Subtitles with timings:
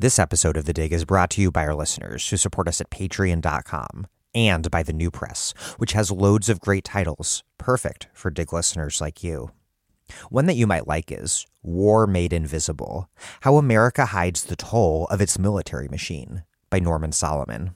[0.00, 2.80] This episode of The Dig is brought to you by our listeners who support us
[2.80, 8.30] at patreon.com and by the New Press, which has loads of great titles, perfect for
[8.30, 9.50] Dig listeners like you.
[10.30, 15.20] One that you might like is War Made Invisible How America Hides the Toll of
[15.20, 17.74] Its Military Machine by Norman Solomon.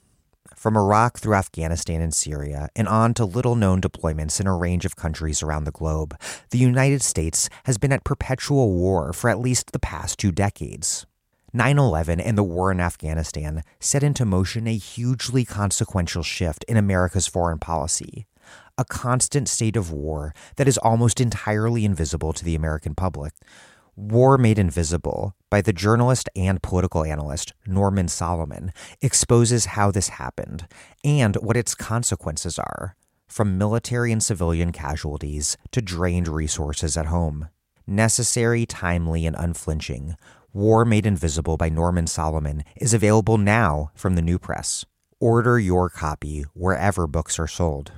[0.55, 4.85] From Iraq through Afghanistan and Syria, and on to little known deployments in a range
[4.85, 6.17] of countries around the globe,
[6.51, 11.05] the United States has been at perpetual war for at least the past two decades.
[11.55, 16.79] 9 11 and the war in Afghanistan set into motion a hugely consequential shift in
[16.79, 18.27] America's foreign policy.
[18.79, 23.35] A constant state of war that is almost entirely invisible to the American public.
[23.95, 28.73] War Made Invisible by the journalist and political analyst Norman Solomon
[29.03, 30.67] exposes how this happened
[31.05, 32.97] and what its consequences are,
[33.29, 37.51] from military and civilian casualties to drained resources at home.
[37.87, 40.17] Necessary, timely, and unflinching,
[40.55, 44.85] War Made Invisible by Norman Solomon is available now from the New Press.
[45.19, 47.91] Order your copy wherever books are sold.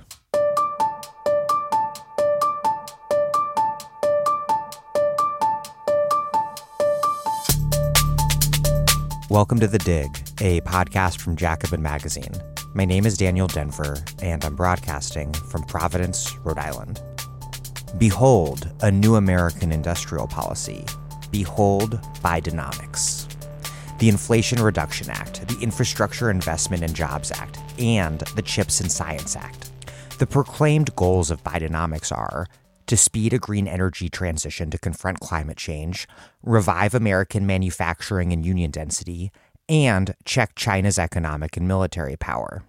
[9.29, 12.31] Welcome to The Dig, a podcast from Jacobin Magazine.
[12.73, 17.01] My name is Daniel Denvir, and I'm broadcasting from Providence, Rhode Island.
[17.97, 20.85] Behold, a new American industrial policy
[21.35, 23.27] Behold Bidenomics.
[23.99, 29.35] The Inflation Reduction Act, the Infrastructure Investment and Jobs Act, and the CHIPS and Science
[29.35, 29.69] Act.
[30.17, 32.47] The proclaimed goals of Bidenomics are
[32.87, 36.07] to speed a green energy transition to confront climate change,
[36.41, 39.33] revive American manufacturing and union density,
[39.67, 42.63] and check China's economic and military power.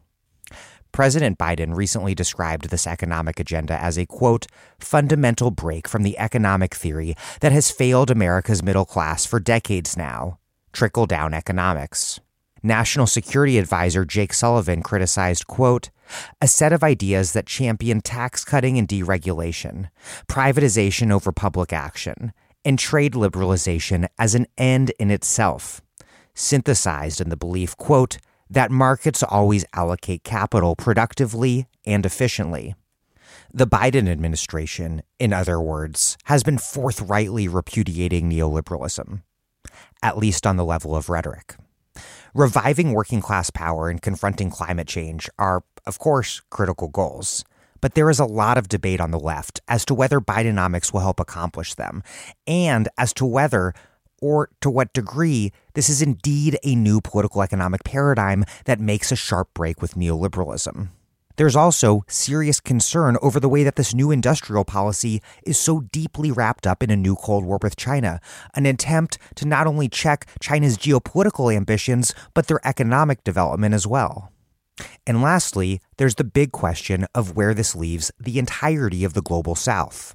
[0.97, 4.47] President Biden recently described this economic agenda as a quote,
[4.79, 10.39] fundamental break from the economic theory that has failed America's middle class for decades now
[10.73, 12.19] trickle down economics.
[12.63, 15.91] National Security Advisor Jake Sullivan criticized, quote,
[16.41, 19.91] a set of ideas that champion tax cutting and deregulation,
[20.29, 22.33] privatization over public action,
[22.65, 25.83] and trade liberalization as an end in itself,
[26.33, 28.17] synthesized in the belief, quote,
[28.51, 32.75] that markets always allocate capital productively and efficiently.
[33.53, 39.23] The Biden administration, in other words, has been forthrightly repudiating neoliberalism,
[40.03, 41.57] at least on the level of rhetoric.
[42.35, 47.45] Reviving working class power and confronting climate change are, of course, critical goals.
[47.81, 51.01] But there is a lot of debate on the left as to whether Bidenomics will
[51.01, 52.03] help accomplish them,
[52.47, 53.75] and as to whether
[54.21, 59.17] or to what degree this is indeed a new political economic paradigm that makes a
[59.17, 60.89] sharp break with neoliberalism.
[61.37, 66.31] There's also serious concern over the way that this new industrial policy is so deeply
[66.31, 68.21] wrapped up in a new Cold War with China,
[68.55, 74.33] an attempt to not only check China's geopolitical ambitions, but their economic development as well.
[75.07, 79.55] And lastly, there's the big question of where this leaves the entirety of the global
[79.55, 80.15] south.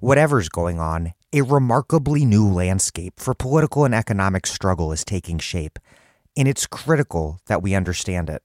[0.00, 5.80] Whatever's going on, a remarkably new landscape for political and economic struggle is taking shape,
[6.36, 8.40] and it's critical that we understand it.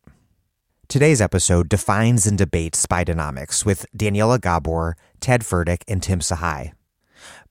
[0.88, 6.72] Today's episode defines and debates Bidenomics with Daniela Gabor, Ted Fertik, and Tim Sahay.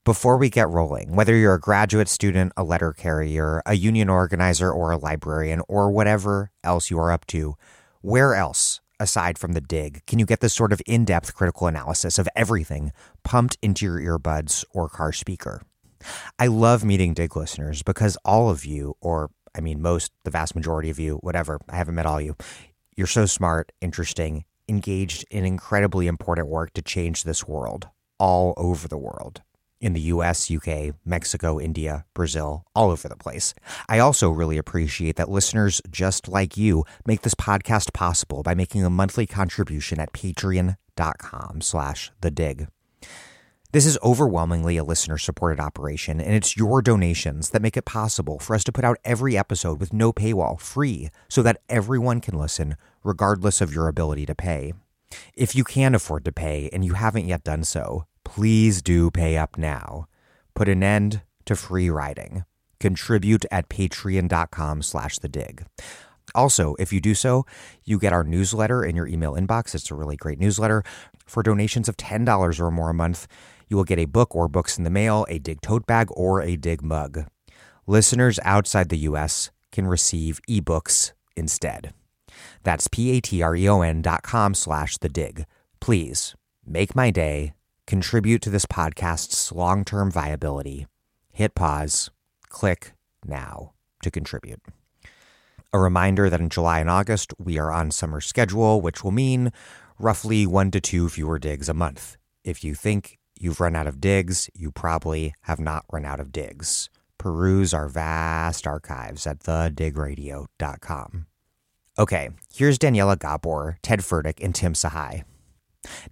[0.05, 4.73] Before we get rolling, whether you're a graduate student, a letter carrier, a union organizer,
[4.73, 7.55] or a librarian, or whatever else you are up to,
[8.01, 11.67] where else aside from the dig, can you get this sort of in depth critical
[11.67, 12.93] analysis of everything
[13.25, 15.63] pumped into your earbuds or car speaker?
[16.39, 20.55] I love meeting dig listeners because all of you, or I mean, most, the vast
[20.55, 22.37] majority of you, whatever, I haven't met all you,
[22.97, 27.89] you're so smart, interesting, engaged in incredibly important work to change this world
[28.19, 29.43] all over the world
[29.81, 33.55] in the US, UK, Mexico, India, Brazil, all over the place.
[33.89, 38.85] I also really appreciate that listeners just like you make this podcast possible by making
[38.85, 42.69] a monthly contribution at patreon.com slash the dig.
[43.71, 48.39] This is overwhelmingly a listener supported operation, and it's your donations that make it possible
[48.39, 52.39] for us to put out every episode with no paywall, free, so that everyone can
[52.39, 54.73] listen, regardless of your ability to pay.
[55.35, 59.39] If you can afford to pay and you haven't yet done so, please do pay
[59.39, 60.07] up now.
[60.55, 62.45] Put an end to free riding.
[62.79, 65.65] Contribute at patreon.com slash the dig.
[66.35, 67.47] Also, if you do so,
[67.85, 69.75] you get our newsletter in your email inbox.
[69.75, 70.83] It's a really great newsletter.
[71.25, 73.27] For donations of $10 or more a month,
[73.67, 76.43] you will get a book or books in the mail, a dig tote bag, or
[76.43, 77.25] a dig mug.
[77.87, 79.51] Listeners outside the U.S.
[79.73, 81.95] can receive ebooks instead.
[82.63, 85.47] That's p-a-t-r-e-o-n dot com slash the dig.
[85.81, 86.35] Please
[86.67, 87.55] make my day
[87.89, 90.87] contribute to this podcast's long term viability,
[91.33, 92.11] hit pause,
[92.51, 92.93] click
[93.27, 94.61] now to contribute.
[95.73, 99.53] A reminder that in July and August, we are on summer schedule, which will mean
[99.99, 102.19] roughly one to two fewer digs a month.
[102.45, 106.31] If you think you've run out of digs, you probably have not run out of
[106.31, 106.91] digs.
[107.17, 111.27] Peruse our vast archives at thedigradio.com.
[111.99, 115.25] Okay, here's Daniela Gabor, Ted Fertik, and Tim Sahay.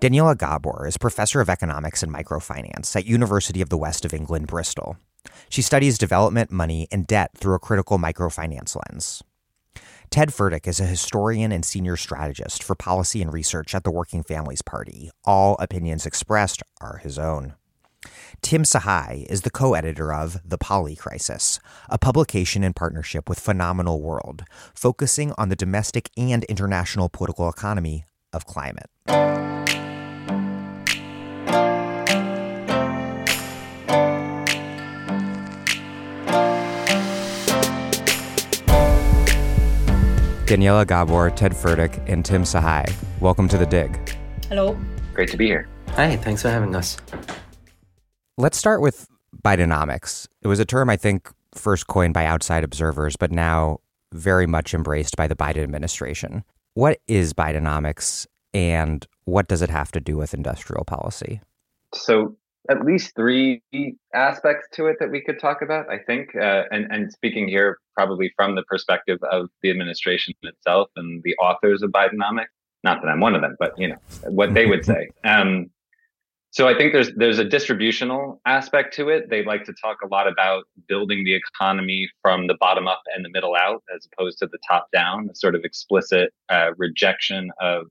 [0.01, 4.47] Daniela Gabor is professor of economics and macrofinance at University of the West of England,
[4.47, 4.97] Bristol.
[5.49, 9.23] She studies development, money, and debt through a critical macrofinance lens.
[10.11, 14.23] Ted Fertik is a historian and senior strategist for policy and research at the Working
[14.23, 15.11] Families Party.
[15.25, 17.55] All opinions expressed are his own.
[18.41, 21.59] Tim Sahay is the co editor of The Polycrisis,
[21.89, 28.05] a publication in partnership with Phenomenal World, focusing on the domestic and international political economy
[28.33, 28.91] of climate.
[40.47, 42.87] Daniela Gabor, Ted Fertik, and Tim Sahay.
[43.21, 44.17] Welcome to The Dig.
[44.49, 44.79] Hello.
[45.13, 45.69] Great to be here.
[45.89, 46.97] Hi, thanks for having us.
[48.39, 49.09] Let's start with
[49.43, 50.29] Bidenomics.
[50.43, 53.81] It was a term I think first coined by outside observers, but now
[54.13, 56.45] very much embraced by the Biden administration.
[56.75, 61.41] What is Bidenomics and what does it have to do with industrial policy?
[61.93, 62.37] So,
[62.69, 63.63] at least three
[64.15, 66.35] aspects to it that we could talk about, I think.
[66.35, 71.35] Uh, and, and speaking here probably from the perspective of the administration itself and the
[71.37, 72.47] authors of Bidenomics.
[72.85, 73.97] Not that I'm one of them, but you know
[74.29, 75.09] what they would say.
[75.25, 75.71] Um,
[76.57, 79.29] so I think there's there's a distributional aspect to it.
[79.29, 83.23] They like to talk a lot about building the economy from the bottom up and
[83.23, 85.29] the middle out, as opposed to the top down.
[85.31, 87.89] A sort of explicit uh, rejection of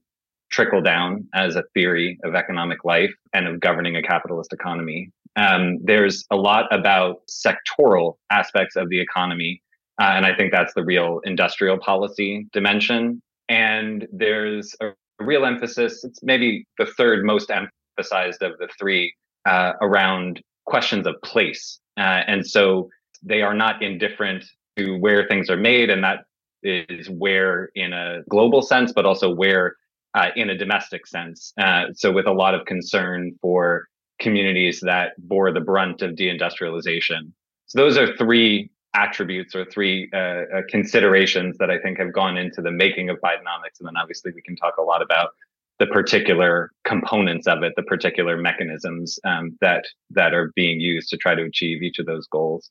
[0.56, 5.10] trickle down as a theory of economic life and of governing a capitalist economy.
[5.36, 9.60] Um, there's a lot about sectoral aspects of the economy
[10.00, 13.22] uh, and I think that's the real industrial policy dimension.
[13.48, 19.14] And there's a real emphasis, it's maybe the third most emphasized of the three,
[19.46, 21.80] uh, around questions of place.
[21.96, 22.90] Uh, and so
[23.22, 24.44] they are not indifferent
[24.76, 25.88] to where things are made.
[25.88, 26.24] And that
[26.62, 29.76] is where in a global sense, but also where
[30.16, 31.52] uh, in a domestic sense.
[31.60, 33.86] Uh, so with a lot of concern for
[34.18, 37.32] communities that bore the brunt of deindustrialization.
[37.66, 42.38] So those are three attributes or three uh, uh, considerations that I think have gone
[42.38, 43.78] into the making of Bidenomics.
[43.78, 45.30] And then obviously we can talk a lot about
[45.78, 51.18] the particular components of it, the particular mechanisms um, that that are being used to
[51.18, 52.70] try to achieve each of those goals.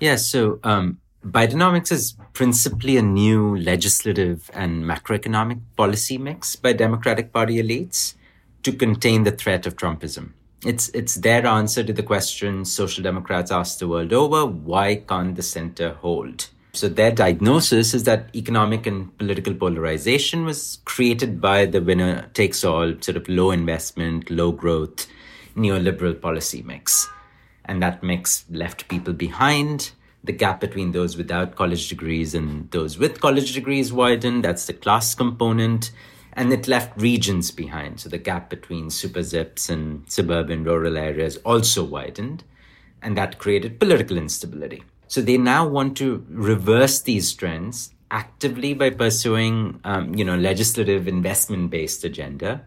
[0.00, 7.32] Yeah, so um, Bidenomics is principally a new legislative and macroeconomic policy mix by Democratic
[7.32, 8.14] Party elites
[8.64, 10.32] to contain the threat of Trumpism.
[10.64, 15.36] It's it's their answer to the question social democrats ask the world over, why can't
[15.36, 16.48] the center hold?
[16.72, 22.64] So their diagnosis is that economic and political polarization was created by the winner takes
[22.64, 25.06] all sort of low investment, low growth,
[25.56, 27.08] neoliberal policy mix.
[27.64, 29.92] And that mix left people behind.
[30.24, 34.44] The gap between those without college degrees and those with college degrees widened.
[34.44, 35.90] That's the class component
[36.34, 38.00] and it left regions behind.
[38.00, 42.44] So the gap between super zips and suburban rural areas also widened,
[43.02, 44.82] and that created political instability.
[45.08, 51.06] So they now want to reverse these trends actively by pursuing, um, you know, legislative
[51.08, 52.64] investment-based agenda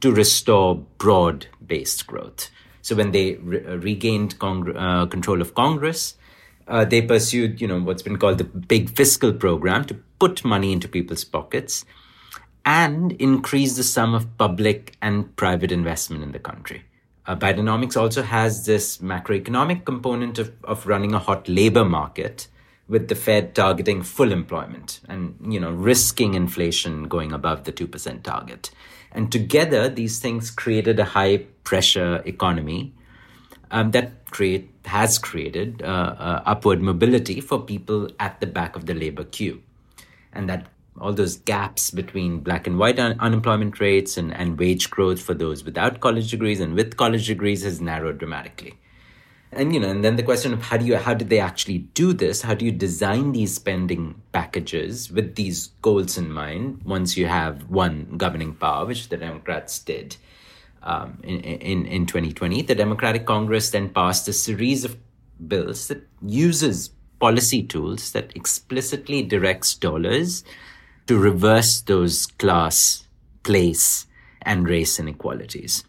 [0.00, 2.50] to restore broad-based growth.
[2.82, 6.14] So when they re- regained uh, control of Congress,
[6.68, 10.72] uh, they pursued, you know, what's been called the big fiscal program to put money
[10.72, 11.84] into people's pockets
[12.64, 16.84] and increase the sum of public and private investment in the country.
[17.26, 22.48] Uh, Bidenomics also has this macroeconomic component of, of running a hot labor market
[22.88, 28.22] with the Fed targeting full employment and you know risking inflation going above the 2%
[28.22, 28.70] target.
[29.12, 32.94] And together these things created a high pressure economy
[33.70, 35.86] um, that create has created uh,
[36.18, 39.62] uh, upward mobility for people at the back of the labor queue.
[40.32, 40.66] And that
[41.00, 45.34] all those gaps between black and white un- unemployment rates and, and wage growth for
[45.34, 48.74] those without college degrees and with college degrees has narrowed dramatically.
[49.50, 51.78] And you know, and then the question of how do you how did they actually
[51.78, 52.42] do this?
[52.42, 57.70] How do you design these spending packages with these goals in mind once you have
[57.70, 60.16] one governing power, which the Democrats did
[60.82, 62.62] um, in, in in 2020?
[62.62, 64.96] The Democratic Congress then passed a series of
[65.46, 70.44] bills that uses policy tools that explicitly directs dollars
[71.06, 73.06] to reverse those class,
[73.42, 74.06] place,
[74.42, 75.84] and race inequalities.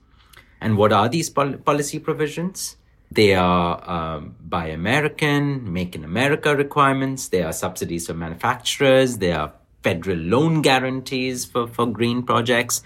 [0.62, 2.78] And what are these pol- policy provisions?
[3.12, 7.30] They are um, Buy American, Make in America requirements.
[7.30, 9.18] There are subsidies for manufacturers.
[9.18, 9.54] There are
[9.84, 12.84] federal loan guarantees for, for green projects.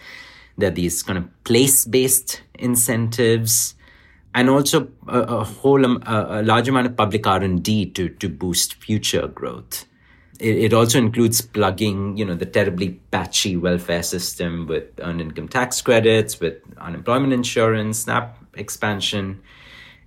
[0.58, 3.76] There are these kind of place based incentives
[4.36, 8.30] and also a, a whole um, a, a, large amount of public R&D to, to
[8.30, 9.86] boost future growth.
[10.40, 15.48] It, it, also includes plugging, you know, the terribly patchy welfare system with earned income
[15.48, 19.42] tax credits, with unemployment insurance, SNAP expansion,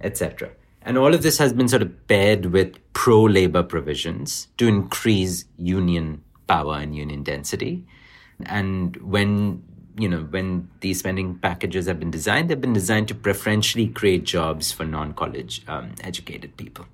[0.00, 0.50] etc.
[0.82, 5.44] And all of this has been sort of paired with pro labor provisions to increase
[5.56, 7.84] union power and union density.
[8.44, 9.62] And when
[9.96, 14.24] you know when these spending packages have been designed, they've been designed to preferentially create
[14.24, 16.86] jobs for non-college um, educated people.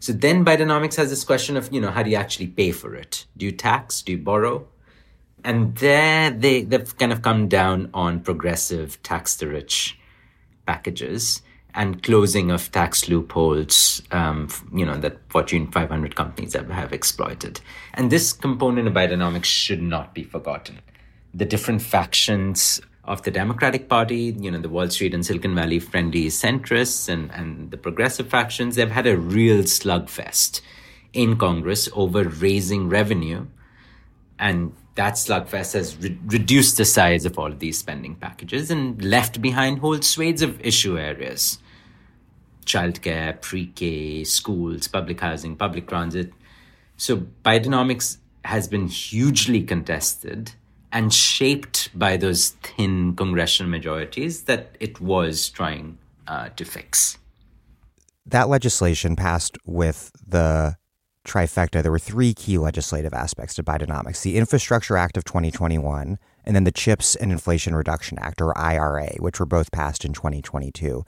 [0.00, 2.94] So then Bidenomics has this question of you know how do you actually pay for
[2.94, 3.26] it?
[3.36, 4.02] Do you tax?
[4.02, 4.66] Do you borrow?
[5.44, 9.98] And there they they've kind of come down on progressive tax the rich
[10.66, 11.42] packages
[11.74, 17.60] and closing of tax loopholes, um, you know, that Fortune 500 companies have, have exploited.
[17.94, 20.80] And this component of Bidenomics should not be forgotten.
[21.38, 25.78] The different factions of the Democratic Party, you know, the Wall Street and Silicon Valley
[25.78, 30.60] friendly centrists and, and the progressive factions, they've had a real slugfest
[31.12, 33.46] in Congress over raising revenue.
[34.38, 39.02] And that slugfest has re- reduced the size of all of these spending packages and
[39.02, 41.58] left behind whole swathes of issue areas
[42.66, 46.32] childcare, pre K, schools, public housing, public transit.
[46.98, 50.52] So Bidenomics has been hugely contested
[50.92, 57.18] and shaped by those thin congressional majorities that it was trying uh, to fix.
[58.26, 60.76] That legislation passed with the
[61.26, 61.82] trifecta.
[61.82, 66.64] There were three key legislative aspects to Bidenomics the Infrastructure Act of 2021, and then
[66.64, 71.04] the CHIPS and Inflation Reduction Act, or IRA, which were both passed in 2022.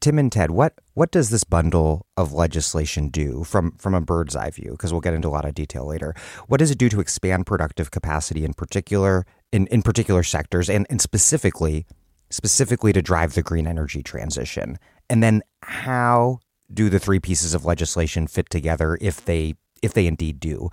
[0.00, 4.36] Tim and Ted, what what does this bundle of legislation do from from a bird's
[4.36, 4.72] eye view?
[4.72, 6.14] Because we'll get into a lot of detail later.
[6.46, 10.86] What does it do to expand productive capacity in particular in, in particular sectors and,
[10.88, 11.84] and specifically
[12.30, 14.78] specifically to drive the green energy transition?
[15.10, 16.38] And then how
[16.72, 20.70] do the three pieces of legislation fit together if they if they indeed do?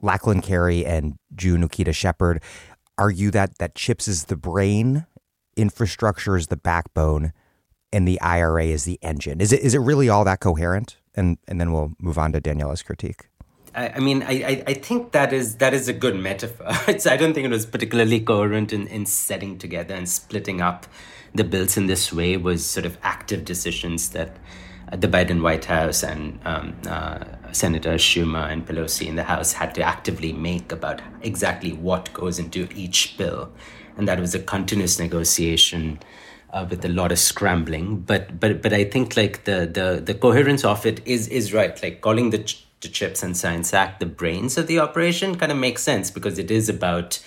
[0.00, 2.42] Lachlan Carey and June Ukita Shepard
[2.96, 5.04] argue that that chips is the brain,
[5.56, 7.32] infrastructure is the backbone
[7.92, 9.40] and the IRA is the engine.
[9.40, 10.96] Is it is it really all that coherent?
[11.14, 13.28] And and then we'll move on to Daniela's critique.
[13.74, 16.66] I, I mean, I, I think that is that is a good metaphor.
[16.88, 20.86] It's, I don't think it was particularly coherent in, in setting together and splitting up
[21.34, 24.36] the bills in this way was sort of active decisions that
[24.92, 29.74] the Biden White House and um, uh, Senator Schumer and Pelosi in the House had
[29.76, 33.50] to actively make about exactly what goes into each bill.
[33.96, 36.00] And that was a continuous negotiation
[36.52, 38.00] uh, with a lot of scrambling.
[38.00, 41.80] But but but I think like the the the coherence of it is is right.
[41.82, 45.50] Like calling the, ch- the Chips and Science Act the brains of the operation kind
[45.50, 47.22] of makes sense because it is about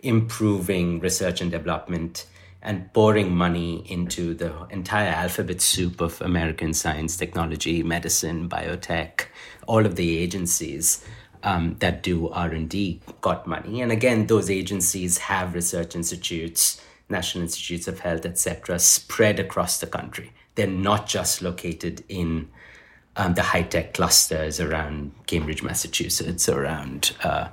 [0.00, 2.26] improving research and development
[2.62, 9.26] and pouring money into the entire alphabet soup of American science, technology, medicine, biotech,
[9.66, 11.04] all of the agencies.
[11.40, 17.88] Um, that do r&d got money and again those agencies have research institutes National Institutes
[17.88, 20.32] of Health, etc., spread across the country.
[20.54, 22.50] They're not just located in
[23.16, 27.48] um, the high tech clusters around Cambridge, Massachusetts, around uh,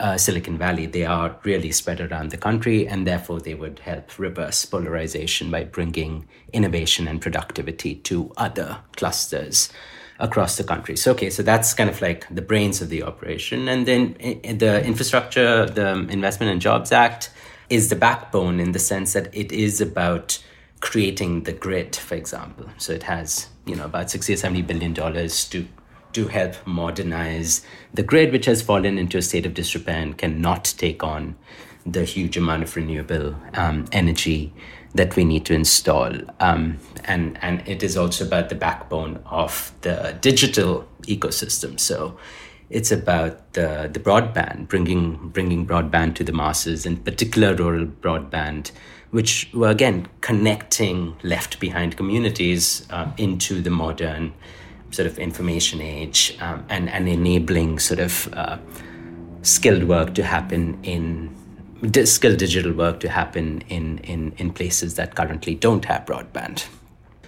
[0.00, 0.86] uh, Silicon Valley.
[0.86, 5.64] They are really spread around the country, and therefore they would help reverse polarization by
[5.64, 9.70] bringing innovation and productivity to other clusters
[10.18, 10.96] across the country.
[10.96, 13.68] So, okay, so that's kind of like the brains of the operation.
[13.68, 17.30] And then the infrastructure, the Investment and Jobs Act
[17.70, 20.42] is the backbone in the sense that it is about
[20.80, 22.68] creating the grid, for example.
[22.78, 25.66] So it has, you know, about 60 or 70 billion dollars to
[26.12, 30.64] to help modernize the grid, which has fallen into a state of disrepair and cannot
[30.78, 31.34] take on
[31.84, 34.52] the huge amount of renewable um, energy
[34.94, 36.12] that we need to install.
[36.40, 41.78] Um, and, and it is also about the backbone of the digital ecosystem.
[41.78, 42.16] So
[42.70, 48.70] it's about the, the broadband, bringing, bringing broadband to the masses, in particular rural broadband,
[49.10, 54.32] which were again connecting left behind communities uh, into the modern
[54.90, 58.58] sort of information age um, and, and enabling sort of uh,
[59.42, 61.34] skilled work to happen in
[62.04, 66.66] skilled digital work to happen in, in, in places that currently don't have broadband.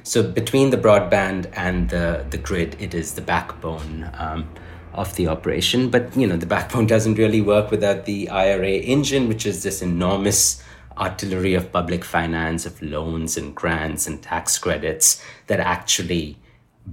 [0.02, 4.48] So between the broadband and the, the grid, it is the backbone um,
[4.96, 5.90] of the operation.
[5.90, 9.82] But you know, the backbone doesn't really work without the IRA engine, which is this
[9.82, 10.62] enormous
[10.98, 16.38] artillery of public finance, of loans and grants and tax credits that actually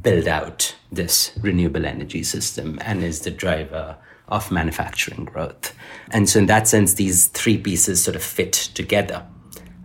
[0.02, 3.96] build out this renewable energy system and is the driver
[4.28, 5.76] of manufacturing growth.
[6.12, 9.26] And so, in that sense, these three pieces sort of fit together.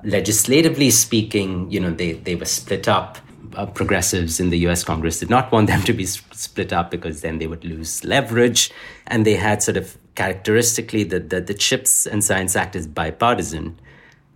[0.05, 3.19] Legislatively speaking, you know, they, they were split up.
[3.55, 7.21] Uh, progressives in the US Congress did not want them to be split up because
[7.21, 8.71] then they would lose leverage.
[9.07, 13.79] And they had sort of characteristically that the, the CHIPS and Science Act is bipartisan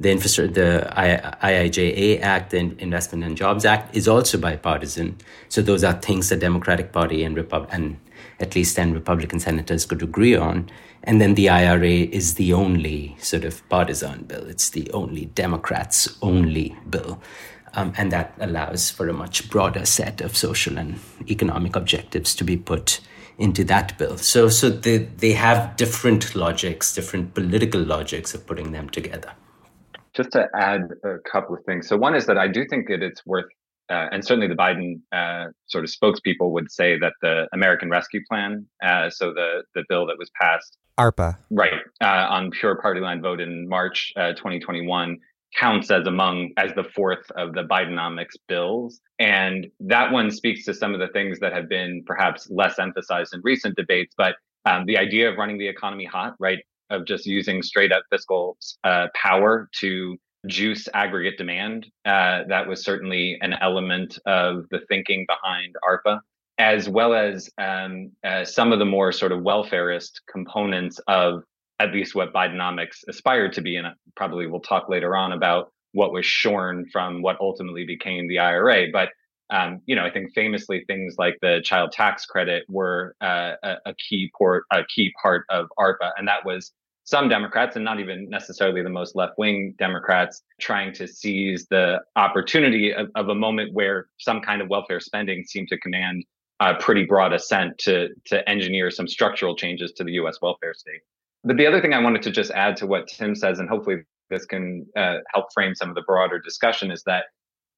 [0.03, 5.17] the infrastructure, the IIJA Act, the Investment and Jobs Act is also bipartisan.
[5.49, 7.99] So those are things the Democratic Party and Repub- and
[8.41, 10.69] at least 10 Republican senators could agree on.
[11.05, 14.47] And then the IRA is the only sort of partisan bill.
[14.49, 17.21] It's the only Democrats' only bill.
[17.75, 22.45] Um, and that allows for a much broader set of social and economic objectives to
[22.45, 23.01] be put
[23.39, 24.19] into that bill.
[24.19, 29.33] So, so they, they have different logics, different political logics of putting them together.
[30.15, 31.89] Just to add a couple of things.
[31.89, 33.47] So one is that I do think that it's worth,
[33.89, 38.21] uh, and certainly the Biden uh, sort of spokespeople would say that the American Rescue
[38.29, 43.01] Plan, uh, so the the bill that was passed, ARPA, right, uh, on pure party
[43.01, 45.19] line vote in March uh, 2021,
[45.59, 50.75] counts as among as the fourth of the Bidenomics bills, and that one speaks to
[50.75, 54.37] some of the things that have been perhaps less emphasized in recent debates, but.
[54.65, 56.61] Um, the idea of running the economy hot, right?
[56.93, 60.17] of just using straight up fiscal uh, power to
[60.47, 61.87] juice aggregate demand.
[62.05, 66.21] Uh, that was certainly an element of the thinking behind ARPA,
[66.59, 71.43] as well as um, uh, some of the more sort of welfareist components of
[71.83, 73.77] at least what Bidenomics aspired to be.
[73.77, 78.39] And probably we'll talk later on about what was shorn from what ultimately became the
[78.39, 78.87] IRA.
[78.93, 79.11] But
[79.51, 83.77] um, you know, I think famously things like the child tax credit were uh, a,
[83.87, 86.73] a, key port, a key part of ARPA, and that was
[87.05, 92.01] some Democrats, and not even necessarily the most left wing Democrats, trying to seize the
[92.17, 96.25] opportunity of, of, a moment where some kind of welfare spending seemed to command
[96.61, 101.01] a pretty broad assent to, to engineer some structural changes to the US welfare state.
[101.45, 103.97] But the other thing I wanted to just add to what Tim says, and hopefully
[104.31, 107.25] this can uh, help frame some of the broader discussion, is that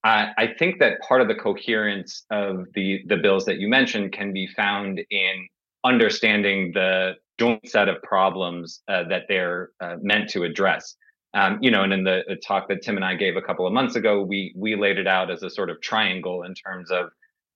[0.05, 4.13] I, I think that part of the coherence of the, the bills that you mentioned
[4.13, 5.49] can be found in
[5.83, 10.97] understanding the joint set of problems uh, that they're uh, meant to address.
[11.33, 13.67] Um, you know, and in the, the, talk that Tim and I gave a couple
[13.67, 16.93] of months ago, we we laid it out as a sort of triangle in terms
[16.93, 17.11] of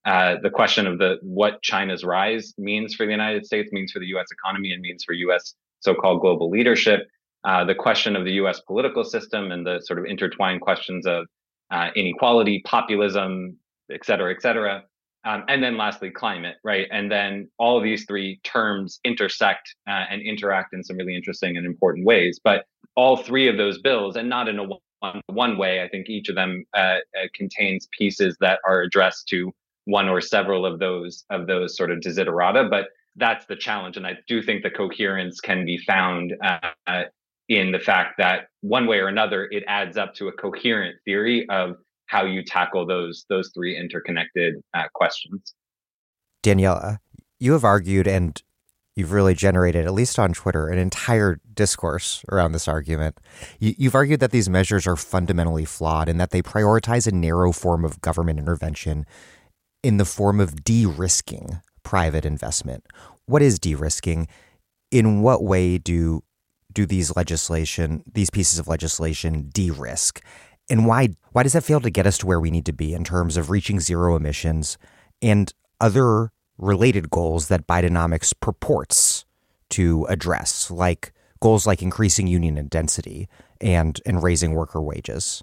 [0.04, 4.00] uh, the question of the what China's rise means for the United States, means for
[4.00, 4.26] the U.S.
[4.32, 5.54] economy, and means for U.S.
[5.80, 7.00] so-called global leadership.
[7.44, 8.60] Uh, the question of the U.S.
[8.66, 11.26] political system and the sort of intertwined questions of
[11.70, 13.56] uh, inequality, populism,
[13.90, 14.82] et cetera, et cetera.
[15.24, 16.86] Um, and then lastly, climate, right?
[16.90, 21.66] And then all these three terms intersect uh, and interact in some really interesting and
[21.66, 22.40] important ways.
[22.42, 22.64] But
[22.96, 24.64] all three of those bills, and not in a
[25.00, 26.98] one, one way, I think each of them uh, uh,
[27.34, 29.52] contains pieces that are addressed to
[29.84, 32.68] one or several of those of those sort of desiderata.
[32.68, 32.88] But
[33.18, 37.04] that's the challenge, and I do think the coherence can be found uh,
[37.48, 41.48] in the fact that one way or another, it adds up to a coherent theory
[41.48, 41.76] of
[42.06, 45.54] how you tackle those those three interconnected uh, questions.
[46.42, 46.98] Daniela,
[47.38, 48.42] you have argued and
[48.94, 53.18] you've really generated, at least on Twitter, an entire discourse around this argument.
[53.60, 57.52] You, have argued that these measures are fundamentally flawed and that they prioritize a narrow
[57.52, 59.06] form of government intervention
[59.82, 62.84] in the form of de risking private investment.
[63.24, 64.28] What is de risking?
[64.90, 66.22] In what way do
[66.70, 70.22] do these legislation these pieces of legislation de risk?
[70.68, 72.92] And why why does that fail to get us to where we need to be
[72.92, 74.76] in terms of reaching zero emissions
[75.22, 79.24] and other related goals that Bidenomics purports
[79.70, 83.28] to address, like goals like increasing union density
[83.62, 85.42] and and raising worker wages?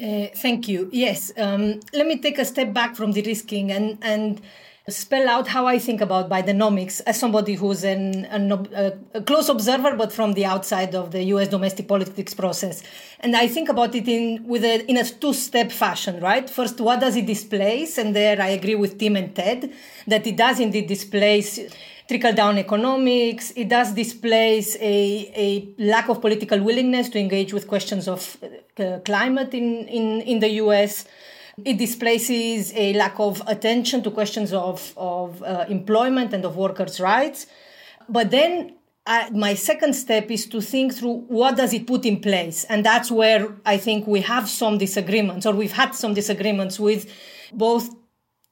[0.00, 0.88] Uh, thank you.
[0.92, 4.40] Yes, um, let me take a step back from the risking and and
[4.88, 9.48] spell out how I think about Bidenomics as somebody who's an, an a, a, close
[9.48, 11.48] observer, but from the outside of the U.S.
[11.48, 12.84] domestic politics process.
[13.18, 16.48] And I think about it in with a, in a two-step fashion, right?
[16.48, 17.98] First, what does it displace?
[17.98, 19.72] And there, I agree with Tim and Ted
[20.06, 21.58] that it does indeed displace
[22.06, 23.52] trickle down economics.
[23.56, 28.36] It does displace a, a lack of political willingness to engage with questions of
[28.78, 31.06] uh, climate in, in, in the US.
[31.64, 37.00] It displaces a lack of attention to questions of, of uh, employment and of workers'
[37.00, 37.46] rights.
[38.08, 42.20] But then uh, my second step is to think through what does it put in
[42.20, 46.80] place and that's where i think we have some disagreements or we've had some disagreements
[46.80, 47.08] with
[47.52, 47.88] both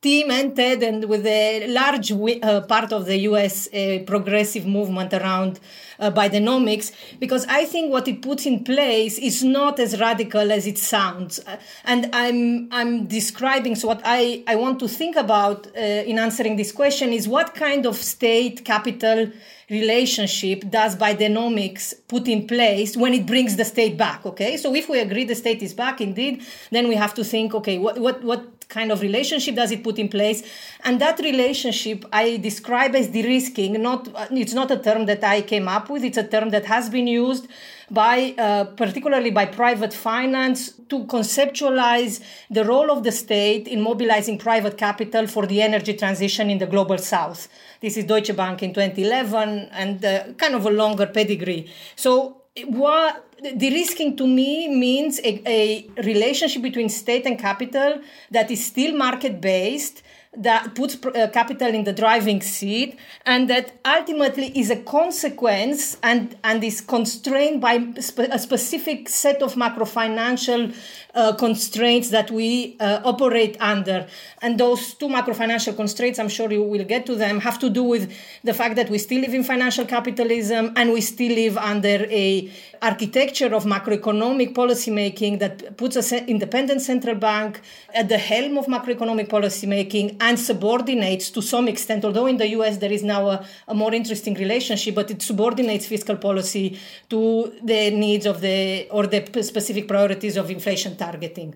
[0.07, 5.61] And Ted, and with a large uh, part of the US uh, progressive movement around
[5.99, 10.67] uh, Bidenomics, because I think what it puts in place is not as radical as
[10.67, 11.41] it sounds.
[11.47, 16.19] Uh, and I'm, I'm describing, so what I, I want to think about uh, in
[16.19, 19.31] answering this question is what kind of state capital
[19.71, 24.27] relationship does Bidenomics put in place when it brings the state back?
[24.27, 27.55] Okay, so if we agree the state is back, indeed, then we have to think,
[27.55, 30.43] okay, what, what, what kind of relationship does it put in place?
[30.85, 35.69] And that relationship i describe as de-risking not it's not a term that i came
[35.69, 36.05] up with.
[36.05, 37.49] It's a term that has been used
[37.91, 44.39] by uh, particularly by private finance to conceptualize the role of the state in mobilizing
[44.39, 47.49] private capital for the energy transition in the global south.
[47.81, 51.71] This is deutsche bank in 2011 and uh, kind of a longer pedigree.
[51.97, 58.65] So what de-risking to me means a, a relationship between state and capital that is
[58.65, 60.03] still market based
[60.37, 66.37] that puts uh, capital in the driving seat and that ultimately is a consequence and,
[66.43, 70.71] and is constrained by spe- a specific set of macro financial
[71.15, 74.07] uh, constraints that we uh, operate under.
[74.43, 77.71] And those two macro financial constraints, I'm sure you will get to them, have to
[77.71, 81.57] do with the fact that we still live in financial capitalism and we still live
[81.57, 82.51] under a
[82.83, 87.61] architecture of macroeconomic policy making that puts an independent central bank
[87.95, 92.49] at the helm of macroeconomic policy making and subordinates to some extent, although in the
[92.49, 97.53] US there is now a, a more interesting relationship, but it subordinates fiscal policy to
[97.63, 101.55] the needs of the or the specific priorities of inflation targeting.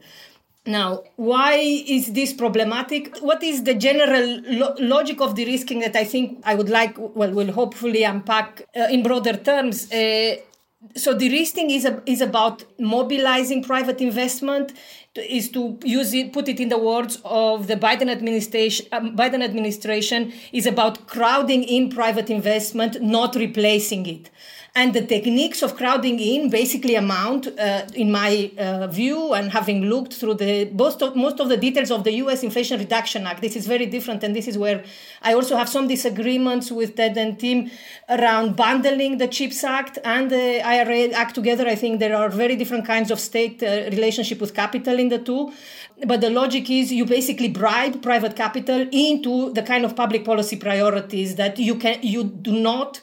[0.67, 1.55] Now, why
[1.97, 3.03] is this problematic?
[3.29, 4.27] What is the general
[4.61, 8.95] lo- logic of de-risking that I think I would like, well, we'll hopefully unpack uh,
[8.95, 9.91] in broader terms?
[9.91, 10.37] Uh,
[10.95, 14.73] so de-risking is a, is about mobilizing private investment
[15.17, 19.43] is to use it put it in the words of the biden administration um, biden
[19.43, 24.31] administration is about crowding in private investment not replacing it
[24.79, 29.79] and the techniques of crowding in basically amount, uh, in my uh, view, and having
[29.93, 32.45] looked through the most of, most of the details of the U.S.
[32.45, 34.85] Inflation Reduction Act, this is very different, and this is where
[35.21, 37.73] I also have some disagreements with Ted and Tim
[38.09, 41.67] around bundling the CHIPS Act and the IRA Act together.
[41.67, 45.19] I think there are very different kinds of state uh, relationship with capital in the
[45.19, 45.53] two
[46.07, 50.57] but the logic is you basically bribe private capital into the kind of public policy
[50.57, 53.01] priorities that you can you do not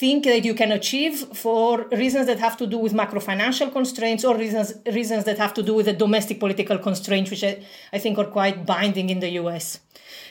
[0.00, 4.24] think that you can achieve for reasons that have to do with macro financial constraints
[4.24, 4.68] or reasons
[5.00, 7.52] reasons that have to do with the domestic political constraints, which I,
[7.92, 9.80] I think are quite binding in the US.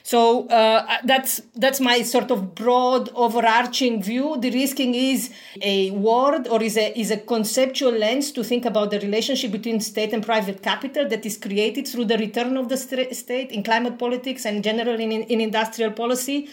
[0.04, 4.38] So uh, that's that's my sort of broad overarching view.
[4.40, 5.30] De-risking is
[5.62, 9.80] a word or is a is a conceptual lens to think about the relationship between
[9.82, 14.00] state and private capital that is created through the return of the state in climate
[14.00, 16.50] politics and generally in, in industrial policy.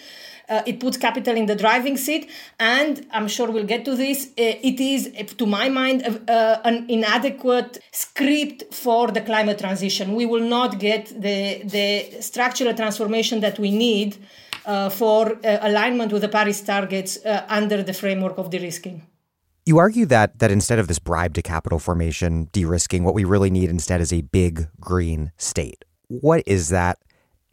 [0.49, 4.27] Uh, it puts capital in the driving seat, and I'm sure we'll get to this.
[4.29, 10.15] Uh, it is, to my mind, uh, an inadequate script for the climate transition.
[10.15, 14.17] We will not get the the structural transformation that we need
[14.67, 19.07] uh, for uh, alignment with the Paris targets uh, under the framework of de-risking.
[19.65, 23.51] You argue that that instead of this bribe to capital formation, de-risking, what we really
[23.51, 25.85] need instead is a big green state.
[26.09, 26.99] What is that?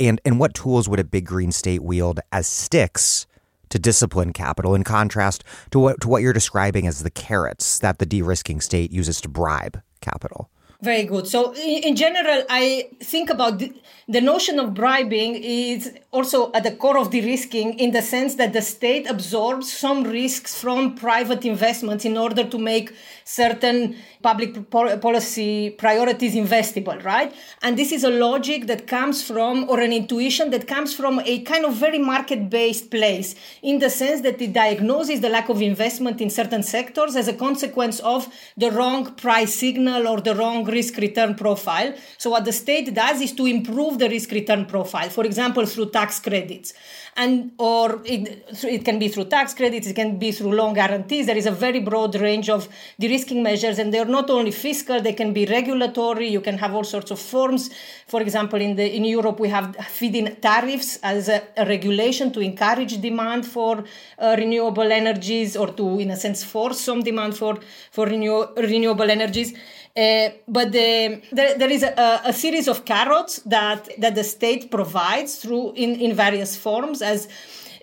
[0.07, 3.25] And, and what tools would a big green state wield as sticks
[3.69, 7.99] to discipline capital in contrast to what, to what you're describing as the carrots that
[7.99, 10.49] the de risking state uses to bribe capital?
[10.83, 11.27] Very good.
[11.27, 16.97] So, in, general, I think about the, notion of bribing is also at the core
[16.97, 22.17] of de-risking in the sense that the state absorbs some risks from private investments in
[22.17, 22.93] order to make
[23.23, 27.33] certain public policy priorities investable, right?
[27.61, 31.39] And this is a logic that comes from, or an intuition that comes from a
[31.43, 35.61] kind of very market based place in the sense that it diagnoses the lack of
[35.61, 40.65] investment in certain sectors as a consequence of the wrong price signal or the wrong
[40.73, 41.93] risk return profile.
[42.17, 45.91] So, what the state does is to improve the risk return profile, for example, through
[45.91, 46.73] tax credits.
[47.15, 51.27] And or it, it can be through tax credits it can be through loan guarantees.
[51.27, 52.67] There is a very broad range of
[52.99, 56.27] de-risking measures and they're not only fiscal they can be regulatory.
[56.27, 57.69] You can have all sorts of forms.
[58.07, 62.39] For example in the in europe we have feed-in tariffs as a, a, regulation to
[62.39, 63.83] encourage demand for
[64.17, 67.59] uh, renewable energies or to in a sense force some demand for
[67.91, 69.53] for renew, renewable energies
[69.95, 74.71] uh, but the, there, there is a, a, series of carrots that, that the state
[74.71, 77.27] provides through in, in various forms as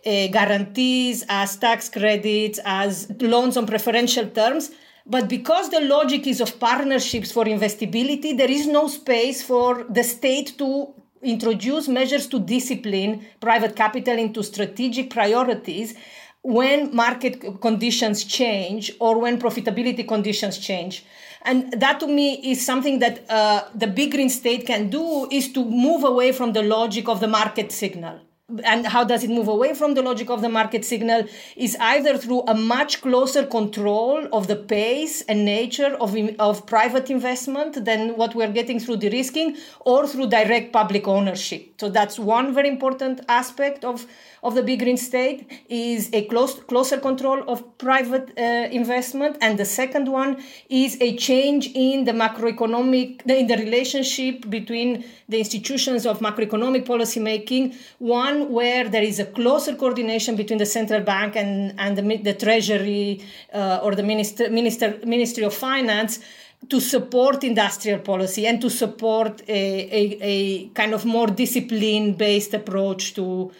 [0.04, 4.72] uh, guarantees, as tax credits, as loans on preferential terms.
[5.06, 10.02] But because the logic is of partnerships for investability, there is no space for the
[10.02, 10.92] state to
[11.22, 15.94] introduce measures to discipline private capital into strategic priorities
[16.42, 21.04] when market conditions change or when profitability conditions change.
[21.42, 25.52] And that to me is something that uh, the big green state can do is
[25.52, 28.20] to move away from the logic of the market signal.
[28.64, 31.24] And how does it move away from the logic of the market signal?
[31.56, 37.10] Is either through a much closer control of the pace and nature of, of private
[37.10, 41.80] investment than what we're getting through de-risking or through direct public ownership.
[41.80, 44.04] So that's one very important aspect of
[44.42, 49.36] of the big green state is a close, closer control of private uh, investment.
[49.40, 55.38] And the second one is a change in the macroeconomic in the relationship between the
[55.38, 61.00] institutions of macroeconomic policy making one where there is a closer coordination between the central
[61.00, 63.22] bank and, and the, the treasury
[63.52, 66.20] uh, or the minister, minister, ministry of finance
[66.68, 72.52] to support industrial policy and to support a, a, a kind of more discipline based
[72.52, 73.50] approach to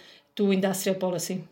[0.41, 1.45] to industrial policy.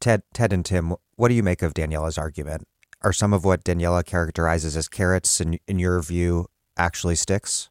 [0.00, 2.66] Ted, Ted and Tim, what do you make of Daniela's argument?
[3.02, 7.70] Are some of what Daniela characterizes as carrots, in, in your view, actually sticks?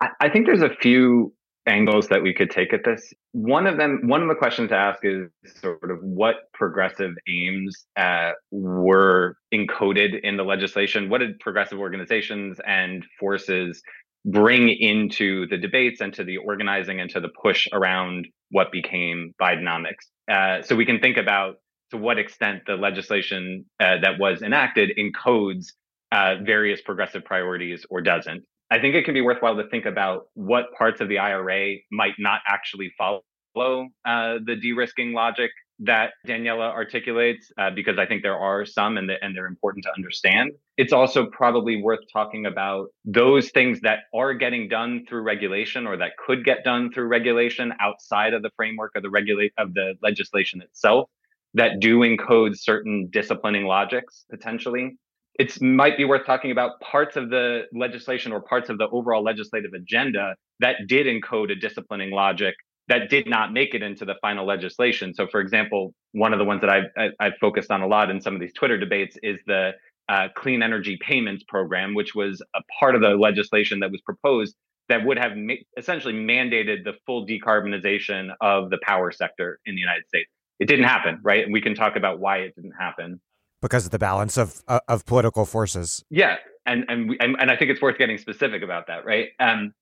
[0.00, 1.32] I, I think there's a few
[1.66, 3.14] angles that we could take at this.
[3.32, 7.86] One of them, one of the questions to ask is sort of what progressive aims
[7.96, 11.08] uh, were encoded in the legislation.
[11.08, 13.82] What did progressive organizations and forces
[14.24, 19.34] bring into the debates and to the organizing and to the push around what became
[19.40, 20.06] Bidenomics.
[20.30, 21.56] Uh, so we can think about
[21.90, 25.66] to what extent the legislation uh, that was enacted encodes
[26.12, 28.42] uh, various progressive priorities or doesn't.
[28.70, 32.14] I think it can be worthwhile to think about what parts of the IRA might
[32.18, 33.22] not actually follow
[33.56, 39.08] uh, the de-risking logic that Daniela articulates, uh, because I think there are some and,
[39.08, 40.52] the, and they're important to understand.
[40.76, 45.96] It's also probably worth talking about those things that are getting done through regulation or
[45.96, 49.94] that could get done through regulation outside of the framework of the regulate of the
[50.02, 51.10] legislation itself
[51.54, 54.96] that do encode certain disciplining logics potentially.
[55.38, 59.22] It might be worth talking about parts of the legislation or parts of the overall
[59.22, 62.54] legislative agenda that did encode a disciplining logic
[62.88, 65.14] that did not make it into the final legislation.
[65.14, 68.20] So, for example, one of the ones that I've, I've focused on a lot in
[68.20, 69.72] some of these Twitter debates is the
[70.08, 74.54] uh, Clean Energy Payments Program, which was a part of the legislation that was proposed
[74.88, 79.80] that would have ma- essentially mandated the full decarbonization of the power sector in the
[79.80, 80.30] United States.
[80.60, 81.44] It didn't happen, right?
[81.44, 83.20] And we can talk about why it didn't happen
[83.62, 86.04] because of the balance of uh, of political forces.
[86.10, 89.28] Yeah, and and, we, and and I think it's worth getting specific about that, right?
[89.40, 89.72] Um,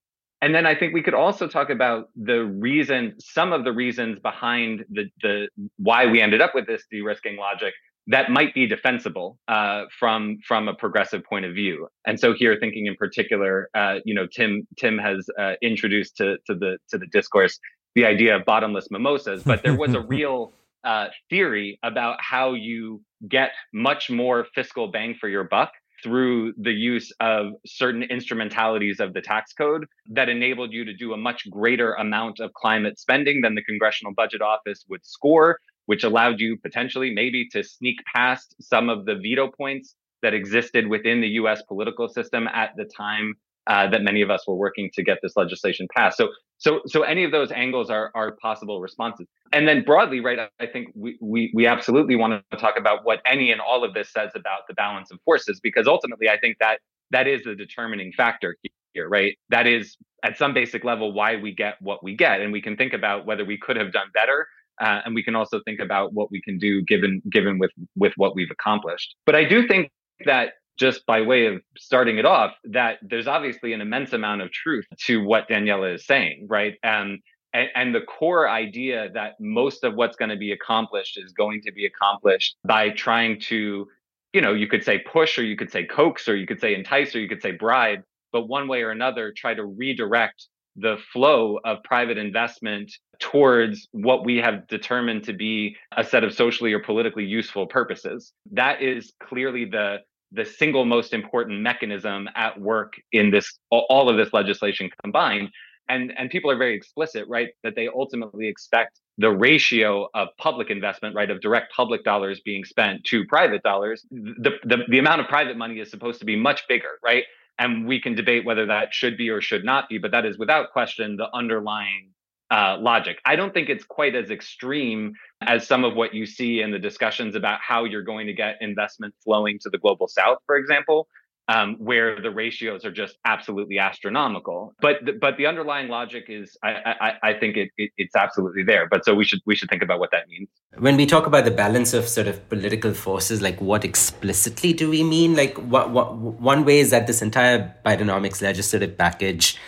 [0.43, 4.19] and then I think we could also talk about the reason, some of the reasons
[4.19, 7.73] behind the the why we ended up with this de-risking logic
[8.09, 11.87] that might be defensible uh, from from a progressive point of view.
[12.07, 16.39] And so here, thinking in particular, uh, you know, Tim Tim has uh, introduced to
[16.49, 17.59] to the to the discourse
[17.95, 23.01] the idea of bottomless mimosas, but there was a real uh, theory about how you
[23.29, 25.71] get much more fiscal bang for your buck
[26.03, 31.13] through the use of certain instrumentalities of the tax code that enabled you to do
[31.13, 36.05] a much greater amount of climate spending than the Congressional Budget Office would score, which
[36.05, 41.21] allowed you potentially maybe to sneak past some of the veto points that existed within
[41.21, 43.35] the US political system at the time
[43.67, 46.17] uh, that many of us were working to get this legislation passed.
[46.17, 46.29] So,
[46.63, 49.27] so, so any of those angles are are possible responses.
[49.53, 50.39] And then broadly, right?
[50.61, 53.95] I think we we we absolutely want to talk about what any and all of
[53.95, 56.79] this says about the balance of forces, because ultimately, I think that
[57.11, 58.57] that is the determining factor
[58.95, 59.37] here, right?
[59.51, 62.77] That is at some basic level why we get what we get, and we can
[62.77, 64.47] think about whether we could have done better.
[64.81, 68.13] Uh, and we can also think about what we can do given given with with
[68.17, 69.17] what we've accomplished.
[69.27, 69.91] But I do think
[70.27, 74.51] that just by way of starting it off, that there's obviously an immense amount of
[74.51, 76.75] truth to what Daniela is saying, right?
[76.83, 77.21] Um,
[77.53, 81.61] and, and the core idea that most of what's going to be accomplished is going
[81.63, 83.87] to be accomplished by trying to,
[84.33, 86.75] you know, you could say push, or you could say coax, or you could say
[86.75, 88.01] entice, or you could say bribe,
[88.33, 94.25] but one way or another, try to redirect the flow of private investment towards what
[94.25, 98.33] we have determined to be a set of socially or politically useful purposes.
[98.53, 99.99] That is clearly the
[100.33, 105.51] the single most important mechanism at work in this all of this legislation combined.
[105.89, 110.71] And and people are very explicit right that they ultimately expect the ratio of public
[110.71, 115.21] investment right of direct public dollars being spent to private dollars the, the the amount
[115.21, 117.25] of private money is supposed to be much bigger right?
[117.59, 120.39] And we can debate whether that should be or should not be but that is
[120.39, 122.11] without question the underlying
[122.57, 123.17] uh, logic.
[123.25, 126.79] I don't think it's quite as extreme as some of what you see in the
[126.79, 131.01] discussions about how you're going to get investment flowing to the global south, for example.
[131.49, 134.75] um, where the ratios are just absolutely astronomical.
[134.81, 138.63] But the, but the underlying logic is, I I, I think it, it, it's absolutely
[138.63, 138.89] there.
[138.89, 140.49] But so we should we should think about what that means.
[140.79, 144.89] When we talk about the balance of sort of political forces, like what explicitly do
[144.89, 145.35] we mean?
[145.35, 149.59] Like what what one way is that this entire Bidenomics legislative package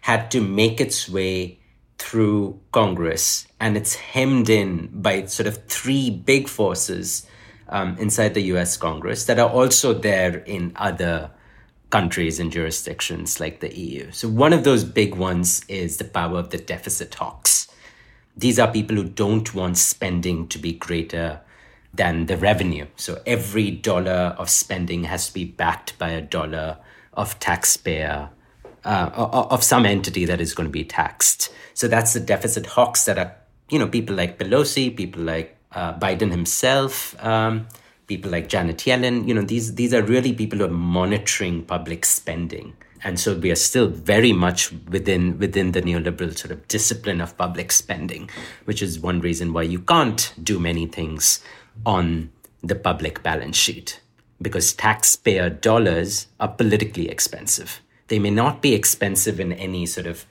[0.00, 1.59] had to make its way
[2.00, 7.26] through Congress, and it's hemmed in by sort of three big forces
[7.68, 11.30] um, inside the US Congress that are also there in other
[11.90, 14.10] countries and jurisdictions like the EU.
[14.12, 17.68] So, one of those big ones is the power of the deficit hawks.
[18.36, 21.40] These are people who don't want spending to be greater
[21.92, 22.86] than the revenue.
[22.96, 26.78] So, every dollar of spending has to be backed by a dollar
[27.12, 28.30] of taxpayer.
[28.82, 29.10] Uh,
[29.50, 31.52] of some entity that is going to be taxed.
[31.74, 33.36] So that's the deficit hawks that are,
[33.68, 37.68] you know, people like Pelosi, people like uh, Biden himself, um,
[38.06, 39.28] people like Janet Yellen.
[39.28, 43.50] You know, these these are really people who are monitoring public spending, and so we
[43.50, 48.30] are still very much within within the neoliberal sort of discipline of public spending,
[48.64, 51.40] which is one reason why you can't do many things
[51.84, 52.30] on
[52.62, 54.00] the public balance sheet
[54.42, 57.80] because taxpayer dollars are politically expensive.
[58.10, 60.26] They may not be expensive in any sort of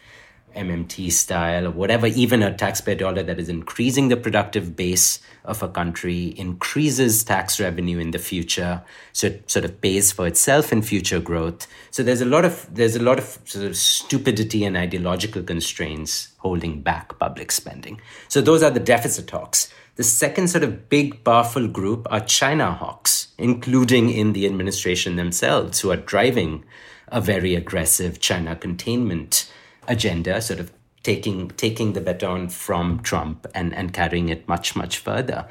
[0.54, 5.64] MMT style or whatever, even a taxpayer dollar that is increasing the productive base of
[5.64, 10.74] a country, increases tax revenue in the future, so it sort of pays for itself
[10.74, 11.68] in future growth.
[11.92, 16.34] So there's a lot of there's a lot of sort of stupidity and ideological constraints
[16.40, 18.02] holding back public spending.
[18.28, 19.72] So those are the deficit hawks.
[19.96, 25.80] The second sort of big powerful group are China hawks, including in the administration themselves,
[25.80, 26.66] who are driving
[27.12, 29.52] a very aggressive China containment
[29.88, 30.72] agenda, sort of
[31.04, 35.48] taking taking the baton from Trump and, and carrying it much, much further.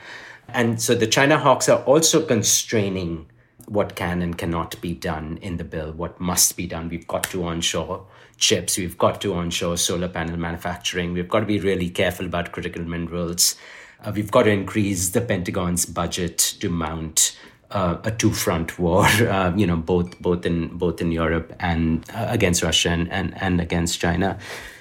[0.49, 3.27] And so the China hawks are also constraining
[3.66, 6.88] what can and cannot be done in the bill, what must be done.
[6.88, 8.07] We've got to onshore
[8.38, 12.53] chips, we've got to onshore solar panel manufacturing, we've got to be really careful about
[12.53, 13.57] critical minerals.
[14.03, 17.37] Uh, we've got to increase the Pentagon's budget to mount
[17.70, 22.26] uh, a two-front war, uh, you know, both both in both in Europe and uh,
[22.28, 24.38] against Russia and, and, and against China.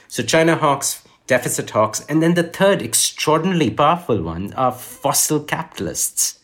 [0.08, 6.39] So China hawks, deficit hawks, and then the third extraordinarily powerful one are fossil capitalists.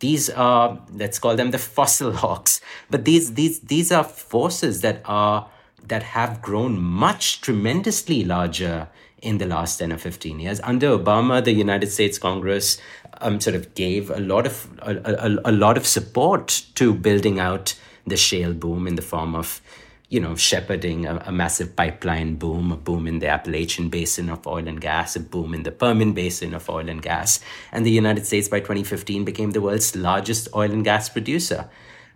[0.00, 5.02] These are let's call them the fossil hawks, but these these these are forces that
[5.04, 5.48] are
[5.86, 8.88] that have grown much tremendously larger
[9.22, 10.60] in the last 10 or 15 years.
[10.62, 12.80] Under Obama, the United States Congress
[13.20, 17.38] um, sort of gave a lot of a, a, a lot of support to building
[17.38, 17.74] out
[18.06, 19.60] the shale boom in the form of
[20.08, 24.46] you know, shepherding a, a, massive pipeline boom, a boom in the Appalachian Basin of
[24.46, 27.40] oil and gas, a boom in the Permian Basin of oil and gas.
[27.72, 31.68] And the United States by 2015 became the world's largest oil and gas producer.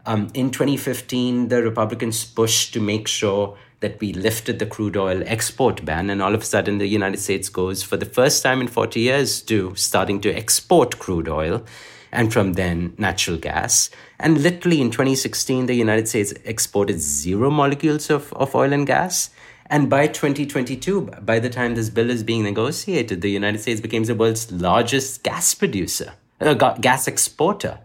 [0.07, 5.23] Um, in 2015, the Republicans pushed to make sure that we lifted the crude oil
[5.27, 8.63] export ban, and all of a sudden the United States goes for the first time
[8.63, 11.63] in 40 years to starting to export crude oil,
[12.11, 13.91] and from then natural gas.
[14.19, 19.31] And literally in 2016, the United States exported zero molecules of, of oil and gas.
[19.67, 24.09] And by 2022, by the time this bill is being negotiated, the United States becomes
[24.09, 27.79] the world's largest gas producer, uh, gas exporter.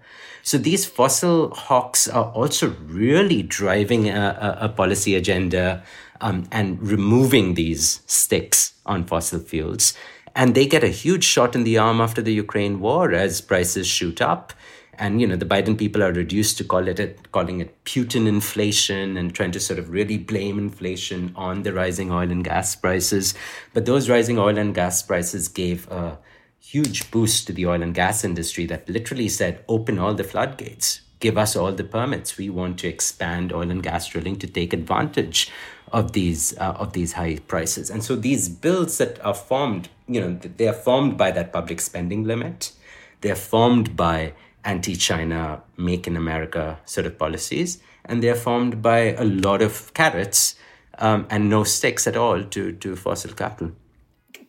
[0.48, 5.84] So these fossil hawks are also really driving a, a, a policy agenda
[6.22, 9.94] um, and removing these sticks on fossil fuels.
[10.38, 13.88] And they get a huge shot in the arm after the Ukraine war as prices
[13.88, 14.54] shoot up.
[14.98, 19.18] And you know the Biden people are reduced to call it calling it Putin inflation
[19.18, 23.34] and trying to sort of really blame inflation on the rising oil and gas prices.
[23.74, 26.18] But those rising oil and gas prices gave a
[26.60, 31.02] huge boost to the oil and gas industry that literally said, open all the floodgates,
[31.20, 32.38] give us all the permits.
[32.38, 35.50] We want to expand oil and gas drilling to take advantage
[35.92, 37.90] of these uh, of these high prices.
[37.90, 41.80] And so these bills that are formed, you know, they are formed by that public
[41.80, 42.74] spending limit.
[43.22, 44.34] They're formed by
[44.66, 50.56] anti-China, make in America sort of policies, and they're formed by a lot of carrots
[51.00, 53.72] um, and no sticks at all to to fossil capital.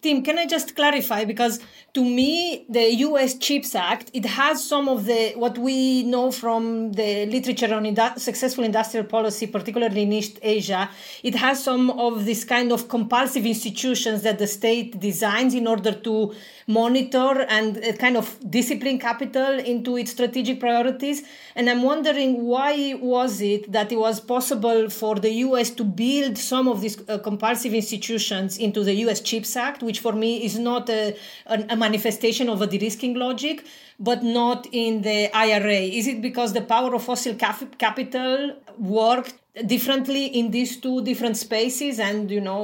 [0.00, 1.24] Tim, can I just clarify?
[1.24, 1.60] Because
[1.98, 6.92] to me, the US CHIPS Act, it has some of the, what we know from
[6.92, 10.88] the literature on indu- successful industrial policy, particularly in East Asia.
[11.24, 15.90] It has some of this kind of compulsive institutions that the state designs in order
[15.90, 16.36] to
[16.68, 21.22] monitor and uh, kind of discipline capital into its strategic priorities.
[21.56, 26.36] And I'm wondering why was it that it was possible for the US to build
[26.36, 30.58] some of these uh, compulsive institutions into the US CHIPS Act, which for me is
[30.58, 33.56] not a, a, a manifestation of a de-risking logic,
[33.98, 35.82] but not in the IRA?
[35.98, 38.36] Is it because the power of fossil cap- capital
[38.78, 39.34] worked
[39.74, 42.60] differently in these two different spaces, and you know,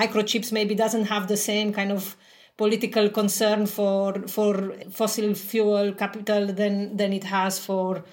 [0.00, 2.16] microchips maybe doesn't have the same kind of
[2.56, 4.52] political concern for for
[4.90, 8.04] fossil fuel capital than than it has for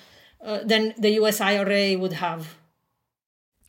[0.45, 2.41] uh, than the US IRA would have.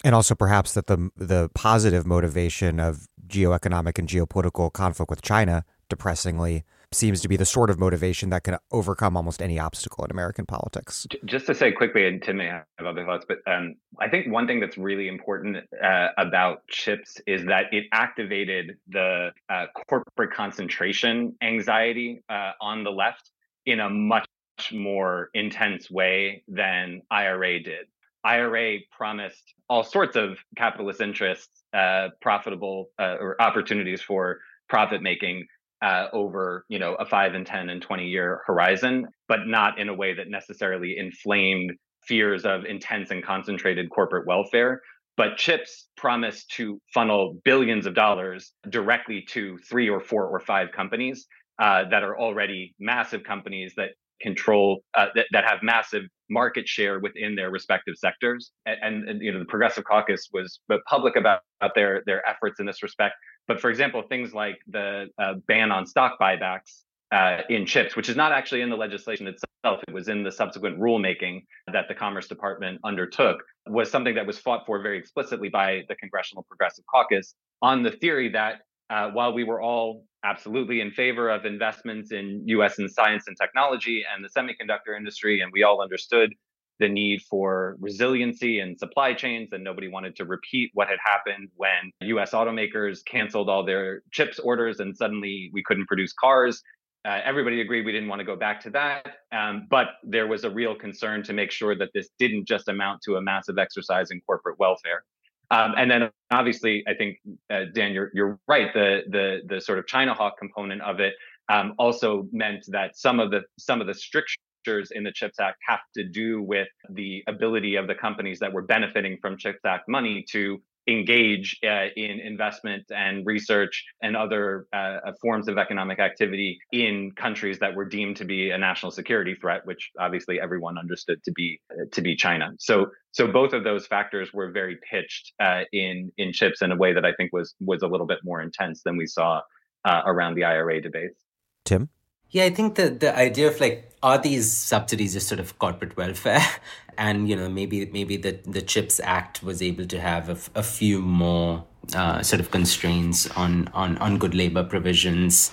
[0.04, 5.64] And also perhaps that the the positive motivation of geoeconomic and geopolitical conflict with China,
[5.88, 10.10] depressingly, seems to be the sort of motivation that can overcome almost any obstacle in
[10.10, 11.06] American politics.
[11.24, 14.46] Just to say quickly, and Tim may have other thoughts, but um, I think one
[14.46, 21.36] thing that's really important uh, about chips is that it activated the uh, corporate concentration
[21.42, 23.30] anxiety uh, on the left
[23.64, 24.26] in a much
[24.72, 27.86] more intense way than IRA did.
[28.24, 35.46] IRA promised all sorts of capitalist interests, uh, profitable uh, or opportunities for profit making
[35.82, 39.88] uh, over you know a five and ten and twenty year horizon, but not in
[39.88, 41.72] a way that necessarily inflamed
[42.06, 44.80] fears of intense and concentrated corporate welfare.
[45.16, 50.72] But chips promise to funnel billions of dollars directly to three or four or five
[50.72, 51.26] companies
[51.58, 53.90] uh, that are already massive companies that
[54.20, 58.50] control uh, that, that have massive market share within their respective sectors.
[58.64, 62.60] And, and, and, you know the progressive caucus was public about, about their their efforts
[62.60, 63.14] in this respect.
[63.48, 68.08] But for example things like the uh, ban on stock buybacks uh, in chips which
[68.08, 71.94] is not actually in the legislation itself it was in the subsequent rulemaking that the
[71.94, 73.38] commerce department undertook
[73.68, 77.90] was something that was fought for very explicitly by the congressional progressive caucus on the
[77.90, 78.60] theory that
[78.90, 83.36] uh, while we were all absolutely in favor of investments in US in science and
[83.40, 86.32] technology and the semiconductor industry, and we all understood
[86.78, 91.48] the need for resiliency and supply chains, and nobody wanted to repeat what had happened
[91.56, 96.62] when US automakers canceled all their chips orders and suddenly we couldn't produce cars.
[97.06, 99.06] Uh, everybody agreed we didn't want to go back to that.
[99.30, 103.00] Um, but there was a real concern to make sure that this didn't just amount
[103.02, 105.04] to a massive exercise in corporate welfare.
[105.50, 107.18] Um, and then obviously, I think
[107.50, 108.72] uh, Dan, you're you're right.
[108.74, 111.14] The the the sort of China hawk component of it
[111.48, 115.58] um, also meant that some of the some of the strictures in the CHIPS Act
[115.68, 119.88] have to do with the ability of the companies that were benefiting from CHIPS Act
[119.88, 126.58] money to engage uh, in investment and research and other uh, forms of economic activity
[126.72, 131.22] in countries that were deemed to be a national security threat, which obviously everyone understood
[131.24, 132.50] to be uh, to be China.
[132.58, 136.76] So so both of those factors were very pitched uh, in in chips in a
[136.76, 139.40] way that I think was was a little bit more intense than we saw
[139.84, 141.20] uh, around the IRA debates.
[141.64, 141.88] Tim.
[142.36, 145.96] Yeah, I think the the idea of like are these subsidies just sort of corporate
[145.96, 146.46] welfare,
[146.98, 150.62] and you know maybe maybe the the Chips Act was able to have a, a
[150.62, 151.64] few more
[151.94, 155.50] uh, sort of constraints on on on good labor provisions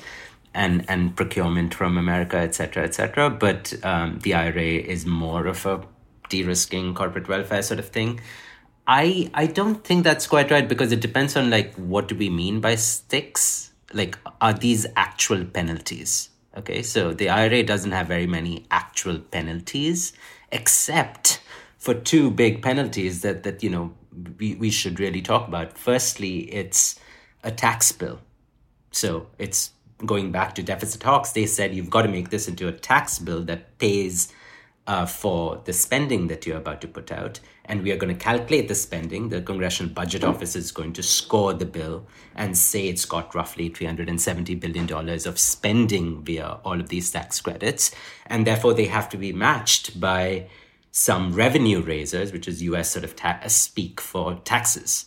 [0.54, 3.30] and and procurement from America, et cetera, et cetera.
[3.30, 5.80] But um, the IRA is more of a
[6.28, 8.20] de-risking corporate welfare sort of thing.
[8.88, 12.30] I I don't think that's quite right because it depends on like what do we
[12.30, 13.72] mean by sticks?
[13.94, 16.30] Like are these actual penalties?
[16.56, 20.14] Okay, so the IRA doesn't have very many actual penalties,
[20.52, 21.42] except
[21.78, 23.94] for two big penalties that that you know
[24.40, 25.78] we, we should really talk about.
[25.78, 27.00] Firstly, it's
[27.44, 28.20] a tax bill.
[28.92, 29.72] So it's
[30.06, 31.32] going back to deficit talks.
[31.32, 34.32] They said you've got to make this into a tax bill that pays
[34.86, 37.40] uh, for the spending that you're about to put out.
[37.66, 39.30] And we are going to calculate the spending.
[39.30, 42.06] The Congressional Budget Office is going to score the bill
[42.36, 47.92] and say it's got roughly $370 billion of spending via all of these tax credits.
[48.26, 50.48] And therefore, they have to be matched by
[50.92, 55.06] some revenue raisers, which is US sort of ta- speak for taxes.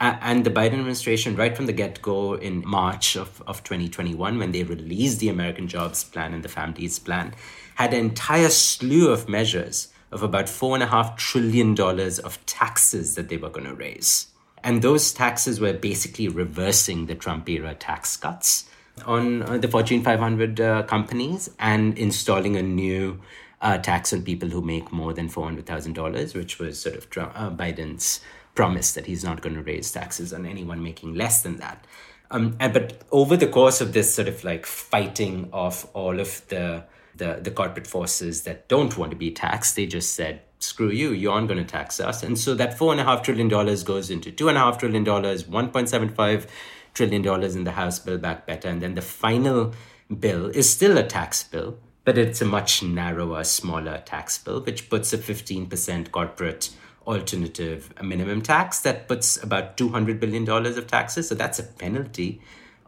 [0.00, 4.52] and the Biden administration, right from the get go in March of, of 2021, when
[4.52, 7.34] they released the American Jobs Plan and the Families Plan,
[7.76, 13.50] had an entire slew of measures of about $4.5 trillion of taxes that they were
[13.50, 14.26] going to raise.
[14.62, 18.68] And those taxes were basically reversing the Trump era tax cuts
[19.06, 23.20] on uh, the Fortune 500 uh, companies and installing a new
[23.62, 27.50] uh, tax on people who make more than $400,000, which was sort of Trump, uh,
[27.50, 28.20] Biden's
[28.54, 31.86] promise that he's not going to raise taxes on anyone making less than that.
[32.30, 36.46] Um, and, but over the course of this sort of like fighting of all of
[36.48, 36.84] the
[37.20, 41.12] the, the corporate forces that don't want to be taxed, they just said, screw you,
[41.12, 42.22] you aren't going to tax us.
[42.24, 46.46] And so that $4.5 trillion goes into $2.5 trillion, $1.75
[46.94, 48.68] trillion in the House Build Back Better.
[48.68, 49.72] And then the final
[50.18, 54.90] bill is still a tax bill, but it's a much narrower, smaller tax bill, which
[54.90, 56.70] puts a 15% corporate
[57.06, 61.28] alternative minimum tax that puts about $200 billion of taxes.
[61.28, 62.40] So that's a penalty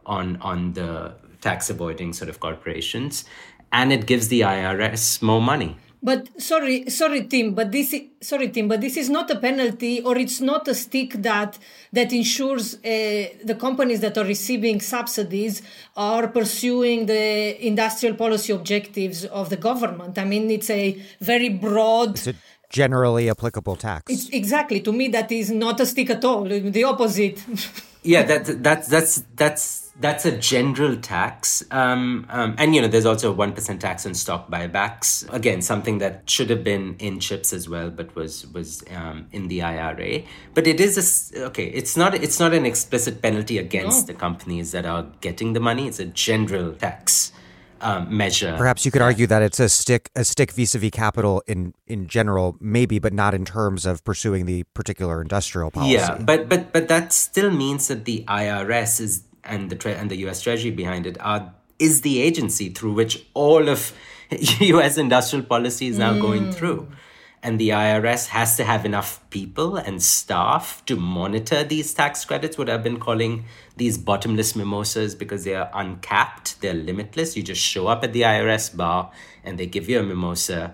[0.05, 3.25] on on the tax avoiding sort of corporations,
[3.73, 5.75] and it gives the IRS more money.
[6.05, 7.53] But sorry, sorry, Tim.
[7.55, 8.67] But this, is, sorry, Tim.
[8.67, 11.57] But this is not a penalty, or it's not a stick that
[11.93, 12.79] that ensures uh,
[13.43, 15.61] the companies that are receiving subsidies
[15.95, 20.19] are pursuing the industrial policy objectives of the government.
[20.19, 22.15] I mean, it's a very broad.
[22.15, 22.35] It's a
[22.69, 24.11] generally applicable tax.
[24.11, 26.43] It's exactly to me that is not a stick at all.
[26.43, 27.41] The opposite.
[28.03, 31.63] yeah, that that's that's that's that's a general tax.
[31.69, 35.31] Um, um, and, you know, there's also a 1% tax on stock buybacks.
[35.31, 39.49] Again, something that should have been in chips as well, but was, was um, in
[39.49, 40.23] the IRA.
[40.55, 44.13] But it is a, okay, it's not, it's not an explicit penalty against no.
[44.13, 45.87] the companies that are getting the money.
[45.87, 47.31] It's a general tax.
[47.81, 48.55] Um, measure.
[48.57, 52.55] Perhaps you could argue that it's a stick a stick vis-a-vis capital in in general,
[52.61, 55.95] maybe, but not in terms of pursuing the particular industrial policy.
[55.95, 60.09] Yeah, but but but that still means that the IRS is and the tre- and
[60.09, 60.41] the U.S.
[60.41, 63.93] Treasury behind it are is the agency through which all of
[64.31, 64.97] U.S.
[64.97, 66.21] industrial policy is now mm.
[66.21, 66.87] going through.
[67.45, 72.57] And the IRS has to have enough people and staff to monitor these tax credits,
[72.57, 73.43] what I've been calling
[73.75, 77.35] these bottomless mimosas, because they are uncapped, they're limitless.
[77.35, 79.11] You just show up at the IRS bar
[79.43, 80.73] and they give you a mimosa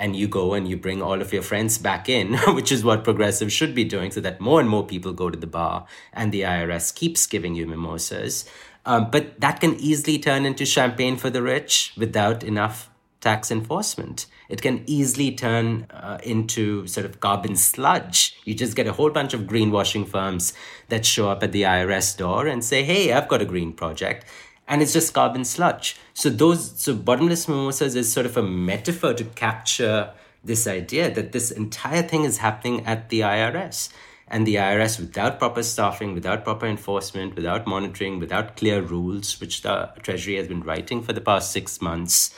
[0.00, 3.04] and you go and you bring all of your friends back in, which is what
[3.04, 6.32] progressives should be doing, so that more and more people go to the bar and
[6.32, 8.50] the IRS keeps giving you mimosas.
[8.86, 12.88] Um, but that can easily turn into champagne for the rich without enough
[13.20, 14.24] tax enforcement.
[14.48, 18.40] It can easily turn uh, into sort of carbon sludge.
[18.46, 20.54] You just get a whole bunch of greenwashing firms
[20.88, 24.24] that show up at the IRS door and say, hey, I've got a green project
[24.70, 25.96] and it's just carbon sludge.
[26.14, 30.12] So those so bottomless mimosas is sort of a metaphor to capture
[30.44, 33.90] this idea that this entire thing is happening at the IRS.
[34.28, 39.62] And the IRS, without proper staffing, without proper enforcement, without monitoring, without clear rules, which
[39.62, 42.32] the Treasury has been writing for the past six months,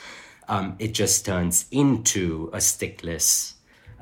[0.47, 3.53] um, it just turns into a stickless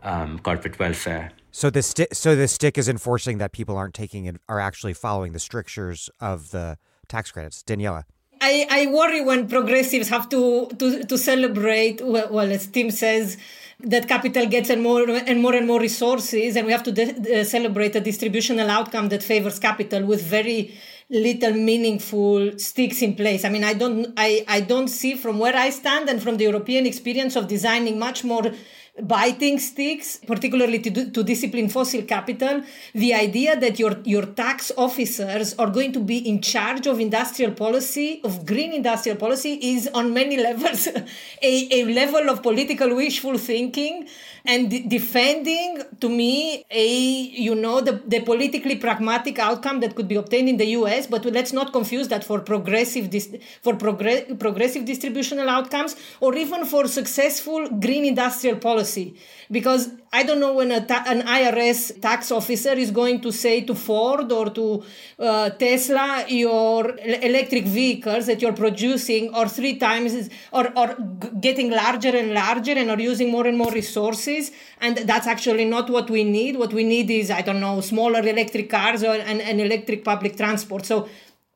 [0.04, 1.34] um, corporate welfare.
[1.52, 5.34] So the so the stick is enforcing that people aren't taking it, are actually following
[5.34, 6.78] the strictures of the
[7.10, 7.62] tax credits.
[7.62, 8.06] Daniela.
[8.42, 13.38] I, I worry when progressives have to, to, to celebrate, well, well, as Tim says,
[13.80, 17.46] that capital gets and more and more and more resources, and we have to de-
[17.46, 20.76] celebrate a distributional outcome that favors capital with very
[21.10, 23.44] little meaningful sticks in place.
[23.44, 26.46] I mean, I don't, I, I don't see from where I stand and from the
[26.46, 28.52] European experience of designing much more
[29.00, 32.62] biting sticks, particularly to, to discipline fossil capital,
[32.94, 37.52] the idea that your, your tax officers are going to be in charge of industrial
[37.52, 43.38] policy, of green industrial policy, is on many levels a, a level of political wishful
[43.38, 44.08] thinking
[44.46, 50.16] and defending to me a you know the, the politically pragmatic outcome that could be
[50.16, 54.86] obtained in the US but let's not confuse that for progressive dis- for progr- progressive
[54.86, 59.16] distributional outcomes or even for successful green industrial policy
[59.52, 63.74] because I don't know when ta- an IRS tax officer is going to say to
[63.74, 64.84] Ford or to
[65.20, 70.96] uh, Tesla, your electric vehicles that you're producing are three times or, or
[71.40, 74.31] getting larger and larger and are using more and more resources.
[74.80, 76.58] And that's actually not what we need.
[76.58, 80.38] What we need is, I don't know, smaller electric cars or, and, and electric public
[80.38, 80.86] transport.
[80.86, 81.08] So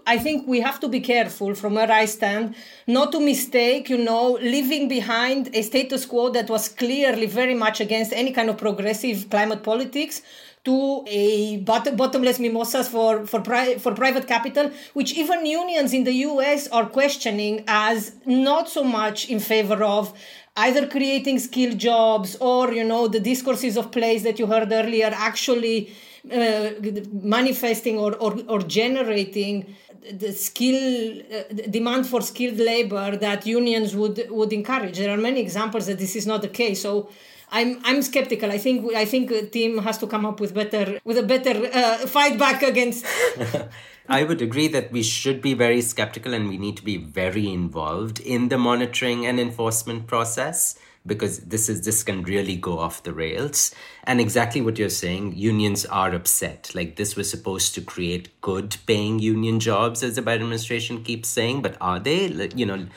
[0.07, 2.55] I think we have to be careful from where I stand,
[2.85, 7.79] not to mistake, you know, leaving behind a status quo that was clearly very much
[7.81, 10.21] against any kind of progressive climate politics
[10.65, 16.03] to a bot- bottomless mimosas for for, pri- for private capital, which even unions in
[16.03, 16.67] the U.S.
[16.67, 20.13] are questioning as not so much in favor of
[20.57, 25.11] either creating skilled jobs or you know the discourses of place that you heard earlier
[25.13, 25.93] actually
[26.31, 26.69] uh,
[27.21, 29.75] manifesting or, or, or generating
[30.11, 34.97] the skill uh, demand for skilled labor that unions would would encourage.
[34.97, 36.81] There are many examples that this is not the case.
[36.81, 37.09] So.
[37.51, 38.51] I'm I'm skeptical.
[38.51, 41.69] I think I think a team has to come up with better with a better
[41.71, 43.05] uh, fight back against.
[44.07, 47.51] I would agree that we should be very skeptical and we need to be very
[47.51, 50.77] involved in the monitoring and enforcement process
[51.07, 53.73] because this is this can really go off the rails.
[54.03, 56.71] And exactly what you're saying unions are upset.
[56.75, 61.29] Like this was supposed to create good paying union jobs as the biden administration keeps
[61.29, 62.27] saying but are they?
[62.55, 62.87] You know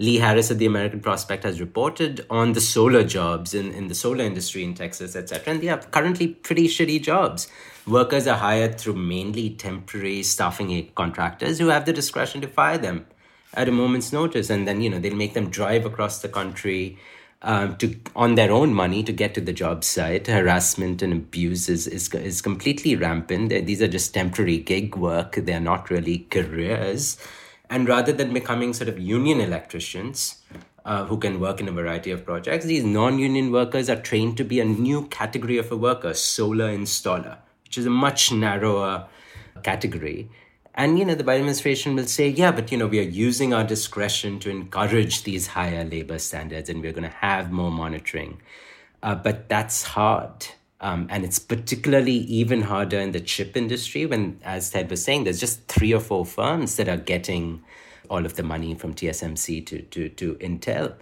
[0.00, 3.94] lee harris of the american prospect has reported on the solar jobs in, in the
[3.94, 7.48] solar industry in texas etc and they are currently pretty shitty jobs
[7.88, 13.06] workers are hired through mainly temporary staffing contractors who have the discretion to fire them
[13.54, 16.98] at a moment's notice and then you know they'll make them drive across the country
[17.42, 20.26] um, to on their own money to get to the job site.
[20.26, 23.50] Harassment and abuse is, is, is completely rampant.
[23.50, 25.36] These are just temporary gig work.
[25.36, 27.16] They're not really careers.
[27.70, 30.42] And rather than becoming sort of union electricians
[30.84, 34.44] uh, who can work in a variety of projects, these non-union workers are trained to
[34.44, 37.36] be a new category of a worker, solar installer,
[37.68, 39.06] which is a much narrower
[39.62, 40.30] category.
[40.74, 43.52] And you know, the Biden administration will say, yeah, but you know, we are using
[43.52, 48.40] our discretion to encourage these higher labor standards, and we're going to have more monitoring.
[49.02, 50.46] Uh, but that's hard.
[50.80, 55.24] Um, and it's particularly even harder in the chip industry when, as Ted was saying,
[55.24, 57.62] there's just three or four firms that are getting
[58.08, 60.94] all of the money from TSMC to, to, to Intel.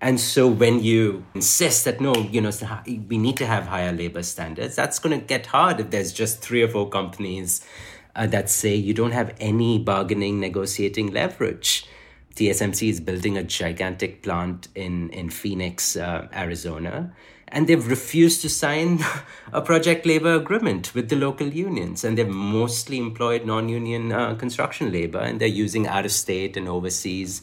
[0.00, 2.50] And so when you insist that no, you know,
[2.86, 6.40] we need to have higher labor standards, that's going to get hard if there's just
[6.40, 7.64] three or four companies
[8.16, 11.86] uh, that say you don't have any bargaining, negotiating leverage.
[12.34, 17.14] TSMC is building a gigantic plant in, in Phoenix, uh, Arizona,
[17.48, 18.98] and they've refused to sign
[19.52, 22.02] a project labor agreement with the local unions.
[22.02, 26.56] And they've mostly employed non union uh, construction labor, and they're using out of state
[26.56, 27.42] and overseas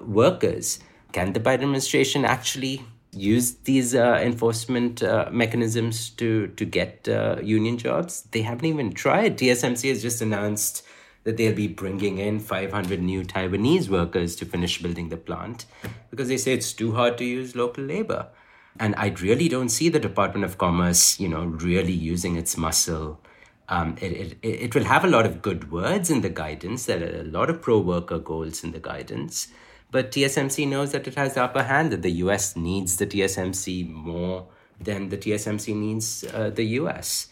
[0.00, 0.80] workers.
[1.14, 7.36] Can the Biden administration actually use these uh, enforcement uh, mechanisms to to get uh,
[7.40, 8.22] union jobs.
[8.32, 9.38] They haven't even tried.
[9.38, 10.82] TSMC has just announced
[11.22, 15.66] that they'll be bringing in 500 new Taiwanese workers to finish building the plant
[16.10, 18.26] because they say it's too hard to use local labor.
[18.80, 23.20] And I really don't see the Department of Commerce, you know, really using its muscle.
[23.68, 26.84] Um, it, it, it will have a lot of good words in the guidance.
[26.86, 29.48] There are a lot of pro worker goals in the guidance
[29.94, 33.88] but TSMC knows that it has the upper hand, that the US needs the TSMC
[33.88, 34.48] more
[34.80, 37.28] than the TSMC needs uh, the US.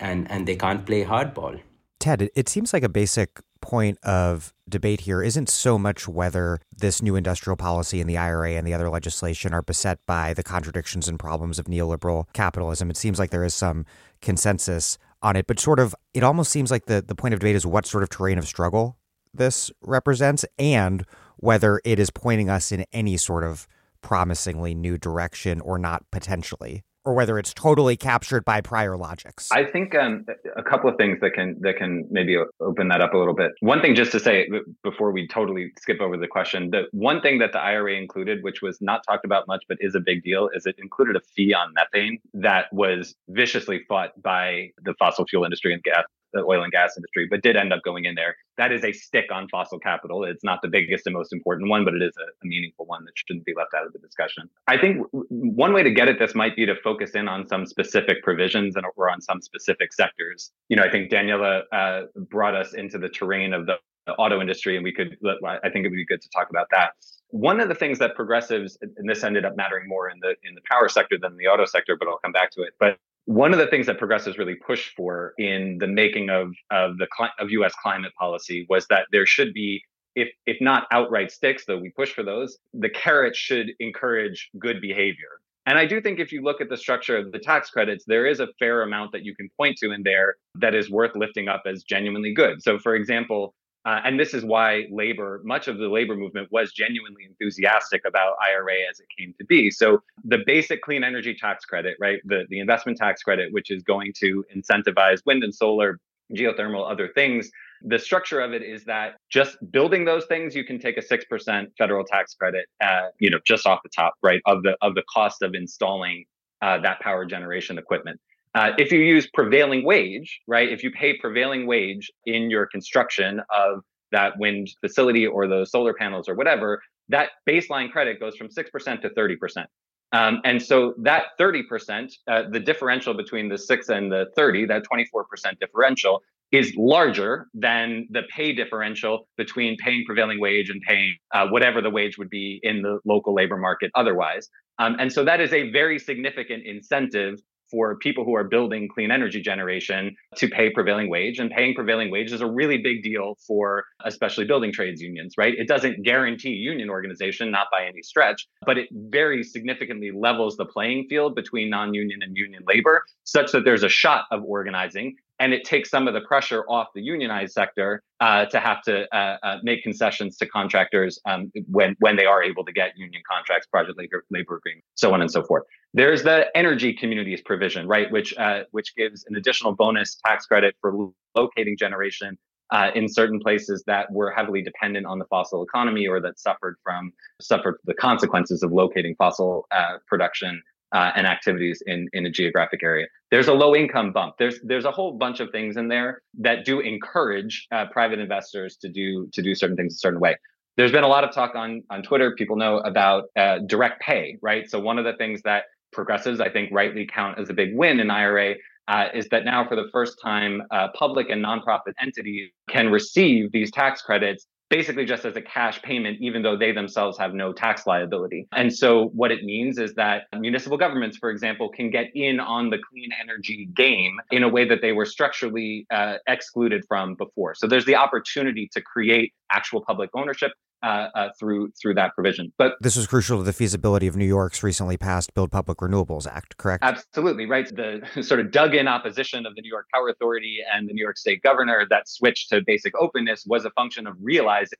[0.00, 1.60] And, and they can't play hardball.
[2.00, 7.02] Ted, it seems like a basic point of debate here isn't so much whether this
[7.02, 11.08] new industrial policy and the IRA and the other legislation are beset by the contradictions
[11.08, 12.88] and problems of neoliberal capitalism.
[12.88, 13.84] It seems like there is some
[14.22, 17.56] consensus on it, but sort of it almost seems like the, the point of debate
[17.56, 18.96] is what sort of terrain of struggle
[19.34, 21.04] this represents and
[21.36, 23.66] whether it is pointing us in any sort of
[24.02, 29.48] promisingly new direction or not potentially or whether it's totally captured by prior logics.
[29.52, 30.26] I think um,
[30.56, 33.52] a couple of things that can that can maybe open that up a little bit.
[33.60, 34.48] One thing, just to say
[34.82, 38.60] before we totally skip over the question, the one thing that the IRA included, which
[38.60, 41.54] was not talked about much but is a big deal, is it included a fee
[41.54, 46.62] on methane that was viciously fought by the fossil fuel industry and gas the oil
[46.62, 48.36] and gas industry, but did end up going in there.
[48.58, 50.24] That is a stick on fossil capital.
[50.24, 53.04] It's not the biggest and most important one, but it is a, a meaningful one
[53.04, 54.48] that shouldn't be left out of the discussion.
[54.66, 57.66] I think one way to get at this might be to focus in on some
[57.66, 60.52] specific provisions and or on some specific sectors.
[60.68, 63.76] You know, I think Daniela uh, brought us into the terrain of the
[64.18, 65.16] auto industry, and we could.
[65.44, 66.92] I think it would be good to talk about that.
[67.30, 70.54] One of the things that progressives, and this ended up mattering more in the in
[70.54, 72.74] the power sector than the auto sector, but I'll come back to it.
[72.78, 76.96] But one of the things that progressives really pushed for in the making of of
[76.96, 77.08] the
[77.38, 77.74] of U.S.
[77.82, 79.82] climate policy was that there should be,
[80.14, 84.80] if if not outright sticks, though we push for those, the carrot should encourage good
[84.80, 85.40] behavior.
[85.66, 88.26] And I do think if you look at the structure of the tax credits, there
[88.26, 91.48] is a fair amount that you can point to in there that is worth lifting
[91.48, 92.62] up as genuinely good.
[92.62, 93.52] So, for example,
[93.86, 98.34] uh, and this is why labor, much of the labor movement was genuinely enthusiastic about
[98.44, 99.70] IRA as it came to be.
[99.70, 103.84] So the basic clean energy tax credit, right, the, the investment tax credit, which is
[103.84, 106.00] going to incentivize wind and solar,
[106.34, 107.48] geothermal, other things.
[107.82, 111.24] The structure of it is that just building those things, you can take a six
[111.24, 114.96] percent federal tax credit, uh, you know, just off the top, right, of the of
[114.96, 116.24] the cost of installing
[116.60, 118.18] uh, that power generation equipment.
[118.56, 120.72] Uh, if you use prevailing wage, right?
[120.72, 123.80] If you pay prevailing wage in your construction of
[124.12, 126.80] that wind facility or those solar panels or whatever,
[127.10, 129.66] that baseline credit goes from 6% to 30%.
[130.12, 134.84] Um, and so that 30%, uh, the differential between the 6 and the 30, that
[134.90, 141.46] 24% differential, is larger than the pay differential between paying prevailing wage and paying uh,
[141.48, 144.48] whatever the wage would be in the local labor market otherwise.
[144.78, 147.40] Um, and so that is a very significant incentive
[147.70, 151.38] for people who are building clean energy generation to pay prevailing wage.
[151.38, 155.54] And paying prevailing wage is a really big deal for especially building trades unions, right?
[155.56, 160.66] It doesn't guarantee union organization, not by any stretch, but it very significantly levels the
[160.66, 165.16] playing field between non union and union labor such that there's a shot of organizing
[165.38, 169.06] and it takes some of the pressure off the unionized sector uh, to have to
[169.14, 173.22] uh, uh, make concessions to contractors um, when when they are able to get union
[173.30, 175.64] contracts, project labor, labor agreements, so on and so forth.
[175.94, 180.74] There's the energy communities provision, right, which uh, which gives an additional bonus tax credit
[180.80, 182.38] for locating generation
[182.70, 186.76] uh, in certain places that were heavily dependent on the fossil economy or that suffered
[186.82, 190.62] from suffered the consequences of locating fossil uh, production
[190.92, 193.06] uh, and activities in, in a geographic area.
[193.30, 194.34] There's a low income bump.
[194.38, 198.76] There's there's a whole bunch of things in there that do encourage uh, private investors
[198.82, 200.36] to do to do certain things a certain way.
[200.76, 202.34] There's been a lot of talk on on Twitter.
[202.36, 204.68] People know about uh, direct pay, right?
[204.70, 208.00] So one of the things that progressives, I think, rightly count as a big win
[208.00, 208.54] in IRA
[208.88, 213.50] uh, is that now for the first time, uh, public and nonprofit entities can receive
[213.52, 217.52] these tax credits basically just as a cash payment, even though they themselves have no
[217.52, 218.48] tax liability.
[218.52, 222.70] And so what it means is that municipal governments, for example, can get in on
[222.70, 227.54] the clean energy game in a way that they were structurally uh, excluded from before.
[227.54, 230.52] So there's the opportunity to create actual public ownership
[230.86, 232.52] uh, uh, through through that provision.
[232.56, 236.28] But this was crucial to the feasibility of New York's recently passed Build Public Renewables
[236.28, 236.84] Act, correct?
[236.84, 237.68] Absolutely right.
[237.74, 241.02] The sort of dug in opposition of the New York Power Authority and the New
[241.02, 244.78] York State governor that switched to basic openness was a function of realizing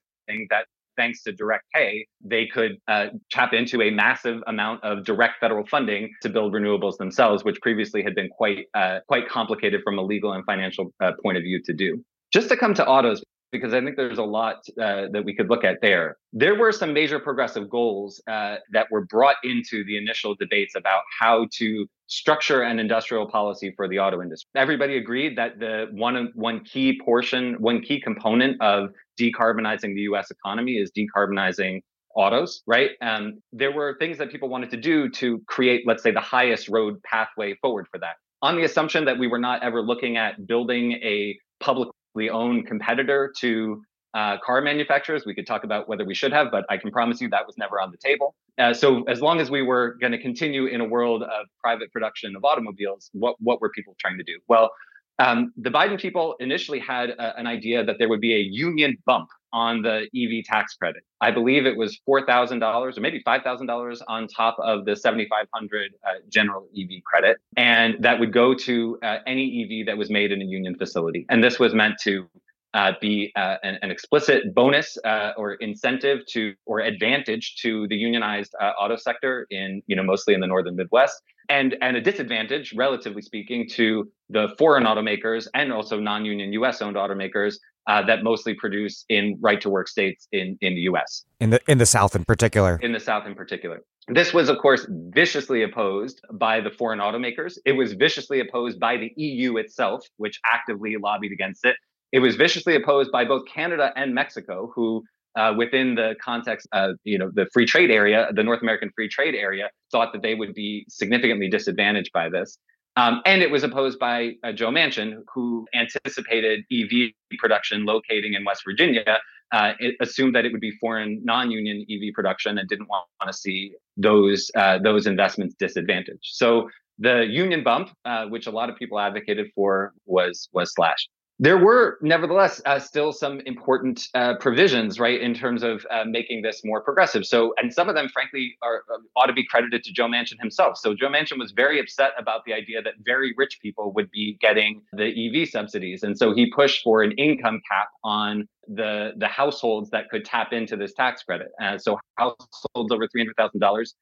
[0.51, 5.41] that thanks to direct pay, they could uh, tap into a massive amount of direct
[5.41, 9.99] federal funding to build renewables themselves, which previously had been quite uh, quite complicated from
[9.99, 12.03] a legal and financial uh, point of view to do.
[12.33, 13.23] Just to come to autos
[13.53, 16.17] because I think there's a lot uh, that we could look at there.
[16.33, 21.03] There were some major progressive goals uh, that were brought into the initial debates about
[21.19, 24.49] how to structure an industrial policy for the auto industry.
[24.55, 30.31] Everybody agreed that the one one key portion, one key component of decarbonizing the U.S.
[30.31, 31.81] economy is decarbonizing
[32.15, 32.91] autos, right?
[33.01, 36.69] Um, there were things that people wanted to do to create, let's say, the highest
[36.69, 38.17] road pathway forward for that.
[38.43, 41.89] On the assumption that we were not ever looking at building a public
[42.31, 43.83] owned competitor to
[44.15, 45.25] uh, car manufacturers.
[45.27, 47.59] We could talk about whether we should have, but I can promise you that was
[47.59, 48.35] never on the table.
[48.59, 51.93] Uh, so as long as we were going to continue in a world of private
[51.93, 54.39] production of automobiles, what what were people trying to do?
[54.49, 54.71] Well,
[55.19, 58.97] um, the Biden people initially had a, an idea that there would be a union
[59.05, 61.03] bump on the EV tax credit.
[61.23, 64.85] I believe it was four thousand dollars or maybe five thousand dollars on top of
[64.85, 69.47] the seventy five hundred uh, general EV credit, and that would go to uh, any
[69.63, 71.25] EV that was made in a union facility.
[71.31, 72.29] And this was meant to
[72.75, 77.97] uh, be uh, an, an, explicit bonus uh, or incentive to or advantage to the
[77.97, 82.03] unionized uh, auto sector in you know mostly in the northern Midwest, and and a
[82.03, 86.83] disadvantage, relatively speaking, to the foreign automakers and also non-union U.S.
[86.83, 87.55] owned automakers
[87.87, 91.25] uh, that mostly produce in right to work states in in the U.S.
[91.41, 92.79] In the in the South in particular.
[92.83, 93.83] In the South in particular.
[94.09, 97.59] This was, of course, viciously opposed by the foreign automakers.
[97.65, 101.75] It was viciously opposed by the EU itself, which actively lobbied against it.
[102.13, 105.03] It was viciously opposed by both Canada and Mexico, who,
[105.35, 109.09] uh, within the context of you know the free trade area, the North American free
[109.09, 112.59] trade area, thought that they would be significantly disadvantaged by this.
[112.97, 118.45] Um, and it was opposed by uh, Joe Manchin, who anticipated EV production locating in
[118.45, 119.19] West Virginia.
[119.53, 123.39] Uh, assumed that it would be foreign non-union EV production and didn't want, want to
[123.39, 126.19] see those uh, those investments disadvantaged.
[126.23, 126.69] So
[126.99, 131.59] the union bump, uh, which a lot of people advocated for, was was slashed there
[131.59, 136.63] were nevertheless uh, still some important uh, provisions right in terms of uh, making this
[136.65, 137.27] more progressive.
[137.27, 140.39] So and some of them frankly are uh, ought to be credited to joe manchin
[140.41, 140.79] himself.
[140.79, 144.39] So joe manchin was very upset about the idea that very rich people would be
[144.41, 146.03] getting the ev subsidies.
[146.03, 150.53] And so he pushed for an income cap on the the households that could tap
[150.53, 151.49] into this tax credit.
[151.63, 153.95] Uh, so households over three hundred thousand uh, dollars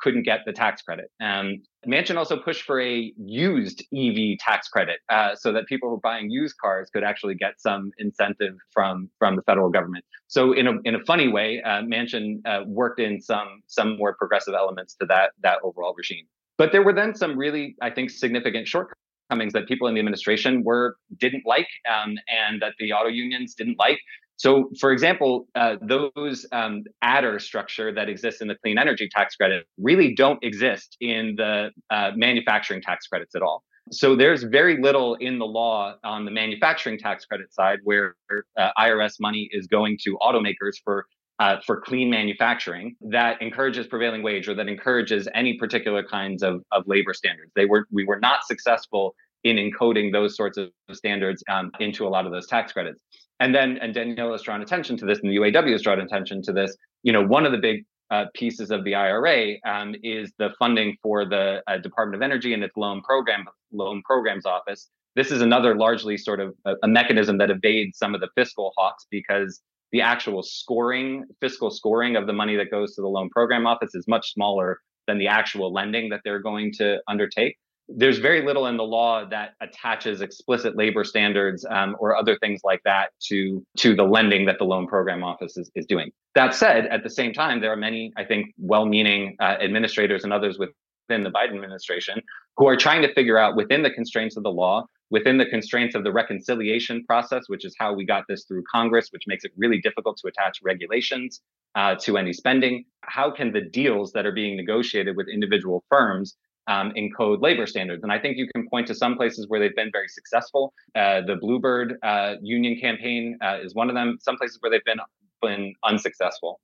[0.00, 1.10] couldn't get the tax credit.
[1.20, 5.96] Um, Manchin also pushed for a used EV tax credit, uh, so that people who
[5.96, 10.04] are buying used cars could actually get some incentive from from the federal government.
[10.26, 14.14] So in a in a funny way, uh, Manchin uh, worked in some some more
[14.14, 16.26] progressive elements to that that overall regime.
[16.56, 18.98] But there were then some really, I think, significant shortcomings
[19.28, 23.54] shortcomings that people in the administration were didn't like um, and that the auto unions
[23.54, 23.98] didn't like.
[24.36, 29.34] So, for example, uh, those um, adder structure that exists in the clean energy tax
[29.34, 33.64] credit really don't exist in the uh, manufacturing tax credits at all.
[33.90, 38.14] So there's very little in the law on the manufacturing tax credit side where
[38.56, 41.06] uh, IRS money is going to automakers for
[41.38, 46.62] uh, for clean manufacturing that encourages prevailing wage or that encourages any particular kinds of,
[46.72, 47.52] of labor standards.
[47.54, 49.14] They were we were not successful
[49.44, 53.00] in encoding those sorts of standards um, into a lot of those tax credits.
[53.40, 56.42] And then, and Daniela has drawn attention to this, and the UAW has drawn attention
[56.42, 56.76] to this.
[57.04, 60.96] You know, one of the big uh, pieces of the IRA um, is the funding
[61.02, 64.88] for the uh, Department of Energy and its loan program loan programs office.
[65.14, 68.72] This is another largely sort of a, a mechanism that evades some of the fiscal
[68.76, 69.60] hawks because
[69.92, 73.94] the actual scoring, fiscal scoring of the money that goes to the loan program office
[73.94, 77.56] is much smaller than the actual lending that they're going to undertake.
[77.88, 82.60] there's very little in the law that attaches explicit labor standards um, or other things
[82.62, 86.10] like that to to the lending that the loan program office is, is doing.
[86.34, 90.32] That said, at the same time, there are many, I think, well-meaning uh, administrators and
[90.32, 92.20] others within the Biden administration
[92.56, 95.94] who are trying to figure out within the constraints of the law, within the constraints
[95.94, 99.52] of the reconciliation process, which is how we got this through Congress, which makes it
[99.56, 101.40] really difficult to attach regulations
[101.74, 102.84] uh, to any spending.
[103.02, 106.36] How can the deals that are being negotiated with individual firms
[106.68, 108.02] um, encode labor standards.
[108.02, 110.72] And I think you can point to some places where they've been very successful.
[110.94, 114.18] Uh, the Bluebird uh, union campaign uh, is one of them.
[114.20, 115.00] Some places where they've been
[115.40, 116.60] been unsuccessful.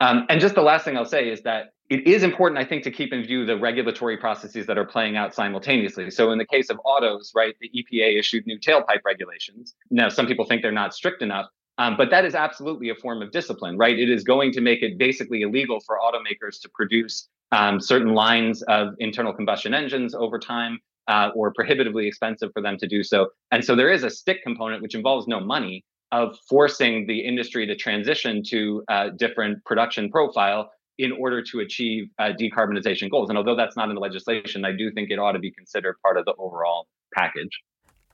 [0.00, 2.82] Um, and just the last thing I'll say is that it is important, I think,
[2.84, 6.10] to keep in view the regulatory processes that are playing out simultaneously.
[6.10, 9.74] So, in the case of autos, right, the EPA issued new tailpipe regulations.
[9.90, 11.46] Now, some people think they're not strict enough,
[11.78, 13.96] um, but that is absolutely a form of discipline, right?
[13.96, 18.62] It is going to make it basically illegal for automakers to produce um, certain lines
[18.62, 23.28] of internal combustion engines over time uh, or prohibitively expensive for them to do so.
[23.52, 27.66] And so there is a stick component, which involves no money, of forcing the industry
[27.66, 33.28] to transition to a different production profile in order to achieve uh, decarbonization goals.
[33.28, 35.96] And although that's not in the legislation, I do think it ought to be considered
[36.02, 37.50] part of the overall package.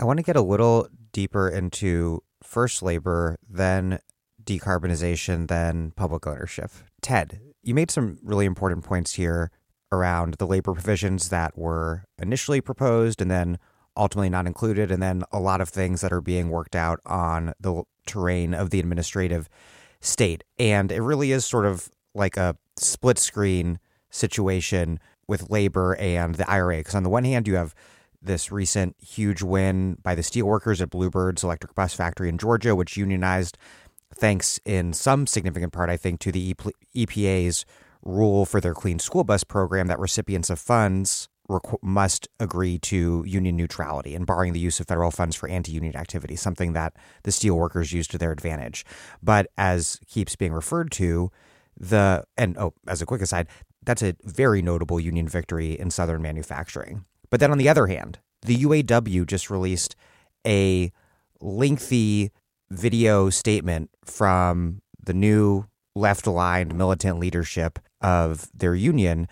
[0.00, 4.00] I want to get a little deeper into first labor, then
[4.42, 6.70] decarbonization, then public ownership.
[7.00, 9.52] Ted, you made some really important points here
[9.92, 13.58] around the labor provisions that were initially proposed and then
[13.96, 17.52] ultimately not included, and then a lot of things that are being worked out on
[17.60, 19.48] the terrain of the administrative
[20.00, 20.44] state.
[20.58, 23.78] And it really is sort of like a split screen
[24.10, 26.78] situation with labor and the IRA.
[26.78, 27.74] Because on the one hand, you have
[28.20, 32.96] this recent huge win by the steelworkers at Bluebird's electric bus factory in Georgia, which
[32.96, 33.58] unionized
[34.14, 36.54] thanks in some significant part, I think, to the
[36.94, 37.64] EPA's
[38.02, 43.24] rule for their clean school bus program that recipients of funds requ- must agree to
[43.26, 47.30] union neutrality and barring the use of federal funds for anti-union activity, something that the
[47.30, 48.84] steelworkers use to their advantage.
[49.22, 51.30] But as keeps being referred to,
[51.76, 53.48] the and oh, as a quick aside,
[53.82, 57.04] that's a very notable union victory in southern manufacturing.
[57.30, 59.96] But then on the other hand, the UAW just released
[60.46, 60.92] a
[61.40, 62.30] lengthy
[62.70, 69.28] video statement from the new left aligned militant leadership of their union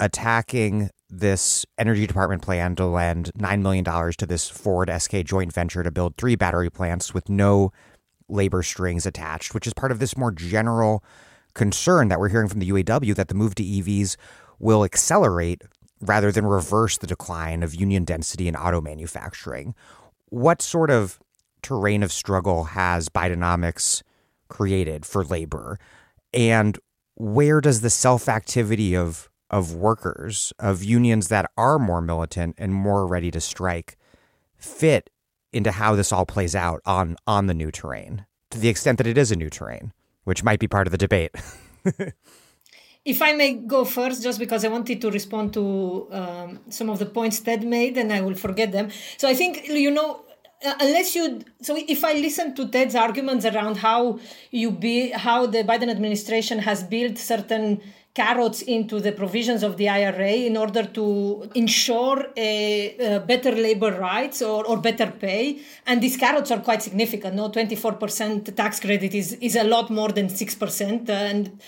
[0.00, 5.82] attacking this energy department plan to lend $9 million to this Ford SK joint venture
[5.82, 7.70] to build three battery plants with no
[8.28, 11.04] labor strings attached, which is part of this more general
[11.54, 14.16] concern that we're hearing from the UAW that the move to EVs
[14.58, 15.62] will accelerate
[16.00, 19.74] rather than reverse the decline of union density in auto manufacturing.
[20.26, 21.18] What sort of
[21.62, 24.02] terrain of struggle has Bidenomics
[24.48, 25.78] created for labor?
[26.32, 26.78] And
[27.16, 32.72] where does the self activity of of workers, of unions that are more militant and
[32.72, 33.98] more ready to strike,
[34.56, 35.10] fit
[35.52, 39.06] into how this all plays out on on the new terrain, to the extent that
[39.06, 39.92] it is a new terrain,
[40.24, 41.34] which might be part of the debate.
[43.04, 46.98] if I may go first, just because I wanted to respond to um, some of
[46.98, 48.90] the points Ted made, and I will forget them.
[49.16, 50.24] So I think you know
[50.64, 54.18] uh, unless you so if i listen to ted's arguments around how
[54.50, 57.80] you be how the biden administration has built certain
[58.14, 63.92] carrots into the provisions of the ira in order to ensure a, a better labor
[64.00, 65.60] rights or, or better pay.
[65.86, 67.48] And these carrots are quite significant no?
[67.48, 71.60] 24% tax credit is, is a lot more than 6% and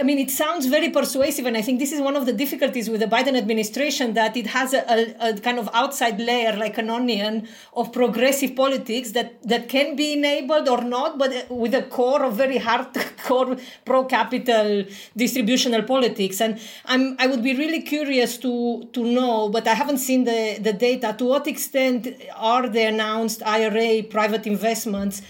[0.00, 2.88] I mean, it sounds very persuasive, and I think this is one of the difficulties
[2.88, 6.78] with the Biden administration that it has a, a, a, kind of outside layer, like
[6.78, 11.74] an onion, of progressive politics that, that can be enabled or not, but uh, with
[11.74, 14.84] a core of very hardcore pro-capital
[15.16, 16.40] distributional politics.
[16.40, 20.58] And I'm I would be really curious to to know, but I haven't seen the
[20.60, 21.16] the data.
[21.18, 25.22] To what extent are the announced IRA private investments?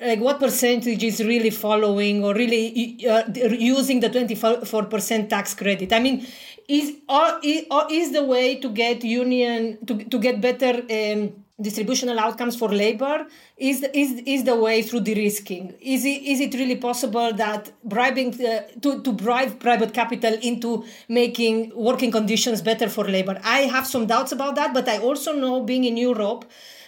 [0.00, 5.92] Like what percentage is really following or really uh, using the 24% tax credit?
[5.92, 6.26] I mean
[6.68, 7.38] is or,
[7.90, 13.26] is the way to get union to, to get better um, distributional outcomes for labor
[13.58, 15.74] is is is the way through de-risking.
[15.80, 20.84] Is it is it really possible that bribing the, to to bribe private capital into
[21.08, 23.38] making working conditions better for labor?
[23.44, 26.44] I have some doubts about that but i also know being in europe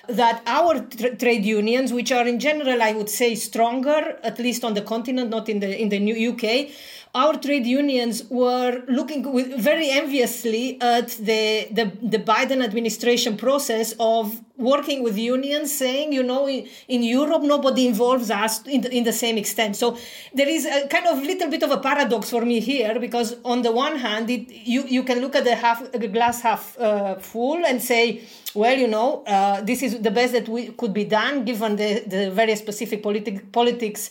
[0.09, 4.65] that our tra- trade unions, which are in general, I would say, stronger, at least
[4.65, 6.71] on the continent, not in the in the new UK,
[7.15, 9.23] our trade unions were looking
[9.61, 16.23] very enviously at the, the, the Biden administration process of working with unions, saying, you
[16.23, 19.77] know, in, in Europe, nobody involves us in the, in the same extent.
[19.77, 19.99] So
[20.33, 23.61] there is a kind of little bit of a paradox for me here, because on
[23.61, 27.17] the one hand, it, you, you can look at the, half, the glass half uh,
[27.17, 28.23] full and say,
[28.55, 32.05] well, you know, uh, this is the best that we could be done given the,
[32.07, 34.11] the very specific politi- politics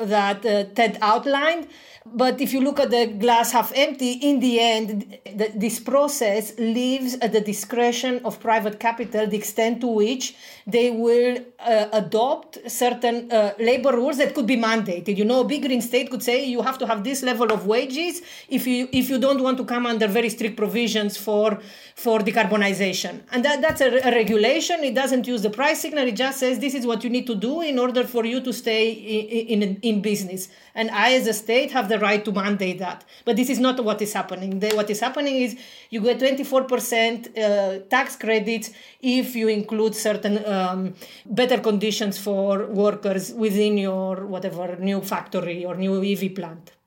[0.00, 1.68] that uh, Ted outlined.
[2.14, 5.18] But if you look at the glass half empty, in the end,
[5.54, 10.34] this process leaves at the discretion of private capital the extent to which
[10.66, 15.16] they will uh, adopt certain uh, labor rules that could be mandated.
[15.16, 17.66] You know, a big green state could say you have to have this level of
[17.66, 21.58] wages if you if you don't want to come under very strict provisions for
[21.98, 23.22] for decarbonization.
[23.32, 24.84] And that, that's a, a regulation.
[24.84, 26.06] It doesn't use the price signal.
[26.06, 28.52] It just says this is what you need to do in order for you to
[28.52, 30.48] stay in, in, in business.
[30.76, 33.04] And I, as a state, have the right to mandate that.
[33.24, 34.60] But this is not what is happening.
[34.60, 35.58] The, what is happening is
[35.90, 38.70] you get 24% uh, tax credits
[39.00, 40.94] if you include certain um,
[41.26, 46.77] better conditions for workers within your whatever new factory or new EV plant.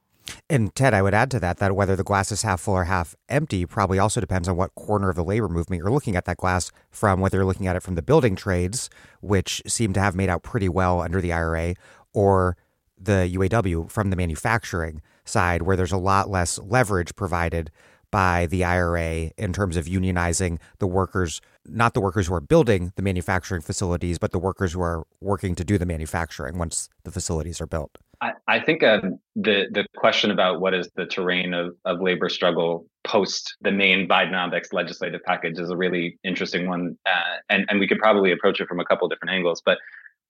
[0.51, 2.83] And Ted, I would add to that that whether the glass is half full or
[2.83, 6.25] half empty probably also depends on what corner of the labor movement you're looking at
[6.25, 8.89] that glass from, whether you're looking at it from the building trades,
[9.21, 11.75] which seem to have made out pretty well under the IRA,
[12.13, 12.57] or
[12.97, 17.71] the UAW from the manufacturing side, where there's a lot less leverage provided
[18.11, 22.91] by the IRA in terms of unionizing the workers, not the workers who are building
[22.97, 27.11] the manufacturing facilities, but the workers who are working to do the manufacturing once the
[27.11, 27.99] facilities are built.
[28.21, 32.29] I, I think um, the the question about what is the terrain of, of labor
[32.29, 37.79] struggle post the main Bidenomics legislative package is a really interesting one, uh, and and
[37.79, 39.61] we could probably approach it from a couple different angles.
[39.65, 39.79] But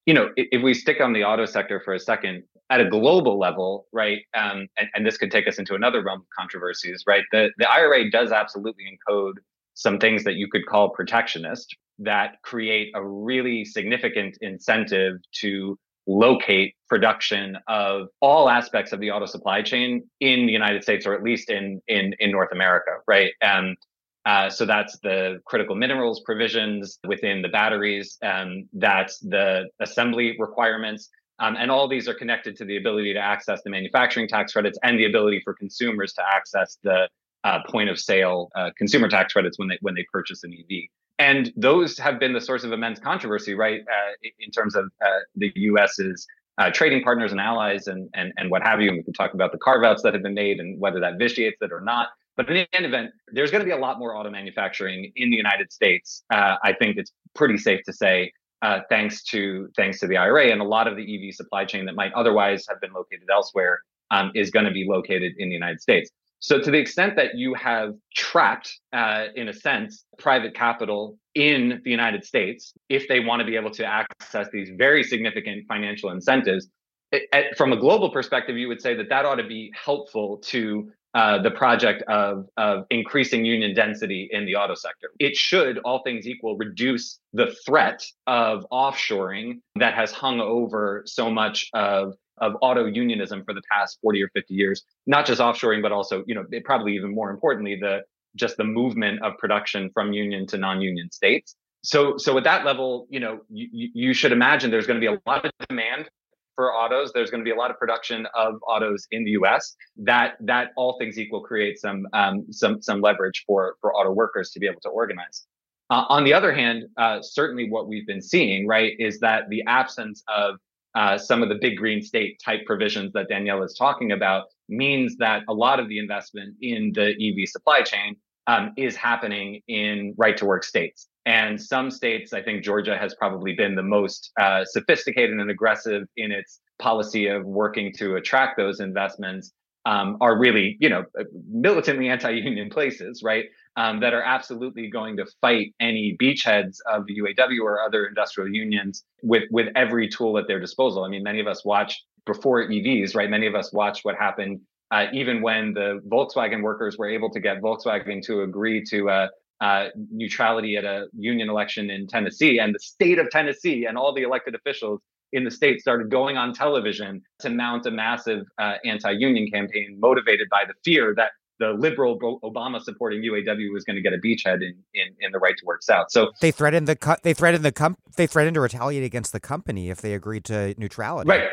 [0.05, 2.89] you know, if, if, we stick on the auto sector for a second, at a
[2.89, 7.03] global level, right, um, and, and this could take us into another realm of controversies,
[7.05, 7.23] right?
[7.31, 9.35] The the IRA does absolutely encode
[9.73, 15.77] some things that you could call protectionist that create a really significant incentive to
[16.07, 21.13] locate production of all aspects of the auto supply chain in the United States, or
[21.13, 23.31] at least in in in North America, right?
[23.41, 23.77] And
[24.25, 28.17] uh, so that's the critical minerals provisions within the batteries.
[28.23, 31.09] Um, that's the assembly requirements.
[31.39, 34.77] Um, and all these are connected to the ability to access the manufacturing tax credits
[34.83, 37.09] and the ability for consumers to access the
[37.43, 40.87] uh, point of sale uh, consumer tax credits when they when they purchase an EV
[41.21, 45.19] and those have been the source of immense controversy, right, uh, in terms of uh,
[45.35, 46.25] the U.S.'s
[46.57, 48.87] uh, trading partners and allies and, and, and what have you.
[48.87, 51.19] And we can talk about the carve outs that have been made and whether that
[51.19, 52.07] vitiates it or not.
[52.37, 55.29] But in the end event, there's going to be a lot more auto manufacturing in
[55.29, 56.23] the United States.
[56.33, 60.47] Uh, I think it's pretty safe to say, uh, thanks to thanks to the IRA,
[60.47, 63.79] and a lot of the EV supply chain that might otherwise have been located elsewhere
[64.09, 66.09] um, is going to be located in the United States.
[66.41, 71.81] So, to the extent that you have trapped, uh, in a sense, private capital in
[71.83, 76.09] the United States, if they want to be able to access these very significant financial
[76.09, 76.67] incentives,
[77.11, 80.91] it, from a global perspective, you would say that that ought to be helpful to
[81.13, 85.11] uh, the project of, of increasing union density in the auto sector.
[85.19, 91.29] It should, all things equal, reduce the threat of offshoring that has hung over so
[91.29, 95.81] much of of auto unionism for the past 40 or 50 years, not just offshoring,
[95.81, 98.01] but also, you know, probably even more importantly, the
[98.35, 101.55] just the movement of production from union to non-union states.
[101.83, 105.13] So, so at that level, you know, you, you should imagine there's going to be
[105.13, 106.09] a lot of demand
[106.55, 107.11] for autos.
[107.11, 109.75] There's going to be a lot of production of autos in the U.S.
[109.97, 114.51] That that all things equal creates some um, some some leverage for for auto workers
[114.51, 115.45] to be able to organize.
[115.89, 119.63] Uh, on the other hand, uh, certainly what we've been seeing, right, is that the
[119.67, 120.55] absence of
[120.95, 125.15] uh, some of the big green state type provisions that Daniela is talking about means
[125.17, 128.15] that a lot of the investment in the EV supply chain
[128.47, 131.07] um, is happening in right to work states.
[131.25, 136.03] And some states, I think Georgia has probably been the most uh, sophisticated and aggressive
[136.17, 139.51] in its policy of working to attract those investments.
[139.83, 141.05] Um, are really, you know,
[141.49, 143.45] militantly anti-union places, right?
[143.77, 148.53] Um, that are absolutely going to fight any beachheads of the UAW or other industrial
[148.53, 151.05] unions with with every tool at their disposal.
[151.05, 153.29] I mean, many of us watched before EVs, right?
[153.29, 154.59] Many of us watched what happened
[154.91, 159.27] uh, even when the Volkswagen workers were able to get Volkswagen to agree to uh,
[159.61, 164.13] uh, neutrality at a union election in Tennessee, and the state of Tennessee and all
[164.13, 165.01] the elected officials
[165.31, 170.49] in the state started going on television to mount a massive uh, anti-union campaign motivated
[170.49, 171.31] by the fear that
[171.61, 175.37] the liberal Obama supporting UAW was going to get a beachhead in, in, in the
[175.37, 176.07] right to work South.
[176.09, 179.39] So they threatened the co- they threatened the com- they threatened to retaliate against the
[179.39, 181.29] company if they agreed to neutrality.
[181.29, 181.43] Right.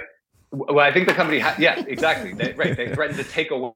[0.50, 2.32] Well, I think the company, ha- yeah, exactly.
[2.32, 2.74] They, right.
[2.74, 3.74] They threatened to take away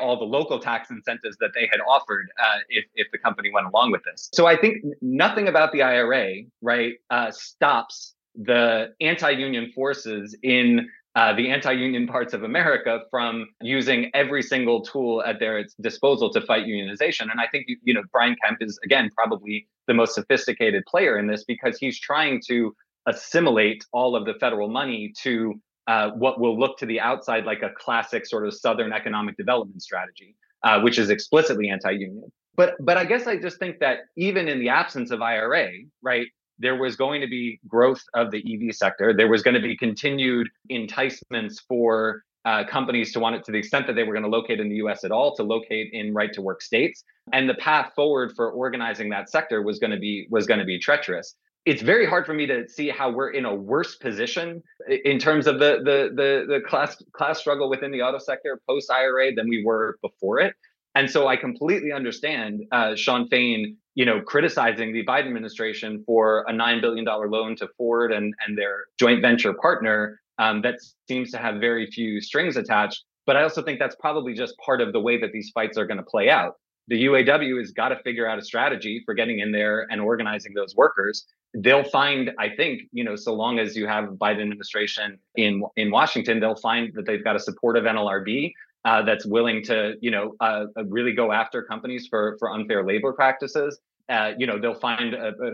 [0.00, 3.66] all the local tax incentives that they had offered uh, if, if the company went
[3.66, 4.30] along with this.
[4.32, 11.32] So I think nothing about the IRA, right, uh, stops the anti-union forces in uh,
[11.32, 16.66] the anti-union parts of America from using every single tool at their disposal to fight
[16.66, 17.22] unionization.
[17.22, 21.26] And I think you know Brian Kemp is again probably the most sophisticated player in
[21.26, 25.54] this because he's trying to assimilate all of the federal money to
[25.86, 29.80] uh, what will look to the outside like a classic sort of Southern economic development
[29.80, 32.30] strategy, uh, which is explicitly anti-union.
[32.56, 35.70] But but I guess I just think that even in the absence of IRA,
[36.02, 36.26] right,
[36.58, 39.14] there was going to be growth of the EV sector.
[39.14, 43.58] There was going to be continued enticements for uh, companies to want it to the
[43.58, 46.14] extent that they were going to locate in the US at all to locate in
[46.14, 47.02] right to work states
[47.32, 50.64] and the path forward for organizing that sector was going to be was going to
[50.64, 51.34] be treacherous
[51.66, 54.62] it's very hard for me to see how we're in a worse position
[55.04, 58.90] in terms of the the the, the class class struggle within the auto sector post
[58.90, 60.54] IRA than we were before it.
[60.96, 66.42] And so I completely understand uh, Shawn Fain, you know, criticizing the Biden administration for
[66.48, 70.76] a nine billion dollar loan to Ford and and their joint venture partner um, that
[71.06, 73.04] seems to have very few strings attached.
[73.26, 75.86] But I also think that's probably just part of the way that these fights are
[75.86, 76.54] going to play out.
[76.88, 80.54] The UAW has got to figure out a strategy for getting in there and organizing
[80.54, 81.26] those workers
[81.58, 85.90] they'll find i think you know so long as you have biden administration in in
[85.90, 88.52] washington they'll find that they've got a supportive nlrb
[88.86, 92.86] uh, that's willing to you know uh, uh, really go after companies for for unfair
[92.86, 93.78] labor practices
[94.08, 95.50] uh, you know they'll find a, a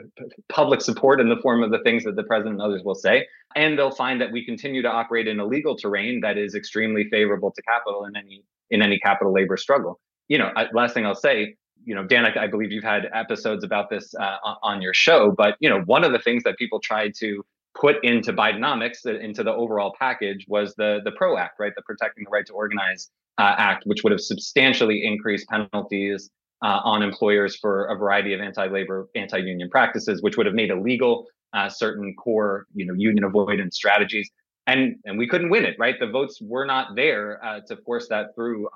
[0.48, 3.26] public support in the form of the things that the president and others will say
[3.56, 7.08] and they'll find that we continue to operate in a legal terrain that is extremely
[7.10, 9.98] favorable to capital in any in any capital labor struggle.
[10.28, 13.90] You know last thing i'll say you know, Dan, I, believe you've had episodes about
[13.90, 17.12] this uh, on your show, but you know, one of the things that people tried
[17.16, 21.72] to put into Bidenomics, uh, into the overall package, was the the PRO Act, right,
[21.74, 23.10] the Protecting the Right to Organize
[23.42, 26.30] uh, Act, which would have substantially increased penalties
[26.66, 31.26] uh, on employers for a variety of anti-labor, anti-union practices, which would have made illegal
[31.52, 34.30] uh, certain core, you know, union avoidance strategies.
[34.68, 35.96] And, and we couldn't win it, right?
[35.98, 38.68] The votes were not there uh, to force that through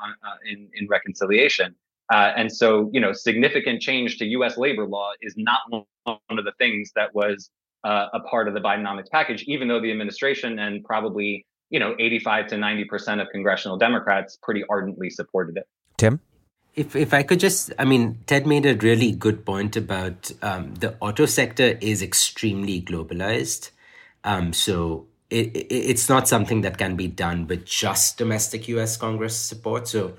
[0.50, 1.68] in, in reconciliation.
[2.12, 4.56] Uh, and so, you know, significant change to U.S.
[4.58, 7.50] labor law is not one of the things that was
[7.84, 11.94] uh, a part of the Bidenomics package, even though the administration and probably, you know,
[11.98, 15.68] 85 to 90 percent of congressional Democrats pretty ardently supported it.
[15.96, 16.20] Tim?
[16.74, 20.74] If, if I could just, I mean, Ted made a really good point about um,
[20.74, 23.70] the auto sector is extremely globalized.
[24.24, 28.98] Um, so it, it, it's not something that can be done with just domestic US
[28.98, 29.88] Congress support.
[29.88, 30.16] So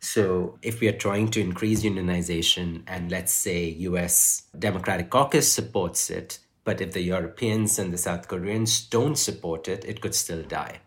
[0.00, 6.08] so, if we are trying to increase unionization, and let's say US Democratic Caucus supports
[6.08, 10.42] it, but if the Europeans and the South Koreans don't support it, it could still
[10.42, 10.80] die.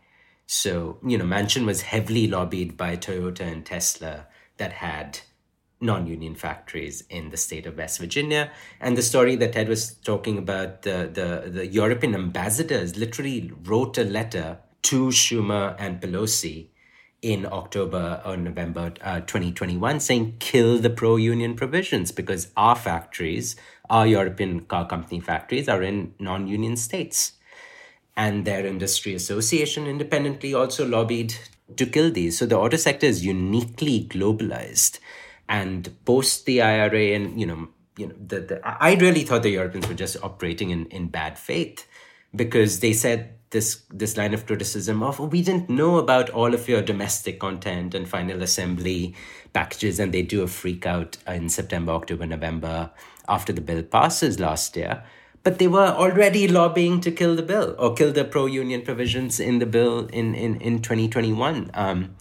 [0.53, 4.27] So, you know, Manchin was heavily lobbied by Toyota and Tesla
[4.57, 5.21] that had
[5.81, 8.51] non union factories in the state of West Virginia.
[8.79, 13.97] And the story that Ted was talking about, the, the, the European ambassadors literally wrote
[13.97, 16.67] a letter to Schumer and Pelosi
[17.23, 23.55] in October or November uh, 2021 saying kill the pro union provisions because our factories,
[23.89, 27.31] our European car company factories, are in non union states.
[28.15, 31.35] And their industry association independently also lobbied
[31.75, 32.37] to kill these.
[32.37, 34.99] So the auto sector is uniquely globalized.
[35.49, 39.49] And post the IRA and, you know, you know, the, the, I really thought the
[39.49, 41.87] Europeans were just operating in, in bad faith
[42.35, 46.53] because they said this this line of criticism of oh, we didn't know about all
[46.53, 49.15] of your domestic content and final assembly
[49.53, 52.91] packages and they do a freak out in September, October, November
[53.29, 55.03] after the bill passes last year.
[55.43, 59.39] But they were already lobbying to kill the bill or kill the pro union provisions
[59.39, 61.69] in the bill in, in, in 2021.
[61.73, 62.15] Um,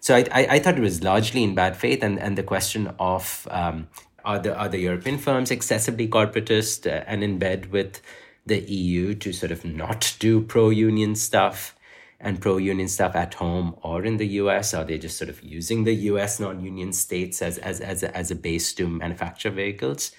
[0.00, 2.04] so I, I, I, thought it was largely in bad faith.
[2.04, 3.88] And, and the question of um,
[4.24, 8.00] are, the, are the European firms excessively corporatist uh, and in bed with
[8.46, 11.74] the EU to sort of not do pro union stuff
[12.20, 14.72] and pro union stuff at home or in the US?
[14.72, 18.16] Are they just sort of using the US non union states as, as, as, a,
[18.16, 20.12] as a base to manufacture vehicles?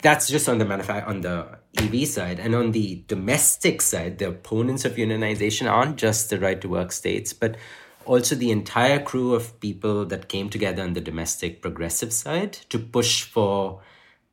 [0.00, 2.38] That's just on the manufa- on the EV side.
[2.40, 6.92] And on the domestic side, the opponents of unionization aren't just the right to work
[6.92, 7.56] states, but
[8.04, 12.78] also the entire crew of people that came together on the domestic progressive side to
[12.78, 13.80] push for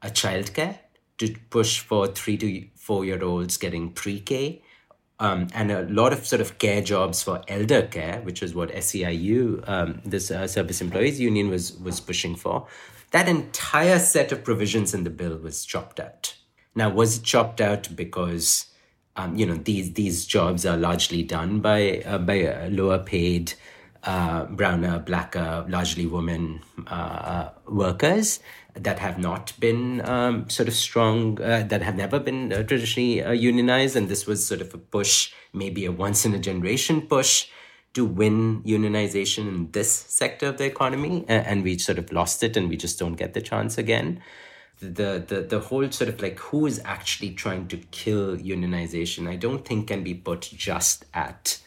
[0.01, 0.79] a childcare,
[1.17, 4.61] to push for three to four year olds getting pre K.
[5.17, 8.69] Um, and a lot of sort of care jobs for elder care, which is what
[8.71, 12.67] SEIU, um, this uh, Service Employees Union, was was pushing for.
[13.11, 16.34] That entire set of provisions in the bill was chopped out.
[16.75, 18.65] Now, was it chopped out because
[19.15, 23.53] um, you know these these jobs are largely done by uh, by uh, lower paid
[24.03, 28.39] uh, browner blacker largely women uh, workers
[28.73, 33.23] that have not been um, sort of strong uh, that have never been uh, traditionally
[33.35, 33.95] unionized?
[33.95, 37.47] And this was sort of a push maybe a once in a generation push
[37.93, 42.57] to win unionization in this sector of the economy and we sort of lost it
[42.57, 44.21] and we just don't get the chance again
[44.79, 49.35] the, the the whole sort of like who is actually trying to kill unionization, I
[49.35, 51.59] don't think can be put just at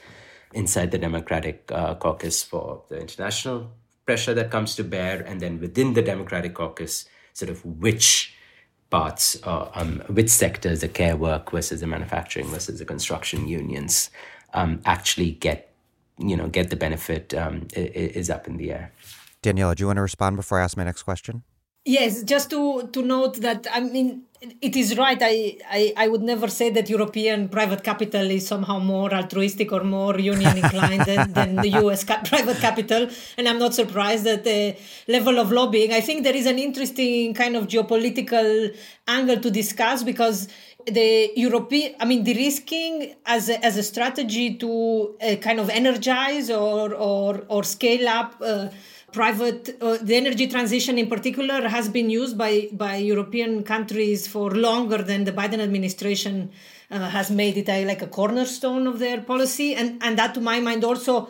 [0.53, 3.71] inside the Democratic uh, caucus for the international
[4.07, 8.35] pressure that comes to bear, and then within the Democratic caucus, sort of which
[8.91, 14.11] parts, uh, um, which sectors, the care work versus the manufacturing versus the construction unions,
[14.55, 15.75] um, actually get,
[16.19, 18.93] you know, get the benefit um, is up in the air.
[19.43, 21.43] Daniela, do you want to respond before I ask my next question?
[21.89, 24.25] Yes, just to, to note that, I mean,
[24.61, 25.17] it is right.
[25.23, 29.83] I, I, I would never say that European private capital is somehow more altruistic or
[29.85, 33.09] more union inclined than, than the US ca- private capital.
[33.39, 34.77] And I'm not surprised at the
[35.09, 35.95] level of lobbying.
[35.95, 38.77] I think there is an interesting kind of geopolitical
[39.09, 40.49] angle to discuss because
[40.87, 46.51] the European, I mean, de-risking as a, as a strategy to uh, kind of energize
[46.51, 48.69] or, or, or scale up uh,
[49.13, 54.51] private uh, the energy transition in particular has been used by by European countries for
[54.51, 56.51] longer than the Biden administration
[56.91, 59.75] uh, has made it a, like a cornerstone of their policy.
[59.75, 61.29] And and that to my mind also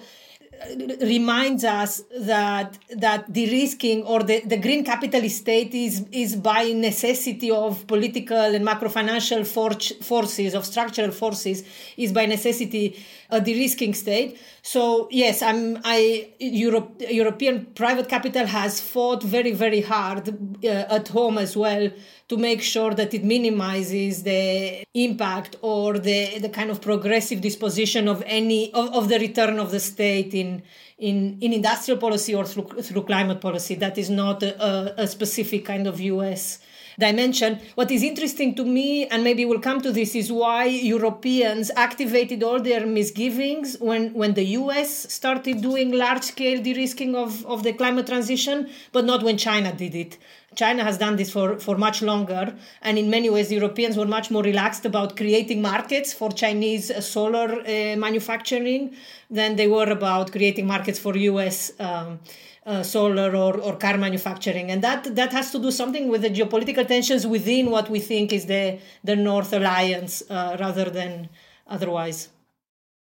[1.00, 7.50] reminds us that that de-risking or the, the green capitalist state is is by necessity
[7.50, 9.70] of political and macro financial for,
[10.02, 11.62] forces of structural forces
[11.96, 12.98] is by necessity
[13.30, 19.80] a de-risking state so yes i'm i europe european private capital has fought very very
[19.80, 20.28] hard
[20.64, 21.90] uh, at home as well
[22.28, 28.06] to make sure that it minimizes the impact or the, the kind of progressive disposition
[28.06, 30.62] of any of, of the return of the state in
[30.98, 33.76] in, in industrial policy or through, through climate policy.
[33.76, 36.58] That is not a, a specific kind of US
[36.98, 37.60] dimension.
[37.76, 42.42] What is interesting to me, and maybe we'll come to this, is why Europeans activated
[42.42, 47.62] all their misgivings when, when the US started doing large scale de risking of, of
[47.62, 50.18] the climate transition, but not when China did it.
[50.56, 52.52] China has done this for, for much longer,
[52.82, 57.60] and in many ways, Europeans were much more relaxed about creating markets for Chinese solar
[57.60, 58.94] uh, manufacturing
[59.30, 61.70] than they were about creating markets for US.
[61.78, 62.18] Um,
[62.66, 66.30] uh, solar or, or car manufacturing and that that has to do something with the
[66.30, 71.28] geopolitical tensions within what we think is the the north alliance uh, rather than
[71.66, 72.28] otherwise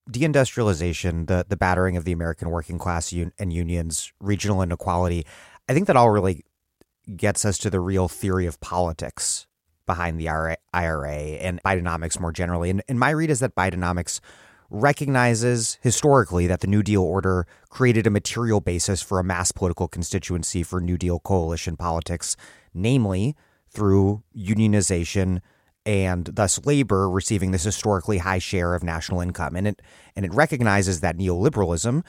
[0.09, 5.25] deindustrialization the the battering of the american working class un- and unions regional inequality
[5.67, 6.45] i think that all really
[7.15, 9.47] gets us to the real theory of politics
[9.87, 10.57] behind the IRA,
[11.13, 12.69] and Bidenomics more generally.
[12.69, 14.19] And, and my read is that Bidenomics
[14.69, 19.87] recognizes historically that the New Deal order created a material basis for a mass political
[19.87, 22.35] constituency for New Deal coalition politics,
[22.73, 23.35] namely
[23.69, 25.39] through unionization
[25.85, 29.55] and thus labor receiving this historically high share of national income.
[29.55, 29.81] And it
[30.15, 32.03] and it recognizes that neoliberalism,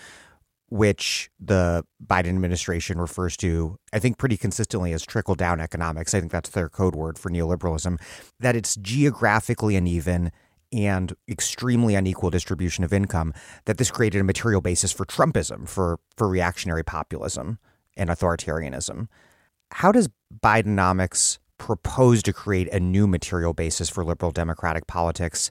[0.68, 6.12] which the Biden administration refers to, I think, pretty consistently as trickle down economics.
[6.12, 8.00] I think that's their code word for neoliberalism,
[8.40, 10.32] that it's geographically uneven
[10.72, 13.32] and extremely unequal distribution of income,
[13.64, 17.58] that this created a material basis for Trumpism, for, for reactionary populism
[17.96, 19.08] and authoritarianism.
[19.72, 20.08] How does
[20.42, 25.50] Bidenomics propose to create a new material basis for liberal democratic politics?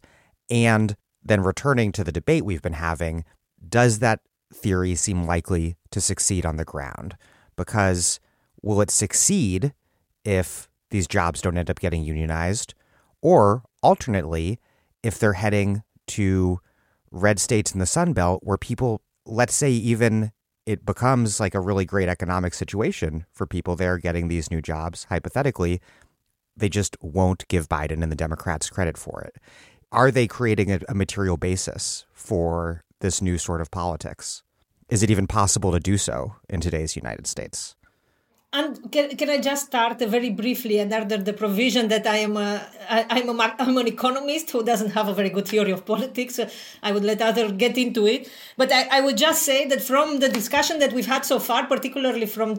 [0.49, 3.25] And then returning to the debate we've been having,
[3.67, 4.21] does that
[4.53, 7.17] theory seem likely to succeed on the ground?
[7.55, 8.19] Because
[8.61, 9.73] will it succeed
[10.23, 12.73] if these jobs don't end up getting unionized?
[13.21, 14.59] Or alternately,
[15.07, 16.59] if they're heading to
[17.11, 20.33] red states in the Sun Belt where people, let's say, even
[20.65, 25.05] it becomes like a really great economic situation for people there getting these new jobs,
[25.05, 25.79] hypothetically,
[26.57, 29.37] they just won't give Biden and the Democrats credit for it.
[29.93, 34.43] Are they creating a, a material basis for this new sort of politics?
[34.89, 37.76] Is it even possible to do so in today's United States?
[38.53, 42.37] And can, can I just start very briefly and under the provision that I am
[42.37, 45.85] a, I, am a, I'm an economist who doesn't have a very good theory of
[45.85, 46.39] politics.
[46.81, 48.31] I would let others get into it.
[48.55, 51.67] But I, I would just say that from the discussion that we've had so far,
[51.67, 52.55] particularly from uh,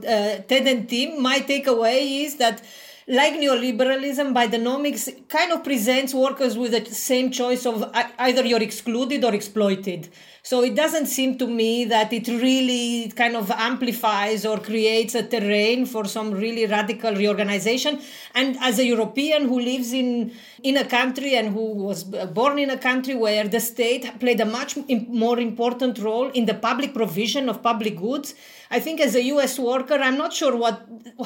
[0.46, 2.62] Ted and Tim, my takeaway is that
[3.08, 9.24] like neoliberalism, Bidenomics kind of presents workers with the same choice of either you're excluded
[9.24, 10.10] or exploited.
[10.48, 15.22] So it doesn't seem to me that it really kind of amplifies or creates a
[15.22, 18.00] terrain for some really radical reorganization.
[18.34, 22.04] And as a European who lives in in a country and who was
[22.38, 24.78] born in a country where the state played a much
[25.24, 28.34] more important role in the public provision of public goods,
[28.70, 30.76] I think as a US worker, I'm not sure what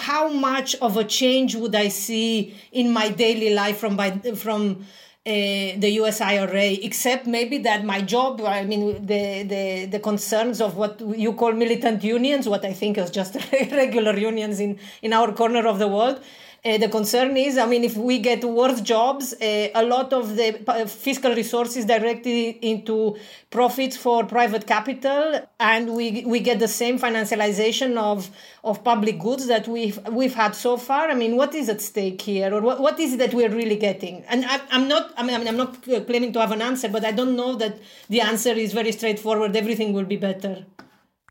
[0.00, 4.10] how much of a change would I see in my daily life from by
[4.46, 4.84] from
[5.24, 5.30] uh,
[5.78, 10.76] the US IRA, except maybe that my job, I mean, the, the, the concerns of
[10.76, 15.32] what you call militant unions, what I think is just regular unions in, in our
[15.32, 16.20] corner of the world,
[16.64, 20.36] uh, the concern is, I mean, if we get worse jobs, uh, a lot of
[20.36, 20.52] the
[20.86, 23.16] fiscal resources directed into
[23.50, 28.30] profits for private capital, and we we get the same financialization of
[28.62, 31.10] of public goods that we've we've had so far.
[31.10, 33.76] I mean, what is at stake here, or what, what is it that we're really
[33.76, 34.22] getting?
[34.28, 37.10] And I, am not, I mean, I'm not claiming to have an answer, but I
[37.10, 37.76] don't know that
[38.08, 39.56] the answer is very straightforward.
[39.56, 40.64] Everything will be better.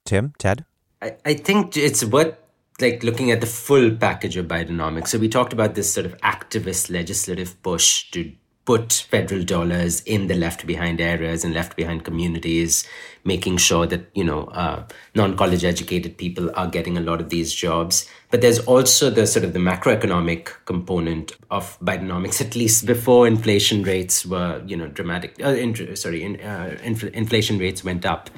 [0.04, 0.66] Tim, Ted.
[1.02, 2.41] I, I think it's what
[2.82, 5.10] like looking at the full package of Bidenomics.
[5.10, 8.32] So we talked about this sort of activist legislative push to
[8.64, 12.88] put federal dollars in the left behind areas and left behind communities,
[13.24, 14.86] making sure that you know uh,
[15.16, 18.08] non-college educated people are getting a lot of these jobs.
[18.30, 22.40] But there's also the sort of the macroeconomic component of Bidenomics.
[22.40, 25.36] At least before inflation rates were you know dramatic.
[25.44, 28.30] Uh, in, sorry, in, uh, infl- inflation rates went up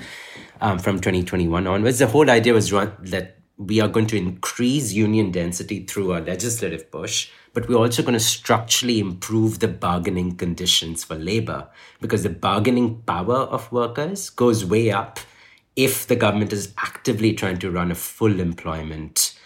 [0.61, 1.99] um, from 2021 onwards.
[1.99, 6.21] The whole idea was run, that we are going to increase union density through our
[6.21, 11.69] legislative push, but we're also going to structurally improve the bargaining conditions for labor
[12.01, 15.19] because the bargaining power of workers goes way up
[15.75, 19.37] if the government is actively trying to run a full employment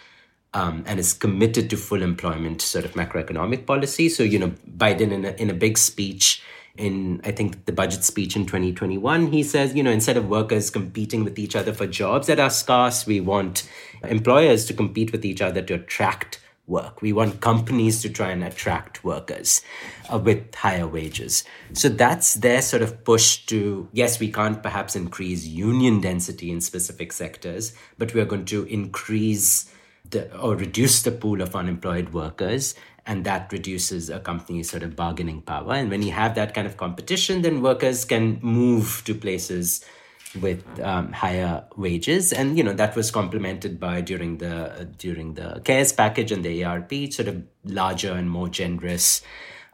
[0.54, 4.08] um, and is committed to full employment sort of macroeconomic policy.
[4.08, 6.42] So, you know, Biden in a, in a big speech
[6.78, 10.70] in I think the budget speech in 2021, he says, you know, instead of workers
[10.70, 13.68] competing with each other for jobs that are scarce, we want
[14.04, 17.02] employers to compete with each other to attract work.
[17.02, 19.62] We want companies to try and attract workers
[20.12, 21.44] uh, with higher wages.
[21.72, 26.60] So that's their sort of push to yes, we can't perhaps increase union density in
[26.60, 29.72] specific sectors, but we are going to increase
[30.10, 32.74] the, or reduce the pool of unemployed workers
[33.08, 35.72] and that reduces a company's sort of bargaining power.
[35.72, 39.82] And when you have that kind of competition, then workers can move to places
[40.42, 45.32] with um, higher wages, and you know that was complemented by during the uh, during
[45.32, 49.22] the CARES package and the ARP, sort of larger and more generous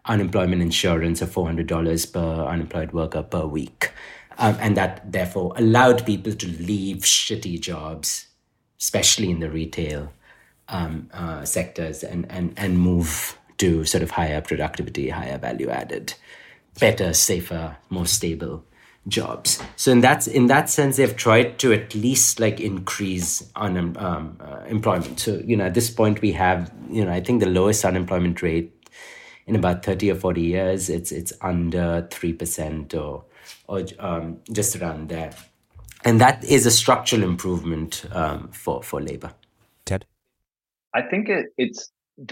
[0.05, 3.91] unemployment insurance of four hundred dollars per unemployed worker per week,
[4.39, 8.29] um, and that therefore allowed people to leave shitty jobs,
[8.79, 10.13] especially in the retail
[10.69, 16.15] um, uh, sectors and, and, and move to sort of higher productivity, higher value added,
[16.81, 18.65] better, safer, more stable
[19.07, 19.63] jobs.
[19.77, 24.39] So in that in that sense, they've tried to at least like increase un, um,
[24.41, 25.21] uh, employment.
[25.21, 28.43] So you know at this point we have you know I think the lowest unemployment
[28.43, 28.73] rate
[29.47, 30.89] in about thirty or forty years.
[30.89, 33.25] It's it's under three percent or
[33.69, 35.33] or um, just around there,
[36.05, 39.33] and that is a structural improvement um, for for labor.
[40.95, 41.91] I think it, it's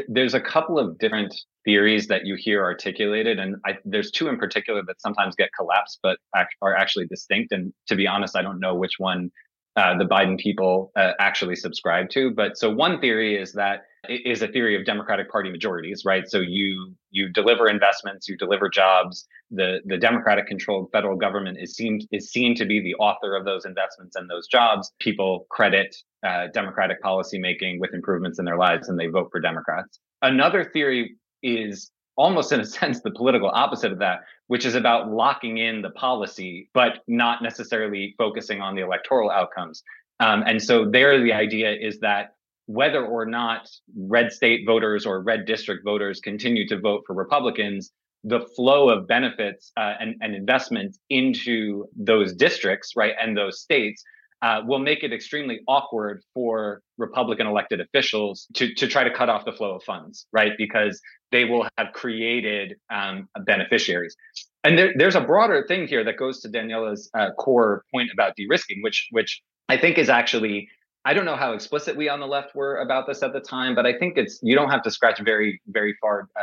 [0.08, 1.34] there's a couple of different
[1.64, 5.98] theories that you hear articulated, and I, there's two in particular that sometimes get collapsed,
[6.02, 6.18] but
[6.62, 7.52] are actually distinct.
[7.52, 9.30] And to be honest, I don't know which one
[9.74, 12.30] uh, the Biden people uh, actually subscribe to.
[12.30, 16.28] But so one theory is that is a theory of Democratic Party majorities, right?
[16.28, 19.26] So you you deliver investments, you deliver jobs.
[19.54, 23.44] The the Democratic controlled federal government is seen is seen to be the author of
[23.44, 24.90] those investments and those jobs.
[24.98, 25.94] People credit
[26.26, 30.00] uh, Democratic policymaking with improvements in their lives, and they vote for Democrats.
[30.22, 35.10] Another theory is almost in a sense the political opposite of that, which is about
[35.10, 39.82] locking in the policy, but not necessarily focusing on the electoral outcomes.
[40.20, 42.34] Um, and so there, the idea is that
[42.66, 47.90] whether or not red state voters or red district voters continue to vote for Republicans,
[48.24, 54.02] the flow of benefits uh, and, and investment into those districts, right, and those states
[54.42, 59.28] uh, will make it extremely awkward for Republican elected officials to, to try to cut
[59.28, 60.52] off the flow of funds, right?
[60.58, 61.00] Because
[61.30, 64.16] they will have created um, beneficiaries.
[64.64, 68.34] And there, there's a broader thing here that goes to Daniela's uh, core point about
[68.36, 70.68] de-risking, which which I think is actually
[71.04, 73.74] I don't know how explicit we on the left were about this at the time,
[73.74, 76.42] but I think it's you don't have to scratch very very far uh,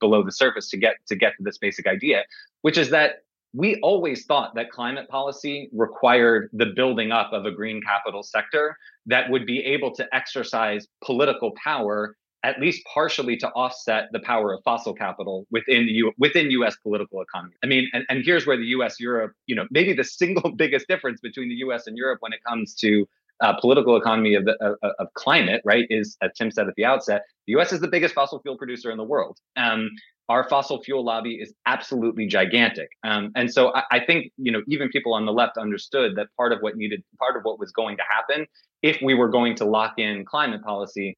[0.00, 2.24] below the surface to get to get to this basic idea,
[2.62, 3.22] which is that
[3.52, 8.76] we always thought that climate policy required the building up of a green capital sector
[9.06, 14.54] that would be able to exercise political power at least partially to offset the power
[14.54, 16.76] of fossil capital within the U- within U.S.
[16.76, 17.54] political economy.
[17.62, 18.98] I mean, and, and here's where the U.S.
[18.98, 21.86] Europe, you know, maybe the single biggest difference between the U.S.
[21.86, 23.06] and Europe when it comes to
[23.40, 26.84] uh, political economy of, the, of, of climate, right, is as Tim said at the
[26.84, 27.72] outset, the U.S.
[27.72, 29.38] is the biggest fossil fuel producer in the world.
[29.56, 29.90] Um,
[30.28, 34.62] our fossil fuel lobby is absolutely gigantic, um, and so I, I think you know
[34.68, 37.72] even people on the left understood that part of what needed, part of what was
[37.72, 38.46] going to happen
[38.82, 41.16] if we were going to lock in climate policy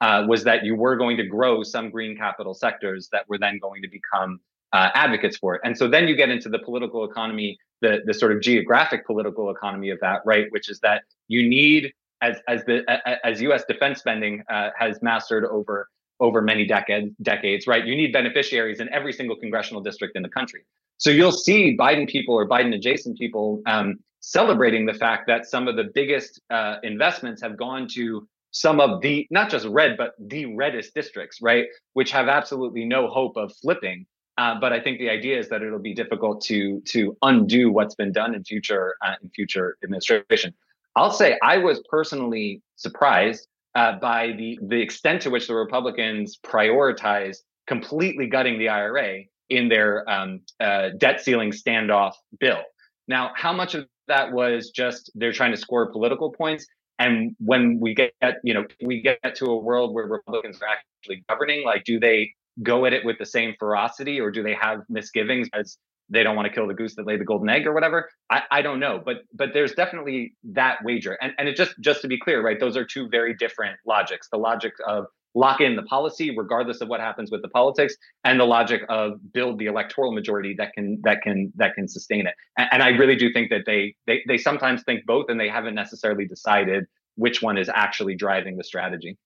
[0.00, 3.58] uh, was that you were going to grow some green capital sectors that were then
[3.58, 4.40] going to become
[4.74, 5.60] uh, advocates for it.
[5.64, 9.50] And so then you get into the political economy, the the sort of geographic political
[9.50, 10.46] economy of that, right?
[10.50, 12.82] Which is that you need as as the
[13.24, 13.64] as U.S.
[13.66, 15.88] defense spending uh, has mastered over
[16.18, 17.86] over many decades decades, right?
[17.86, 20.62] You need beneficiaries in every single congressional district in the country.
[20.98, 25.68] So you'll see Biden people or Biden adjacent people um, celebrating the fact that some
[25.68, 30.14] of the biggest uh, investments have gone to some of the not just red but
[30.18, 34.06] the reddest districts right which have absolutely no hope of flipping
[34.38, 37.94] uh, but i think the idea is that it'll be difficult to to undo what's
[37.94, 40.52] been done in future uh, in future administration.
[40.96, 46.38] I'll say i was personally surprised uh, by the the extent to which the republicans
[46.44, 52.62] prioritized completely gutting the ira in their um, uh, debt ceiling standoff bill.
[53.08, 56.66] Now how much of that was just they're trying to score political points?
[56.98, 58.12] And when we get,
[58.44, 62.32] you know, we get to a world where Republicans are actually governing, like, do they
[62.62, 65.78] go at it with the same ferocity or do they have misgivings as
[66.10, 68.08] they don't want to kill the goose that laid the golden egg or whatever?
[68.30, 69.00] I, I don't know.
[69.04, 71.16] But but there's definitely that wager.
[71.20, 72.60] And and it just just to be clear, right?
[72.60, 74.28] Those are two very different logics.
[74.30, 77.94] The logic of lock in the policy regardless of what happens with the politics
[78.24, 82.26] and the logic of build the electoral majority that can that can that can sustain
[82.26, 85.38] it and, and, i really do think that they, they they sometimes think both and
[85.40, 86.84] they haven't necessarily decided
[87.16, 89.16] which one is actually driving the strategy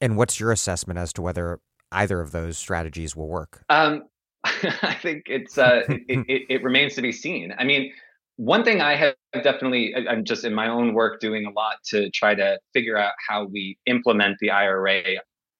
[0.00, 1.60] and what's your assessment as to whether
[1.92, 4.04] either of those strategies will work um,
[4.44, 7.92] i think it's uh, it, it, it remains to be seen i mean
[8.40, 12.08] one thing I have definitely, I'm just in my own work doing a lot to
[12.08, 15.02] try to figure out how we implement the IRA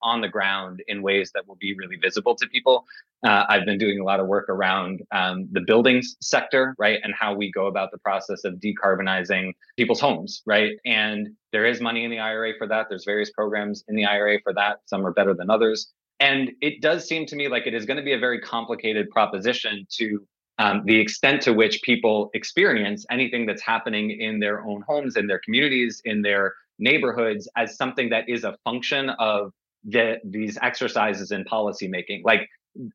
[0.03, 2.87] on the ground in ways that will be really visible to people.
[3.23, 7.13] Uh, I've been doing a lot of work around um, the buildings sector, right, and
[7.13, 10.73] how we go about the process of decarbonizing people's homes, right.
[10.87, 12.87] And there is money in the IRA for that.
[12.89, 14.79] There's various programs in the IRA for that.
[14.87, 15.93] Some are better than others.
[16.21, 19.11] And it does seem to me like it is going to be a very complicated
[19.11, 20.27] proposition to
[20.59, 25.27] um, the extent to which people experience anything that's happening in their own homes, in
[25.27, 29.53] their communities, in their neighborhoods as something that is a function of
[29.85, 32.23] the, these exercises in policymaking.
[32.23, 32.47] Like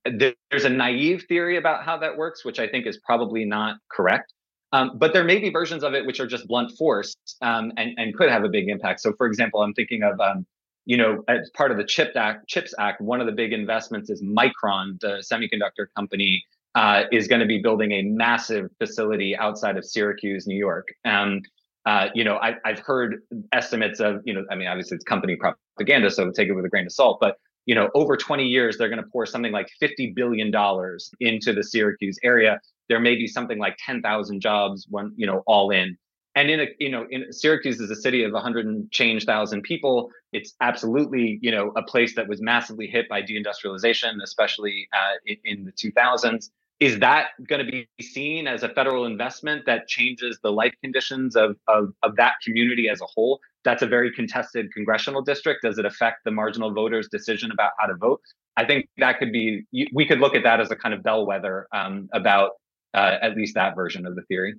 [0.05, 4.31] there's a naive theory about how that works, which I think is probably not correct.
[4.71, 7.97] Um, but there may be versions of it which are just blunt force um, and,
[7.97, 8.99] and could have a big impact.
[9.01, 10.45] So, for example, I'm thinking of, um,
[10.85, 14.09] you know, as part of the CHIP Act, CHIPS Act, one of the big investments
[14.09, 16.43] is Micron, the semiconductor company,
[16.75, 20.87] uh, is going to be building a massive facility outside of Syracuse, New York.
[21.05, 21.41] Um,
[21.85, 23.21] uh, you know, I, have heard
[23.51, 26.69] estimates of, you know, I mean, obviously it's company propaganda, so take it with a
[26.69, 27.19] grain of salt.
[27.21, 31.09] But you know, over 20 years, they're going to pour something like 50 billion dollars
[31.19, 32.59] into the Syracuse area.
[32.89, 35.97] There may be something like 10,000 jobs when you know all in.
[36.35, 39.61] And in a, you know, in Syracuse is a city of 100 and change thousand
[39.63, 40.11] people.
[40.33, 45.37] It's absolutely, you know, a place that was massively hit by deindustrialization, especially uh, in,
[45.45, 46.49] in the 2000s
[46.79, 51.35] is that going to be seen as a federal investment that changes the life conditions
[51.35, 53.39] of, of, of, that community as a whole?
[53.63, 55.61] That's a very contested congressional district.
[55.63, 58.21] Does it affect the marginal voters' decision about how to vote?
[58.57, 61.67] I think that could be, we could look at that as a kind of bellwether
[61.73, 62.51] um, about
[62.93, 64.55] uh, at least that version of the theory.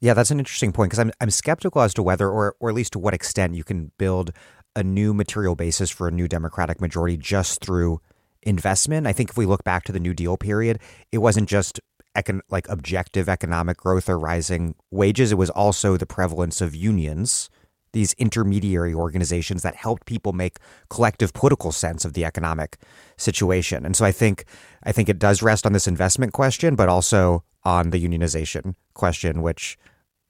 [0.00, 2.74] Yeah, that's an interesting point because I'm, I'm skeptical as to whether, or, or at
[2.74, 4.32] least to what extent, you can build
[4.76, 8.00] a new material basis for a new Democratic majority just through
[8.42, 9.06] investment.
[9.06, 10.78] I think if we look back to the New Deal period,
[11.10, 11.80] it wasn't just
[12.16, 15.32] econ- like objective economic growth or rising wages.
[15.32, 17.50] It was also the prevalence of unions,
[17.92, 20.58] these intermediary organizations that helped people make
[20.90, 22.78] collective political sense of the economic
[23.16, 23.84] situation.
[23.84, 24.44] And so I think
[24.84, 29.42] I think it does rest on this investment question, but also on the unionization question,
[29.42, 29.78] which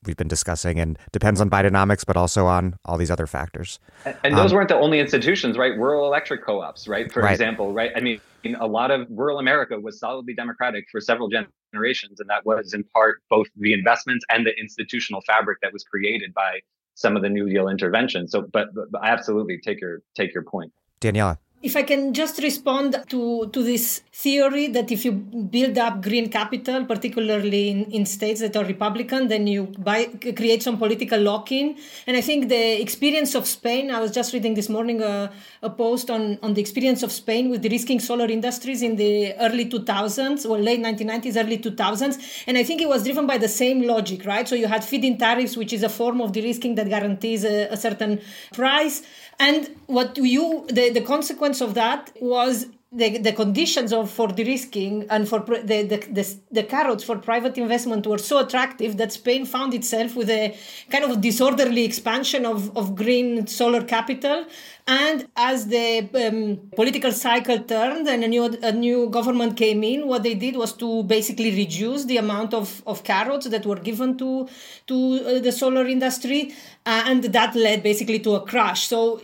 [0.04, 3.78] we've been discussing and depends on Bidenomics, but also on all these other factors.
[4.24, 5.76] And, those um, weren't the only institutions, right?
[5.76, 7.10] Rural electric co-ops, right?
[7.10, 7.32] For right.
[7.32, 7.90] example, right?
[7.96, 8.20] I mean,
[8.58, 12.84] a lot of rural America was solidly democratic for several generations, and that was in
[12.84, 16.60] part both the investments and the institutional fabric that was created by
[16.94, 18.32] some of the New Deal interventions.
[18.32, 20.72] So, but, but I absolutely take your take your point.
[21.00, 21.38] Daniela.
[21.60, 26.28] If I can just respond to, to this theory that if you build up green
[26.28, 30.06] capital, particularly in, in states that are Republican, then you buy,
[30.36, 31.76] create some political lock in.
[32.06, 35.32] And I think the experience of Spain, I was just reading this morning a,
[35.62, 39.66] a post on, on the experience of Spain with de-risking solar industries in the early
[39.66, 42.44] 2000s or late 1990s, early 2000s.
[42.46, 44.48] And I think it was driven by the same logic, right?
[44.48, 47.44] So you had feed in tariffs, which is a form of de risking that guarantees
[47.44, 48.20] a, a certain
[48.52, 49.02] price.
[49.40, 55.06] And what you, the, the consequence of that was the, the conditions of for de-risking
[55.10, 59.44] and for the, the, the, the, carrots for private investment were so attractive that Spain
[59.44, 60.56] found itself with a
[60.88, 64.46] kind of disorderly expansion of, of green solar capital.
[64.86, 70.06] And as the um, political cycle turned and a new, a new government came in,
[70.06, 74.16] what they did was to basically reduce the amount of, of carrots that were given
[74.16, 74.48] to,
[74.86, 74.94] to
[75.26, 76.54] uh, the solar industry.
[76.86, 78.88] Uh, and that led basically to a crash.
[78.88, 79.20] So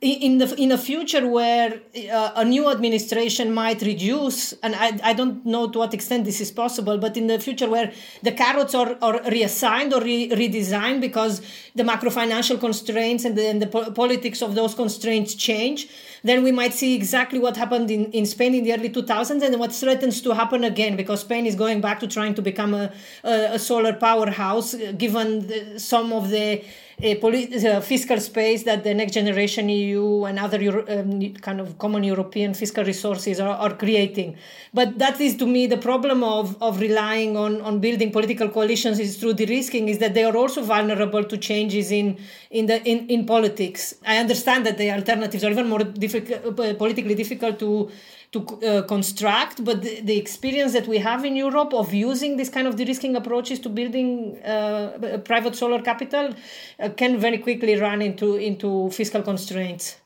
[0.00, 1.80] in the in a future where
[2.12, 6.40] uh, a new administration might reduce and I, I don't know to what extent this
[6.40, 7.92] is possible but in the future where
[8.22, 11.42] the carrots are, are reassigned or re- redesigned because
[11.74, 15.88] the macro financial constraints and the, and the po- politics of those constraints change
[16.22, 19.58] then we might see exactly what happened in, in Spain in the early 2000s and
[19.58, 22.92] what threatens to happen again because Spain is going back to trying to become a,
[23.24, 26.62] a, a solar powerhouse given the, some of the
[27.00, 32.02] a fiscal space that the next generation EU and other Euro- um, kind of common
[32.02, 34.36] European fiscal resources are, are creating.
[34.74, 38.98] But that is to me the problem of, of relying on, on building political coalitions
[38.98, 42.18] is through de-risking is that they are also vulnerable to changes in
[42.50, 43.94] in the in, in politics.
[44.04, 47.90] I understand that the alternatives are even more difficult, uh, politically difficult to
[48.32, 52.50] to uh, construct, but the, the, experience that we have in Europe of using this
[52.50, 56.34] kind of de-risking approaches to building uh, private solar capital
[56.78, 59.96] uh, can very quickly run into into fiscal constraints.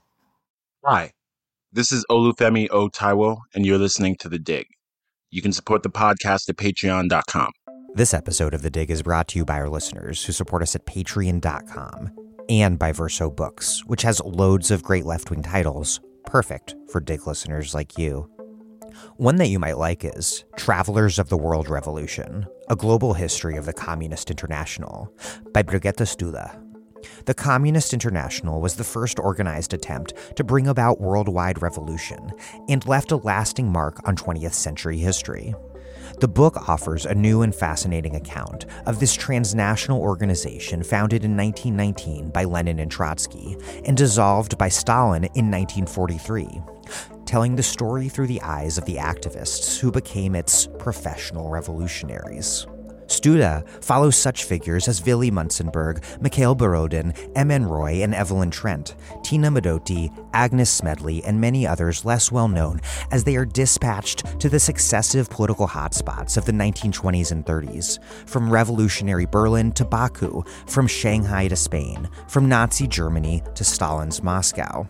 [0.85, 1.11] Hi,
[1.73, 4.66] this is Olufemi O Taiwo, and you're listening to The Dig.
[5.31, 7.53] You can support the podcast at patreon.com.
[7.94, 10.77] This episode of The Dig is brought to you by our listeners who support us
[10.77, 12.12] at patreon.com
[12.49, 17.27] and by Verso Books, which has loads of great left wing titles perfect for Dig
[17.27, 18.28] listeners like you.
[19.16, 23.65] One that you might like is Travelers of the World Revolution A Global History of
[23.65, 25.15] the Communist International
[25.53, 26.59] by Brigitte Studer.
[27.24, 32.32] The Communist International was the first organized attempt to bring about worldwide revolution
[32.69, 35.55] and left a lasting mark on 20th century history.
[36.23, 42.31] The book offers a new and fascinating account of this transnational organization founded in 1919
[42.31, 46.62] by Lenin and Trotsky and dissolved by Stalin in 1943,
[47.27, 52.69] telling the story through the eyes of the activists who became its professional revolutionaries.
[53.13, 57.67] Studer follows such figures as Willy Munzenberg, Mikhail Borodin, M.N.
[57.67, 62.81] Roy, and Evelyn Trent, Tina Modotti, Agnes Smedley, and many others less well known
[63.11, 68.51] as they are dispatched to the successive political hotspots of the 1920s and 30s, from
[68.51, 74.89] revolutionary Berlin to Baku, from Shanghai to Spain, from Nazi Germany to Stalin's Moscow.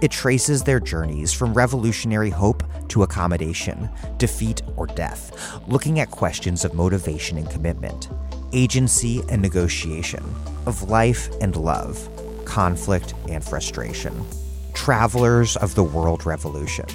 [0.00, 6.64] It traces their journeys from revolutionary hope to accommodation, defeat, or death, looking at questions
[6.64, 8.08] of motivation and commitment,
[8.52, 10.22] agency and negotiation,
[10.66, 12.08] of life and love,
[12.44, 14.24] conflict and frustration.
[14.72, 16.86] Travelers of the World Revolution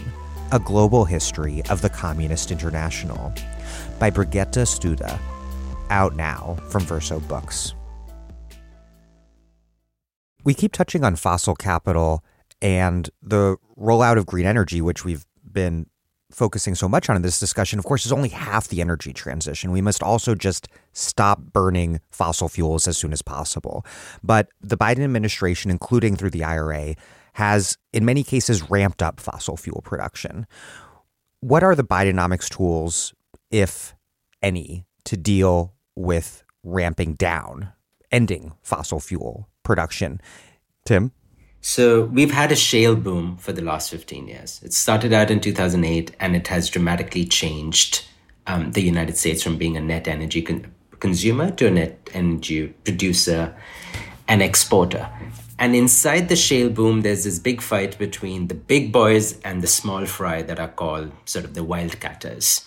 [0.54, 3.34] A Global History of the Communist International
[4.00, 5.20] by Brigitte Studer.
[5.90, 7.76] out now from Verso Books.
[10.46, 12.24] We keep touching on fossil capital
[12.64, 15.86] and the rollout of green energy, which we've been
[16.32, 19.72] focusing so much on in this discussion, of course, is only half the energy transition.
[19.72, 23.86] We must also just stop burning fossil fuels as soon as possible.
[24.24, 26.96] But the Biden administration, including through the IRA,
[27.34, 30.48] has in many cases ramped up fossil fuel production.
[31.42, 33.14] What are the Bidenomics tools,
[33.52, 33.94] if
[34.42, 37.74] any, to deal with ramping down,
[38.10, 40.22] ending fossil fuel production?
[40.86, 41.12] Tim?
[41.66, 44.60] So we've had a shale boom for the last 15 years.
[44.64, 48.06] It started out in 2008 and it has dramatically changed
[48.46, 52.68] um, the United States from being a net energy con- consumer to a net energy
[52.84, 53.56] producer
[54.28, 55.10] and exporter.
[55.58, 59.68] And inside the shale boom, there's this big fight between the big boys and the
[59.68, 62.66] small fry that are called sort of the wildcatters.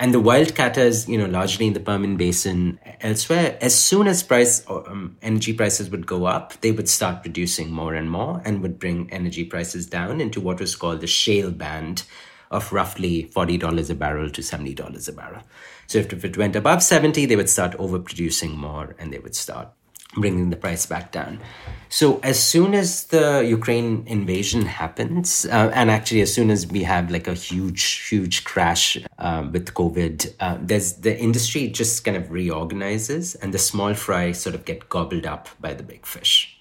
[0.00, 4.64] And the wildcatters, you know, largely in the Permian Basin, elsewhere, as soon as price
[4.66, 8.78] um, energy prices would go up, they would start producing more and more and would
[8.78, 12.04] bring energy prices down into what was called the shale band
[12.50, 15.42] of roughly $40 a barrel to $70 a barrel.
[15.86, 19.36] So if, if it went above 70, they would start overproducing more and they would
[19.36, 19.68] start
[20.16, 21.40] bringing the price back down.
[21.88, 26.84] So as soon as the Ukraine invasion happens, uh, and actually as soon as we
[26.84, 32.16] have like a huge, huge crash uh, with COVID, uh, there's the industry just kind
[32.16, 36.56] of reorganizes, and the small fry sort of get gobbled up by the big fish.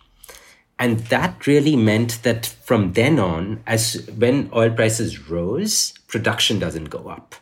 [0.80, 6.86] And that really meant that from then on, as when oil prices rose, production doesn't
[6.86, 7.36] go up.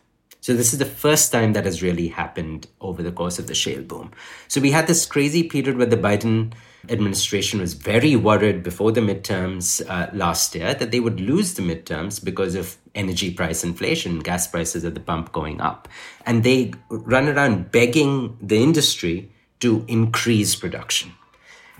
[0.48, 3.53] So this is the first time that has really happened over the course of the
[3.53, 4.14] shale boom.
[4.48, 6.53] So we had this crazy period where the Biden
[6.88, 11.61] administration was very worried before the midterms uh, last year that they would lose the
[11.61, 15.90] midterms because of energy price inflation, gas prices at the pump going up.
[16.26, 19.30] And they run around begging the industry
[19.60, 21.11] to increase production.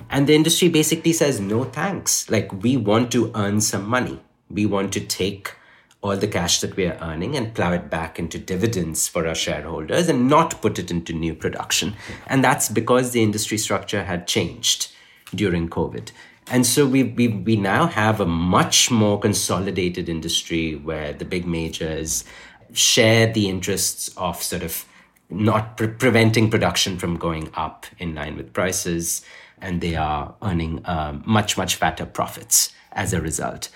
[0.10, 2.30] And the industry basically says, no thanks.
[2.30, 4.20] Like, we want to earn some money.
[4.50, 5.54] We want to take
[6.08, 9.36] all the cash that we are earning and plow it back into dividends for our
[9.36, 11.96] shareholders and not put it into new production.
[12.28, 14.92] And that's because the industry structure had changed
[15.36, 16.12] during COVID.
[16.50, 21.46] And so we, we, we now have a much more consolidated industry where the big
[21.46, 22.24] majors
[22.72, 24.86] share the interests of sort of
[25.30, 29.24] not pre- preventing production from going up in line with prices,
[29.62, 33.70] and they are earning uh, much, much fatter profits as a result.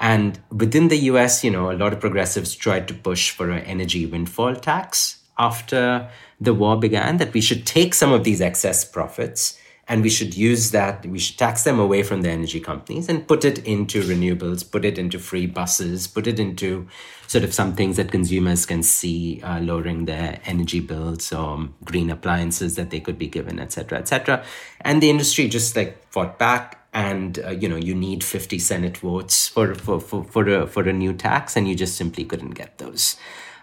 [0.00, 3.64] And within the US, you know, a lot of progressives tried to push for an
[3.64, 6.08] energy windfall tax after
[6.40, 9.58] the war began, that we should take some of these excess profits
[9.88, 13.26] and we should use that, we should tax them away from the energy companies and
[13.26, 16.86] put it into renewables, put it into free buses, put it into
[17.26, 22.10] sort of some things that consumers can see uh, lowering their energy bills or green
[22.10, 24.44] appliances that they could be given, etc., etc.
[24.82, 28.98] And the industry just like fought back and uh, you know you need 50 senate
[28.98, 32.54] votes for for for for a, for a new tax and you just simply couldn't
[32.62, 33.16] get those.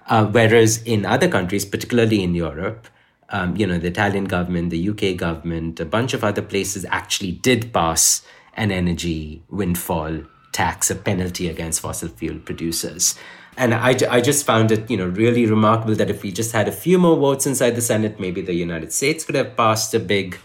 [0.07, 2.87] Uh, whereas in other countries particularly in europe
[3.29, 7.31] um, you know the italian government the uk government a bunch of other places actually
[7.31, 8.21] did pass
[8.55, 10.21] an energy windfall
[10.55, 13.15] tax a penalty against fossil fuel producers.
[13.57, 16.69] And I, I just found it you know really remarkable that if we just had
[16.69, 19.99] a few more votes inside the senate maybe the united states could have passed a
[19.99, 20.37] big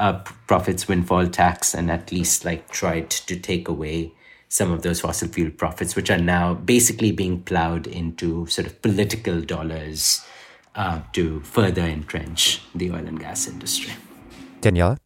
[0.00, 4.12] uh, profits windfall tax and at least like tried to take away
[4.48, 8.82] some of those fossil fuel profits, which are now basically being plowed into sort of
[8.82, 10.26] political dollars
[10.74, 13.92] uh, to further entrench the oil and gas industry.
[14.60, 14.96] Daniela?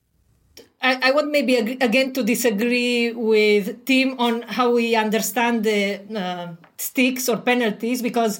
[0.80, 6.00] I, I want maybe ag- again to disagree with Tim on how we understand the
[6.14, 8.38] uh, sticks or penalties because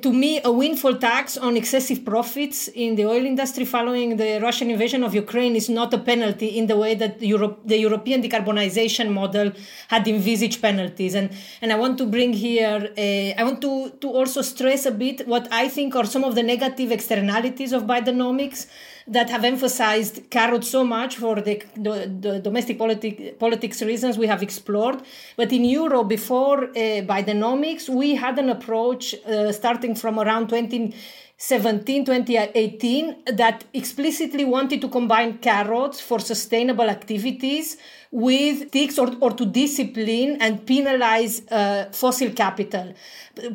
[0.00, 4.70] to me, a windfall tax on excessive profits in the oil industry following the Russian
[4.70, 9.10] invasion of Ukraine is not a penalty in the way that Europe, the European decarbonization
[9.10, 9.52] model
[9.88, 11.14] had envisaged penalties.
[11.14, 11.30] And,
[11.60, 15.26] and I want to bring here, uh, I want to, to also stress a bit
[15.28, 18.66] what I think are some of the negative externalities of Bidenomics
[19.06, 24.26] that have emphasized carrots so much for the, the, the domestic politi- politics reasons we
[24.26, 25.02] have explored.
[25.36, 32.06] But in Europe, before uh, Bidenomics, we had an approach uh, starting from around 2017,
[32.06, 37.76] 2018 that explicitly wanted to combine carrots for sustainable activities
[38.14, 42.94] with ticks or, or to discipline and penalize uh, fossil capital,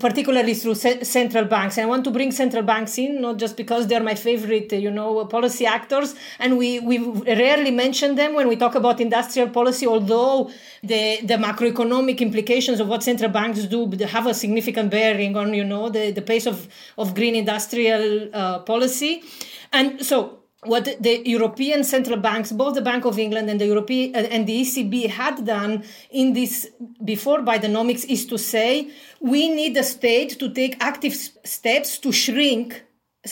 [0.01, 1.77] particularly through ce- central banks.
[1.77, 4.91] And I want to bring central banks in, not just because they're my favorite, you
[4.91, 6.13] know, policy actors.
[6.39, 10.51] And we, we rarely mention them when we talk about industrial policy, although
[10.83, 15.63] the, the macroeconomic implications of what central banks do have a significant bearing on, you
[15.63, 16.67] know, the, the pace of,
[16.97, 19.23] of green industrial uh, policy.
[19.71, 24.15] And so what the European central banks, both the Bank of England and the European
[24.15, 26.69] uh, and the ECB had done in this
[27.03, 28.91] before Bidenomics is to say
[29.21, 32.83] we need the state to take active steps to shrink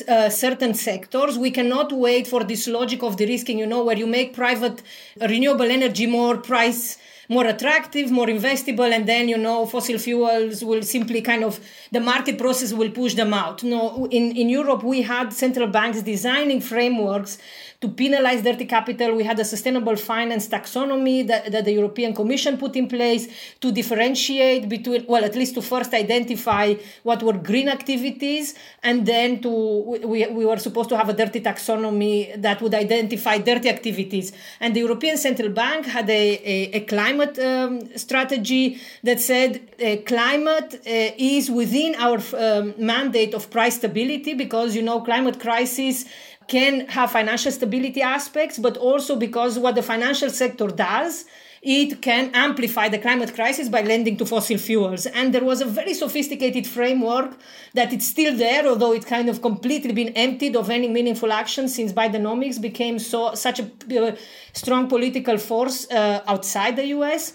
[0.08, 1.38] uh, certain sectors.
[1.38, 4.82] We cannot wait for this logic of de-risking, you know, where you make private
[5.20, 6.98] renewable energy more price
[7.30, 11.60] more attractive, more investable, and then you know fossil fuels will simply kind of
[11.92, 13.64] the market process will push them out.
[13.64, 17.38] No, in in Europe we had central banks designing frameworks
[17.80, 19.16] to penalize dirty capital.
[19.16, 23.28] We had a sustainable finance taxonomy that, that the European Commission put in place
[23.60, 26.74] to differentiate between, well, at least to first identify
[27.04, 31.40] what were green activities, and then to, we, we were supposed to have a dirty
[31.40, 34.32] taxonomy that would identify dirty activities.
[34.60, 39.98] And the European Central Bank had a, a, a climate um, strategy that said uh,
[40.06, 46.06] climate uh, is within our um, mandate of price stability because, you know, climate crisis
[46.48, 51.26] can have financial stability aspects, but also because what the financial sector does
[51.62, 55.06] it can amplify the climate crisis by lending to fossil fuels.
[55.08, 57.38] And there was a very sophisticated framework
[57.74, 61.68] that it's still there, although it's kind of completely been emptied of any meaningful action
[61.68, 63.66] since Bidenomics became so such a
[64.02, 64.16] uh,
[64.54, 67.34] strong political force uh, outside the US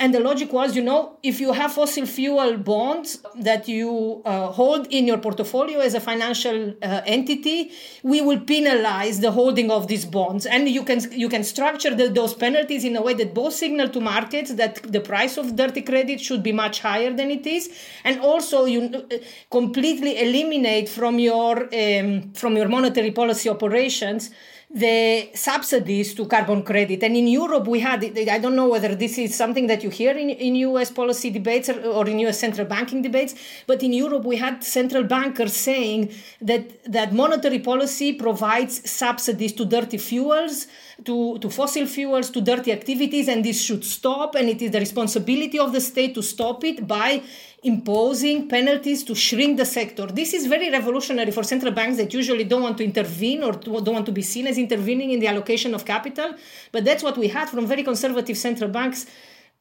[0.00, 4.48] and the logic was you know if you have fossil fuel bonds that you uh,
[4.48, 7.70] hold in your portfolio as a financial uh, entity
[8.02, 10.46] we will penalize the holding of these bonds.
[10.46, 13.88] And you can you can structure the, those penalties in a way that both signal
[13.90, 17.70] to markets that the price of dirty credit should be much higher than it is.
[18.04, 19.16] And also you uh,
[19.50, 24.30] completely eliminate from your um, from your monetary policy operations
[24.70, 27.02] the subsidies to carbon credit.
[27.02, 30.12] And in Europe, we had, I don't know whether this is something that you hear
[30.12, 33.34] in, in US policy debates or, or in US central banking debates,
[33.66, 36.12] but in Europe, we had central bankers saying
[36.42, 40.66] that, that monetary policy provides subsidies to dirty fuels,
[41.04, 44.34] to, to fossil fuels, to dirty activities, and this should stop.
[44.34, 47.22] And it is the responsibility of the state to stop it by
[47.62, 50.06] imposing penalties to shrink the sector.
[50.06, 53.94] This is very revolutionary for central banks that usually don't want to intervene or don't
[53.94, 56.34] want to be seen as intervening in the allocation of capital.
[56.72, 59.06] But that's what we had from very conservative central banks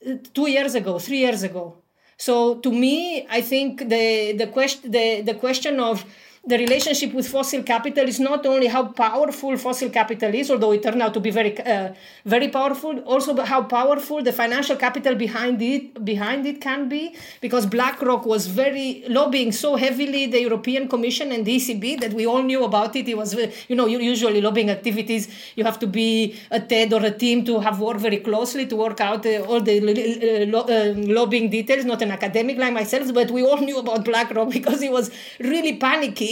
[0.07, 1.77] uh, two years ago, three years ago.
[2.17, 6.03] So to me, I think the the question the, the question of
[6.47, 10.81] the relationship with fossil capital is not only how powerful fossil capital is, although it
[10.81, 11.93] turned out to be very, uh,
[12.25, 17.13] very powerful, also how powerful the financial capital behind it behind it can be.
[17.41, 22.25] Because BlackRock was very lobbying so heavily the European Commission and the ECB that we
[22.25, 23.07] all knew about it.
[23.09, 23.35] It was,
[23.67, 27.59] you know, usually lobbying activities you have to be a Ted or a Tim to
[27.59, 31.83] have worked very closely to work out uh, all the uh, lo- uh, lobbying details.
[31.83, 35.73] Not an academic like myself, but we all knew about BlackRock because it was really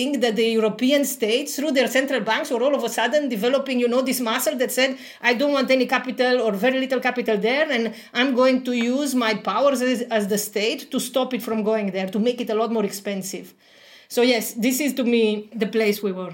[0.06, 3.80] panicking that the European states, through their central banks, were all of a sudden developing,
[3.80, 7.38] you know, this muscle that said, I don't want any capital or very little capital
[7.38, 11.42] there, and I'm going to use my powers as, as the state to stop it
[11.42, 13.54] from going there, to make it a lot more expensive.
[14.08, 16.34] So, yes, this is to me the place we were.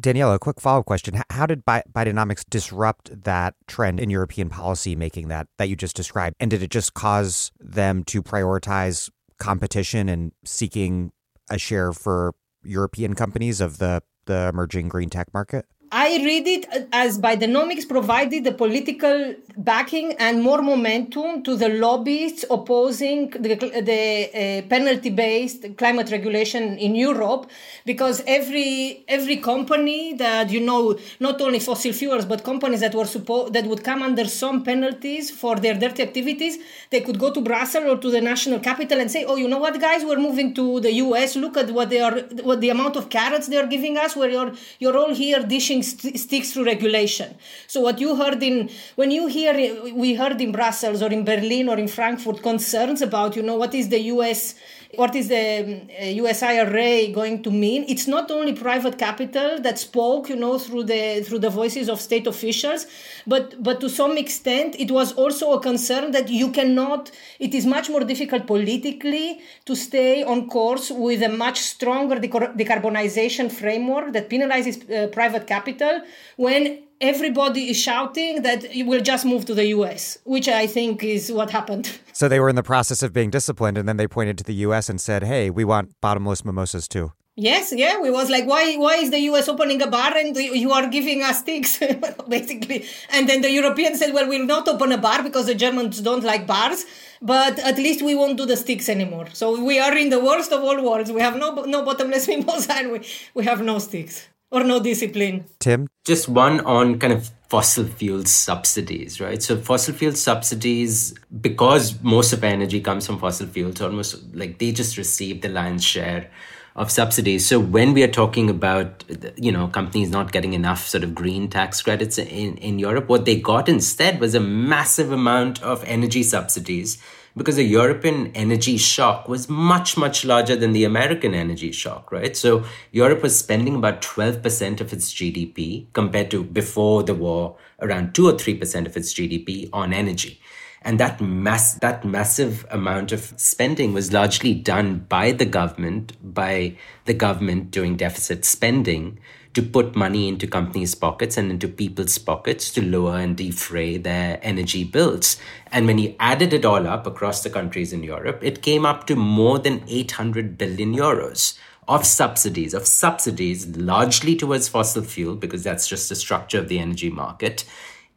[0.00, 1.22] Daniela, a quick follow-up question.
[1.30, 6.34] How did Bidenomics disrupt that trend in European policy making that that you just described?
[6.40, 9.08] And did it just cause them to prioritize
[9.38, 11.12] competition and seeking
[11.48, 12.34] a share for
[12.64, 15.66] European companies of the the emerging green tech market?
[15.96, 22.44] I read it as Bidenomics provided the political backing and more momentum to the lobbyists
[22.50, 27.48] opposing the, the uh, penalty-based climate regulation in Europe,
[27.86, 33.04] because every every company that you know, not only fossil fuels, but companies that were
[33.04, 36.58] supposed that would come under some penalties for their dirty activities,
[36.90, 39.58] they could go to Brussels or to the national capital and say, "Oh, you know
[39.58, 41.36] what, guys, we're moving to the U.S.
[41.36, 44.16] Look at what they are, what the amount of carrots they are giving us.
[44.16, 47.36] Where you're you're all here dishing." St- sticks through regulation.
[47.66, 49.54] So what you heard in when you hear
[49.94, 53.74] we heard in Brussels or in Berlin or in Frankfurt concerns about you know what
[53.74, 54.54] is the U.S.
[54.96, 55.82] What is the
[56.22, 57.84] US uh, IRA going to mean?
[57.88, 62.00] It's not only private capital that spoke, you know, through the through the voices of
[62.00, 62.86] state officials,
[63.26, 67.10] but but to some extent it was also a concern that you cannot.
[67.38, 73.50] It is much more difficult politically to stay on course with a much stronger decarbonization
[73.50, 76.02] framework that penalizes uh, private capital
[76.36, 81.30] when everybody is shouting that we'll just move to the US, which I think is
[81.30, 81.86] what happened.
[82.14, 84.54] So they were in the process of being disciplined, and then they pointed to the
[84.66, 87.12] US and said, hey, we want bottomless mimosas too.
[87.36, 90.70] Yes, yeah, we was like, why, why is the US opening a bar and you
[90.70, 91.80] are giving us sticks,
[92.28, 92.86] basically?
[93.10, 96.22] And then the Europeans said, well, we'll not open a bar because the Germans don't
[96.22, 96.84] like bars,
[97.20, 99.26] but at least we won't do the sticks anymore.
[99.32, 101.10] So we are in the worst of all worlds.
[101.10, 103.00] We have no no bottomless mimosa and we,
[103.34, 105.44] we have no sticks or no discipline.
[105.58, 105.88] Tim?
[106.04, 109.42] Just one on kind of fossil fuel subsidies, right?
[109.42, 114.72] So fossil fuel subsidies, because most of energy comes from fossil fuels, almost like they
[114.72, 116.30] just receive the lion's share
[116.76, 117.46] of subsidies.
[117.46, 119.04] So when we are talking about,
[119.36, 123.24] you know, companies not getting enough sort of green tax credits in, in Europe, what
[123.24, 126.98] they got instead was a massive amount of energy subsidies
[127.36, 132.36] because the European energy shock was much, much larger than the American energy shock, right?
[132.36, 138.14] So Europe was spending about 12% of its GDP compared to before the war, around
[138.14, 140.40] 2 or 3% of its GDP on energy.
[140.84, 146.76] And that mass, that massive amount of spending was largely done by the government, by
[147.06, 149.18] the government doing deficit spending
[149.54, 154.38] to put money into companies' pockets and into people's pockets to lower and defray their
[154.42, 155.38] energy bills.
[155.72, 159.06] And when you added it all up across the countries in Europe, it came up
[159.06, 161.56] to more than 800 billion euros
[161.86, 166.78] of subsidies, of subsidies largely towards fossil fuel, because that's just the structure of the
[166.78, 167.64] energy market,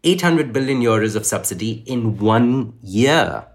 [0.07, 3.45] 800 billion euros of subsidy in one year,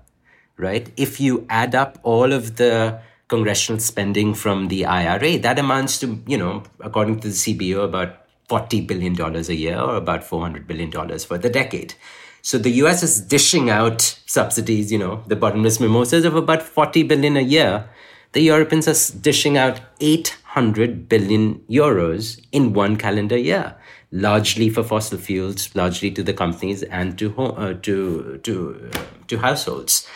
[0.58, 0.92] right?
[0.98, 6.22] If you add up all of the congressional spending from the IRA, that amounts to,
[6.26, 10.90] you know, according to the CBO, about $40 billion a year or about $400 billion
[11.20, 11.94] for the decade.
[12.42, 17.04] So the US is dishing out subsidies, you know, the bottomless mimosas of about 40
[17.04, 17.88] billion a year.
[18.32, 23.76] The Europeans are dishing out 800 billion euros in one calendar year,
[24.12, 29.38] largely for fossil fuels, largely to the companies and to uh, to to uh, to
[29.38, 30.06] households.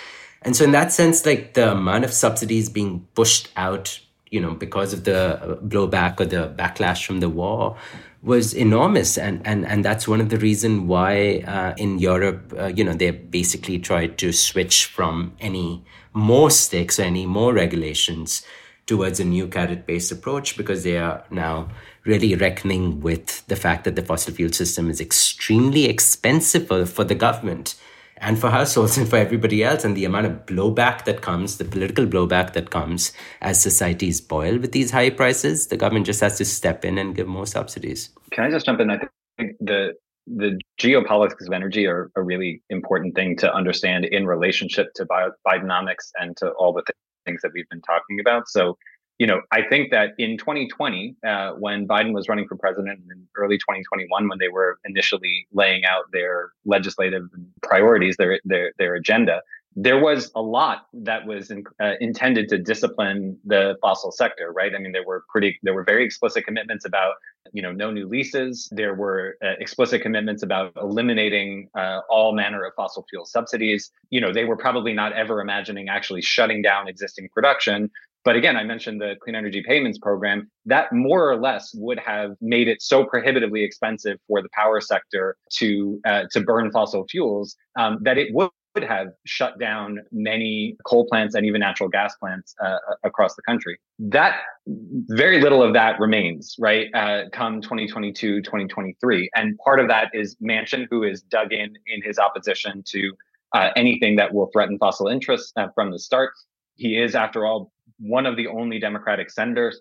[0.43, 3.99] And so in that sense, like the amount of subsidies being pushed out,
[4.31, 7.77] you know, because of the blowback or the backlash from the war
[8.23, 12.67] was enormous and and and that's one of the reason why uh, in Europe uh,
[12.67, 18.43] you know they basically tried to switch from any more sticks, or any more regulations
[18.87, 21.69] towards a new carrot based approach because they are now
[22.07, 27.05] really reckoning with the fact that the fossil fuel system is extremely expensive for, for
[27.05, 27.75] the government
[28.19, 29.85] and for households and for everybody else.
[29.85, 34.59] And the amount of blowback that comes the political blowback that comes as societies boil
[34.59, 38.11] with these high prices the government just has to step in and give more subsidies.
[38.33, 38.91] Can i just jump in?
[38.91, 39.01] I
[39.37, 39.95] think the
[40.27, 45.31] the geopolitics of energy are a really important thing to understand in relationship to bio-
[45.47, 46.83] Bidenomics and to all the
[47.25, 48.49] things that we've been talking about.
[48.49, 48.77] So
[49.19, 53.27] you know, I think that in 2020, uh, when Biden was running for president in
[53.37, 57.25] early 2021, when they were initially laying out their legislative
[57.63, 59.41] priorities, their their their agenda,
[59.79, 64.75] there was a lot that was in, uh, intended to discipline the fossil sector, right?
[64.75, 67.17] I mean, there were pretty, there were very explicit commitments about,
[67.53, 68.71] you know, no new leases.
[68.73, 73.91] There were uh, explicit commitments about eliminating uh, all manner of fossil fuel subsidies.
[74.09, 77.91] You know, they were probably not ever imagining actually shutting down existing production,
[78.27, 80.51] but again, I mentioned the Clean Energy Payments Program.
[80.65, 85.37] That more or less would have made it so prohibitively expensive for the power sector
[85.59, 88.51] to uh, to burn fossil fuels um, that it would
[88.83, 93.79] have shut down many coal plants and even natural gas plants uh, across the country.
[94.01, 96.89] That very little of that remains, right?
[96.95, 99.31] Uh, come 2022, 2023.
[99.37, 103.13] And part of that is Manchin, who is dug in in his opposition to
[103.55, 106.33] uh, anything that will threaten fossil interests uh, from the start.
[106.75, 109.81] He is, after all, one of the only Democratic senators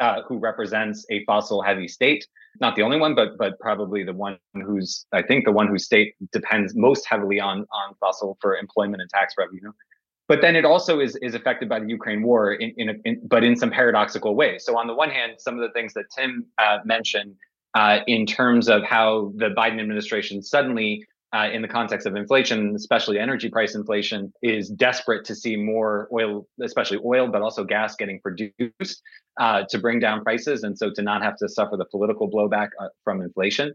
[0.00, 2.26] uh, who represents a fossil heavy state.
[2.60, 5.84] Not the only one, but but probably the one who's I think the one whose
[5.84, 9.72] state depends most heavily on on fossil for employment and tax revenue.
[10.28, 13.20] But then it also is is affected by the Ukraine war, in, in, a, in
[13.24, 14.64] but in some paradoxical ways.
[14.64, 17.36] So on the one hand, some of the things that Tim uh, mentioned
[17.74, 22.74] uh, in terms of how the Biden administration suddenly uh, in the context of inflation,
[22.74, 27.96] especially energy price inflation, is desperate to see more oil, especially oil, but also gas
[27.96, 29.02] getting produced
[29.38, 30.62] uh, to bring down prices.
[30.62, 33.74] And so to not have to suffer the political blowback uh, from inflation.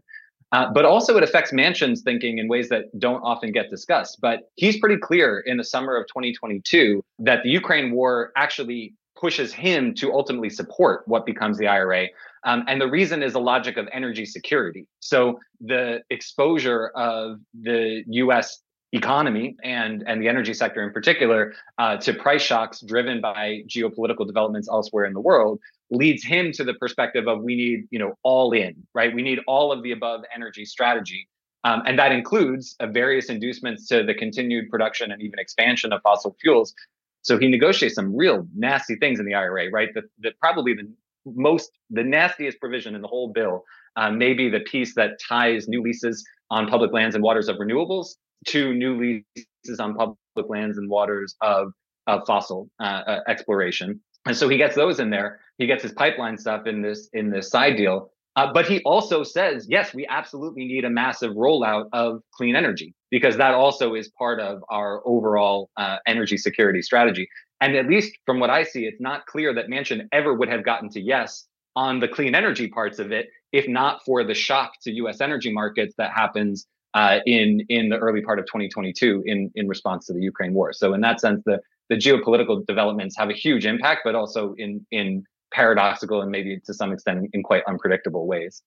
[0.52, 4.18] Uh, but also, it affects Manchin's thinking in ways that don't often get discussed.
[4.20, 9.54] But he's pretty clear in the summer of 2022 that the Ukraine war actually pushes
[9.54, 12.08] him to ultimately support what becomes the IRA.
[12.44, 14.88] Um, and the reason is a logic of energy security.
[14.98, 21.96] So the exposure of the US economy and, and the energy sector in particular uh,
[21.98, 26.74] to price shocks driven by geopolitical developments elsewhere in the world leads him to the
[26.74, 29.14] perspective of we need, you know, all in, right?
[29.14, 31.28] We need all of the above energy strategy.
[31.64, 36.02] Um, and that includes uh, various inducements to the continued production and even expansion of
[36.02, 36.74] fossil fuels
[37.22, 39.88] so he negotiates some real nasty things in the IRA, right?
[39.94, 40.92] That, that probably the
[41.24, 43.64] most, the nastiest provision in the whole bill
[43.96, 47.56] uh, may be the piece that ties new leases on public lands and waters of
[47.56, 48.08] renewables
[48.48, 51.72] to new leases on public lands and waters of,
[52.08, 54.00] of fossil uh, uh, exploration.
[54.26, 55.40] And so he gets those in there.
[55.58, 58.10] He gets his pipeline stuff in this in this side deal.
[58.34, 62.94] Uh, but he also says, yes, we absolutely need a massive rollout of clean energy
[63.12, 67.28] because that also is part of our overall uh, energy security strategy.
[67.60, 70.64] And at least from what I see, it's not clear that Manchin ever would have
[70.64, 74.72] gotten to yes on the clean energy parts of it, if not for the shock
[74.82, 75.20] to U.S.
[75.20, 80.06] energy markets that happens uh, in in the early part of 2022 in in response
[80.06, 80.72] to the Ukraine war.
[80.72, 81.60] So in that sense, the
[81.90, 86.72] the geopolitical developments have a huge impact, but also in in paradoxical and maybe to
[86.72, 88.62] some extent in quite unpredictable ways.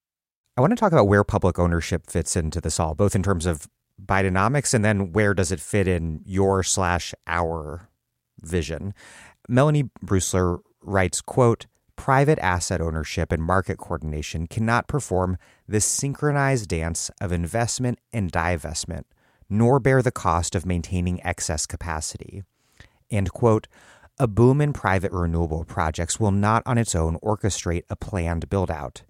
[0.56, 3.46] I want to talk about where public ownership fits into this all, both in terms
[3.46, 3.68] of
[4.04, 7.90] Bidenomics and then where does it fit in your slash our
[8.42, 8.94] vision.
[9.48, 11.66] Melanie Brusseler writes, quote,
[11.96, 19.04] private asset ownership and market coordination cannot perform the synchronized dance of investment and divestment,
[19.50, 22.44] nor bear the cost of maintaining excess capacity.
[23.10, 23.68] And, quote,
[24.18, 28.72] a boom in private renewable projects will not on its own orchestrate a planned build
[28.72, 29.04] out.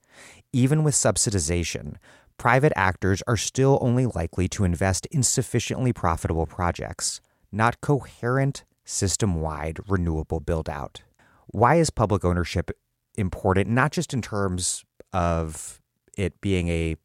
[0.52, 1.95] Even with subsidization,
[2.38, 7.22] private actors are still only likely to invest in sufficiently profitable projects,
[7.52, 11.02] not coherent system wide renewable build out.
[11.48, 12.72] Why is public ownership
[13.18, 14.84] important, not just in terms
[15.14, 15.82] of
[16.18, 16.95] it being a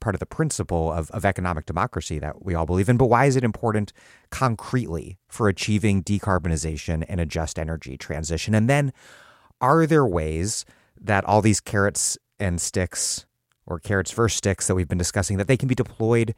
[0.00, 3.24] part of the principle of, of economic democracy that we all believe in, but why
[3.24, 3.92] is it important
[4.30, 8.54] concretely for achieving decarbonization and a just energy transition?
[8.54, 8.92] And then,
[9.60, 10.64] are there ways
[11.00, 13.26] that all these carrots and sticks,
[13.66, 16.34] or carrots versus sticks that we've been discussing, that they can be deployed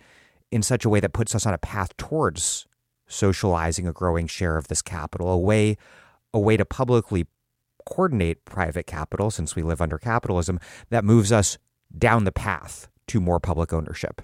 [0.50, 2.66] in such a way that puts us on a path towards
[3.06, 5.76] socializing a growing share of this capital, a way,
[6.32, 7.26] a way to publicly
[7.86, 10.60] coordinate private capital, since we live under capitalism,
[10.90, 11.58] that moves us
[11.96, 14.20] down the path to more public ownership?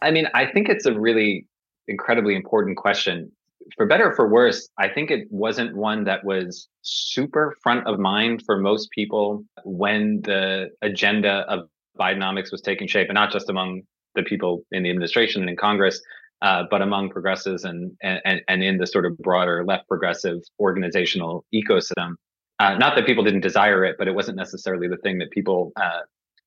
[0.00, 1.46] I mean, I think it's a really
[1.86, 3.30] incredibly important question.
[3.76, 7.98] For better or for worse, I think it wasn't one that was super front of
[7.98, 11.68] mind for most people when the agenda of
[11.98, 13.82] Bidenomics was taking shape, and not just among
[14.14, 16.00] the people in the administration and in Congress,
[16.42, 21.44] uh, but among progressives and, and and in the sort of broader left progressive organizational
[21.54, 22.14] ecosystem.
[22.60, 25.72] Uh, not that people didn't desire it, but it wasn't necessarily the thing that people
[25.76, 26.00] uh,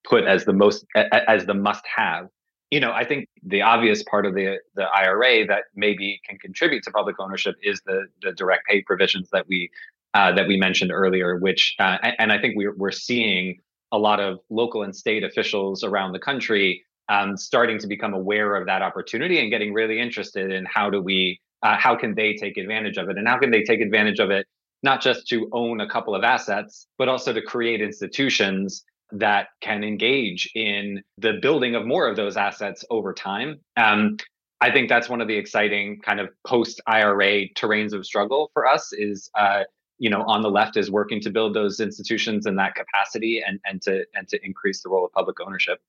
[0.04, 2.28] put as the most as the must have
[2.72, 6.84] you know i think the obvious part of the the ira that maybe can contribute
[6.84, 9.70] to public ownership is the the direct pay provisions that we
[10.14, 13.58] uh, that we mentioned earlier which uh, and i think we're, we're seeing
[13.92, 18.56] a lot of local and state officials around the country um, starting to become aware
[18.56, 22.34] of that opportunity and getting really interested in how do we uh, how can they
[22.34, 24.48] take advantage of it and how can they take advantage of it
[24.84, 29.84] not just to own a couple of assets but also to create institutions that can
[29.84, 33.60] engage in the building of more of those assets over time.
[33.78, 34.18] Um,
[34.62, 38.68] I think that's one of the exciting kind of post IRA terrains of struggle for
[38.68, 39.64] us is uh,
[40.02, 43.60] you know on the left is working to build those institutions and that capacity and
[43.66, 45.80] and to and to increase the role of public ownership.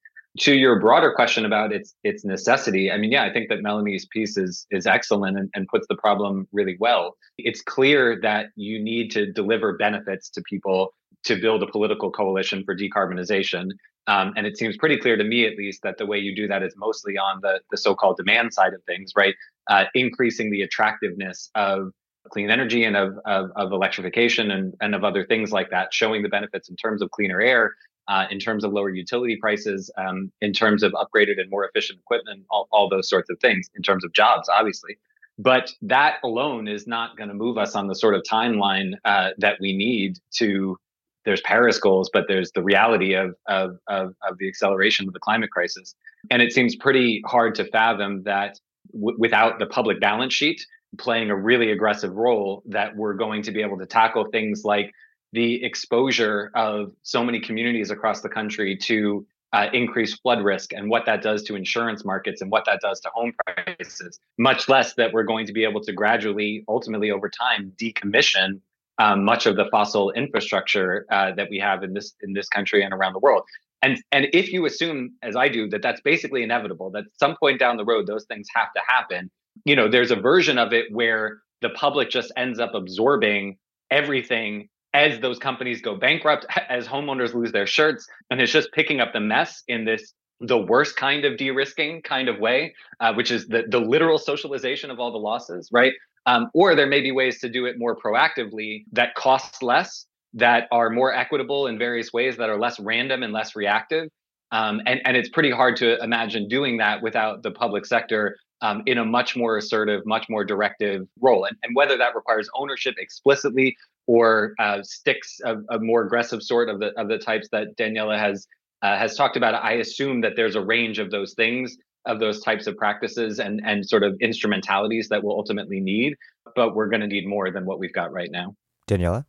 [0.41, 4.07] To your broader question about its its necessity, I mean, yeah, I think that Melanie's
[4.07, 7.17] piece is is excellent and, and puts the problem really well.
[7.39, 10.93] It's clear that you need to deliver benefits to people
[11.25, 13.71] to build a political coalition for decarbonization.
[14.09, 16.49] Um, and it seems pretty clear to me, at least, that the way you do
[16.49, 19.37] that is mostly on the, the so called demand side of things, right?
[19.71, 21.93] Uh, increasing the attractiveness of
[22.31, 26.23] clean energy and of, of, of, electrification and, and of other things like that, showing
[26.23, 27.75] the benefits in terms of cleaner air,
[28.09, 31.99] uh, in terms of lower utility prices, um, in terms of upgraded and more efficient
[31.99, 34.97] equipment, all, all those sorts of things, in terms of jobs, obviously.
[35.39, 39.31] But that alone is not going to move us on the sort of timeline uh,
[39.39, 40.77] that we need to
[41.25, 45.21] there's Paris goals, but there's the reality of, of, of, of, the acceleration of the
[45.21, 45.95] climate crisis.
[46.31, 48.59] And it seems pretty hard to fathom that
[48.93, 50.67] w- without the public balance sheet
[50.99, 54.93] playing a really aggressive role, that we're going to be able to tackle things like
[55.33, 60.89] the exposure of so many communities across the country to uh, increased flood risk and
[60.89, 64.95] what that does to insurance markets and what that does to home prices, much less
[64.95, 68.61] that we're going to be able to gradually, ultimately over time, decommission
[68.99, 72.83] um, much of the fossil infrastructure uh, that we have in this in this country
[72.83, 73.43] and around the world.
[73.83, 77.59] And and if you assume, as I do, that that's basically inevitable, that some point
[77.59, 79.31] down the road those things have to happen.
[79.65, 83.57] You know, there's a version of it where the public just ends up absorbing
[83.91, 89.01] everything as those companies go bankrupt, as homeowners lose their shirts, and it's just picking
[89.01, 90.13] up the mess in this
[90.45, 94.91] the worst kind of de-risking kind of way, uh, which is the the literal socialization
[94.91, 95.93] of all the losses, right?
[96.27, 100.69] Um, or there may be ways to do it more proactively that cost less, that
[100.71, 104.09] are more equitable in various ways, that are less random and less reactive.
[104.53, 108.83] Um, and, and it's pretty hard to imagine doing that without the public sector um,
[108.87, 111.45] in a much more assertive, much more directive role.
[111.45, 113.77] And, and whether that requires ownership explicitly
[114.07, 118.19] or uh, sticks of a more aggressive sort of the of the types that Daniela
[118.19, 118.47] has
[118.83, 122.41] uh, has talked about, I assume that there's a range of those things of those
[122.41, 126.15] types of practices and and sort of instrumentalities that we'll ultimately need
[126.55, 128.55] but we're going to need more than what we've got right now
[128.89, 129.25] daniela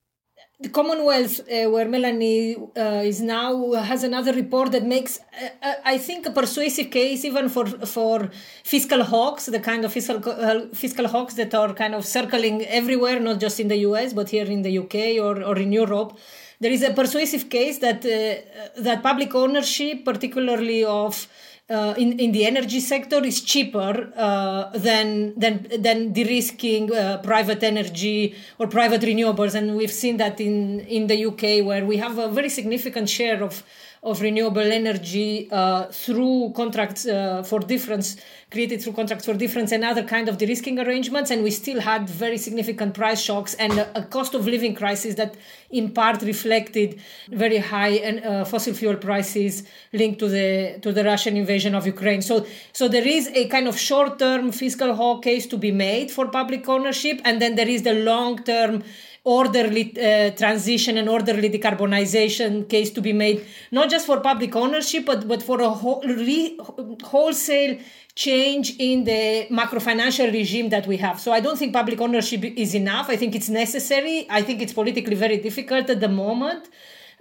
[0.60, 5.74] the Commonwealth, uh, where Melanie uh, is now, has another report that makes, uh, uh
[5.84, 7.66] I think, a persuasive case even for
[7.98, 8.30] for
[8.64, 13.20] fiscal hawks, the kind of fiscal uh, fiscal hawks that are kind of circling everywhere,
[13.20, 14.14] not just in the U.S.
[14.14, 15.20] but here in the U.K.
[15.20, 16.18] or, or in Europe.
[16.60, 21.28] There is a persuasive case that uh, that public ownership, particularly of
[21.70, 27.64] uh, in in the energy sector is cheaper uh, than than than de-risking uh, private
[27.64, 32.18] energy or private renewables, and we've seen that in in the UK where we have
[32.18, 33.64] a very significant share of
[34.04, 38.18] of renewable energy uh, through contracts uh, for difference
[38.54, 42.08] created through contracts for difference and other kind of de-risking arrangements and we still had
[42.08, 45.36] very significant price shocks and a, cost of living crisis that
[45.72, 47.00] in part reflected
[47.30, 49.64] very high uh, fossil fuel prices
[49.94, 52.22] linked to the to the Russian invasion of Ukraine.
[52.22, 56.28] So so there is a kind of short-term fiscal hawk case to be made for
[56.28, 58.84] public ownership and then there is the long-term
[59.26, 65.06] orderly uh, transition and orderly decarbonization case to be made, not just for public ownership,
[65.06, 66.60] but, but for a whole, re,
[67.04, 67.80] wholesale
[68.16, 71.20] change in the macro financial regime that we have.
[71.20, 73.10] So I don't think public ownership is enough.
[73.10, 74.28] I think it's necessary.
[74.30, 76.70] I think it's politically very difficult at the moment.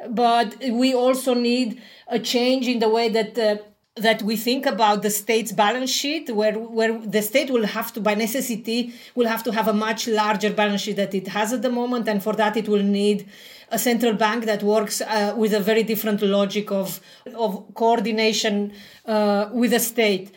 [0.09, 3.57] But we also need a change in the way that uh,
[3.97, 8.01] that we think about the state's balance sheet where where the state will have to
[8.01, 11.61] by necessity will have to have a much larger balance sheet that it has at
[11.61, 12.09] the moment.
[12.09, 13.29] And for that it will need
[13.71, 17.01] a central bank that works uh, with a very different logic of
[17.35, 18.73] of coordination
[19.05, 20.33] uh, with the state.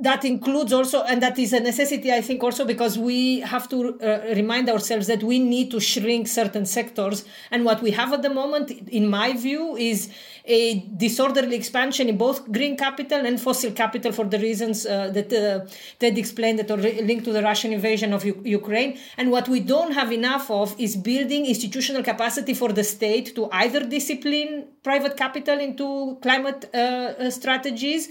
[0.00, 3.98] That includes also and that is a necessity i think also because we have to
[4.00, 7.24] uh, remind ourselves that we need to shrink certain sectors.
[7.52, 10.10] And what we have at the moment in my view is
[10.48, 15.30] a disorderly expansion in both green capital and fossil capital for the reasons uh, that
[15.32, 15.66] uh,
[16.00, 18.98] ted explained that are linked to the russian invasion of U- ukraine.
[19.18, 23.48] And what we don't have enough of is building institutional capacity for the state to
[23.52, 28.08] either discipline private capital into climate uh, uh strategies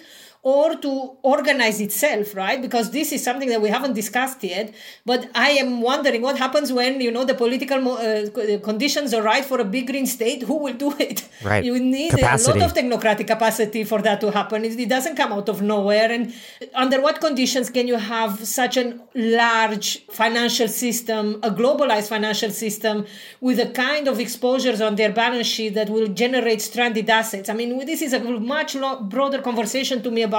[0.53, 0.91] or to
[1.35, 2.59] organize itself right?
[2.67, 4.67] Because this is something that we haven't discussed yet
[5.11, 9.45] but i am wondering what happens when you know the political uh, conditions are right
[9.51, 11.27] for a big green state who will do it?
[11.43, 11.63] Right.
[11.63, 12.51] You need capacity.
[12.51, 14.65] a lot of technocratic capacity for that to happen.
[14.65, 16.11] It, it doesn't come out of nowhere.
[16.11, 16.33] And
[16.73, 19.87] under what conditions can you have such a large
[20.21, 23.05] financial system a globalized financial system
[23.47, 27.49] with a kind of exposures on their balance sheet that will generate stranded assets?
[27.49, 28.71] I mean this is a much
[29.13, 30.36] broader conversation to me about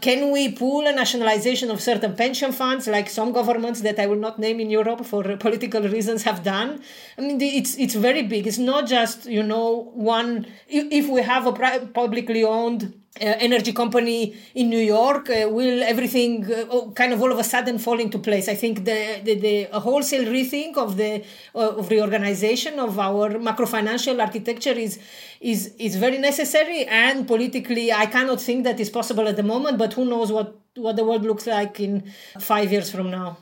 [0.00, 4.22] can we pool a nationalization of certain pension funds like some governments that I will
[4.26, 6.82] not name in Europe for political reasons have done?
[7.16, 8.46] I mean, it's it's very big.
[8.46, 10.46] It's not just you know one.
[10.68, 11.52] If we have a
[12.00, 12.82] publicly owned
[13.20, 17.78] energy company in New York, uh, will everything uh, kind of all of a sudden
[17.78, 18.48] fall into place?
[18.48, 21.22] I think the the, the wholesale rethink of the
[21.54, 24.98] uh, of reorganization of our macro financial architecture is
[25.40, 29.78] is is very necessary and politically I cannot think that is possible at the moment.
[29.78, 33.38] But who knows what what the world looks like in five years from now?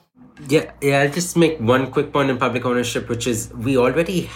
[0.48, 1.00] Yeah, yeah.
[1.00, 4.28] I'll just make one quick point in public ownership, which is we already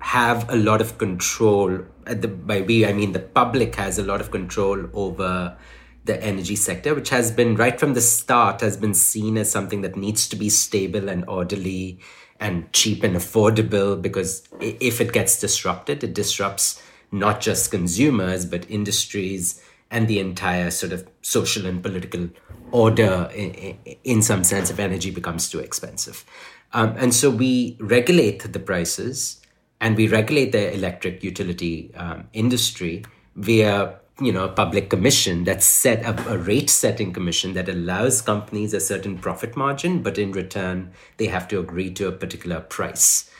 [0.00, 4.20] have a lot of control the, by we i mean the public has a lot
[4.20, 5.56] of control over
[6.04, 9.82] the energy sector which has been right from the start has been seen as something
[9.82, 11.98] that needs to be stable and orderly
[12.38, 16.82] and cheap and affordable because if it gets disrupted it disrupts
[17.12, 22.28] not just consumers but industries and the entire sort of social and political
[22.70, 26.24] order in, in some sense if energy becomes too expensive.
[26.72, 29.39] Um, and so we regulate the prices
[29.80, 33.04] and we regulate the electric utility um, industry
[33.36, 38.20] via you know a public commission that's set up a rate setting commission that allows
[38.20, 42.60] companies a certain profit margin but in return they have to agree to a particular
[42.60, 43.30] price.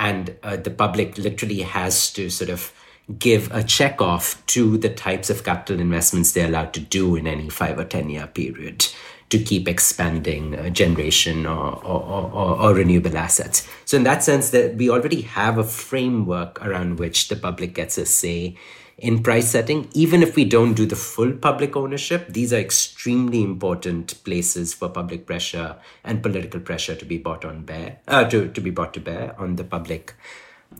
[0.00, 2.72] And uh, the public literally has to sort of
[3.18, 7.26] give a check off to the types of capital investments they're allowed to do in
[7.26, 8.86] any five or ten year period
[9.30, 13.68] to keep expanding generation or, or, or, or, renewable assets.
[13.84, 17.98] So in that sense, that we already have a framework around which the public gets
[17.98, 18.56] a say
[18.96, 19.88] in price setting.
[19.92, 24.88] Even if we don't do the full public ownership, these are extremely important places for
[24.88, 28.94] public pressure and political pressure to be brought on bear, uh, to, to be brought
[28.94, 30.14] to bear on the public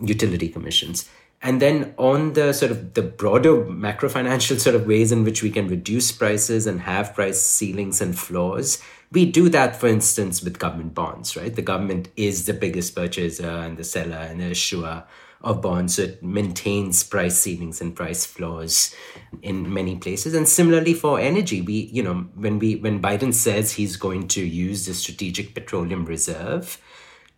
[0.01, 1.09] utility commissions.
[1.41, 5.43] And then on the sort of the broader macro financial sort of ways in which
[5.43, 8.83] we can reduce prices and have price ceilings and floors,
[9.13, 11.55] we do that, for instance, with government bonds, right?
[11.55, 15.05] The government is the biggest purchaser and the seller and the issuer
[15.41, 15.95] of bonds.
[15.95, 18.95] So it maintains price ceilings and price floors
[19.41, 20.35] in many places.
[20.35, 24.45] And similarly for energy, we, you know, when we when Biden says he's going to
[24.45, 26.81] use the strategic petroleum reserve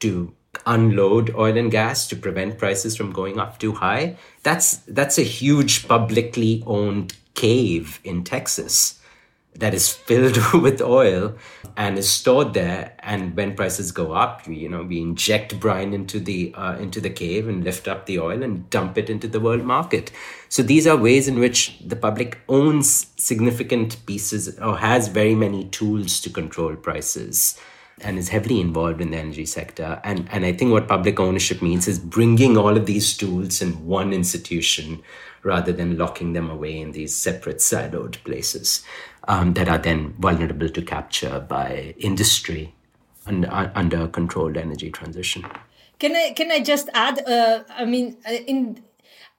[0.00, 0.34] to
[0.70, 4.16] unload oil and gas to prevent prices from going up too high.
[4.44, 8.96] That's that's a huge publicly owned cave in Texas
[9.56, 11.34] that is filled with oil
[11.76, 12.92] and is stored there.
[13.00, 17.00] And when prices go up we, you know we inject brine into the uh, into
[17.00, 20.12] the cave and lift up the oil and dump it into the world market.
[20.48, 25.64] So these are ways in which the public owns significant pieces or has very many
[25.64, 27.58] tools to control prices
[28.02, 30.00] and is heavily involved in the energy sector.
[30.04, 33.86] And, and I think what public ownership means is bringing all of these tools in
[33.86, 35.02] one institution
[35.42, 38.84] rather than locking them away in these separate siloed places
[39.28, 42.74] um, that are then vulnerable to capture by industry
[43.26, 45.44] and, uh, under controlled energy transition.
[45.98, 47.22] Can I can I just add?
[47.26, 48.82] Uh, I mean, uh, in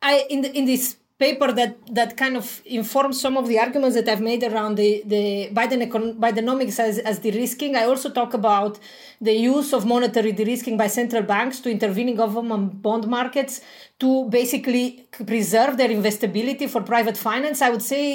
[0.01, 3.95] I in the, in this paper that that kind of informs some of the arguments
[3.97, 5.23] that I've made around the the
[5.57, 7.75] Biden econ- Bidenomics as, as de-risking.
[7.81, 8.73] I also talk about
[9.27, 13.61] the use of monetary de-risking by central banks to intervene in government bond markets
[14.03, 14.85] to basically
[15.31, 17.61] preserve their investability for private finance.
[17.67, 18.05] I would say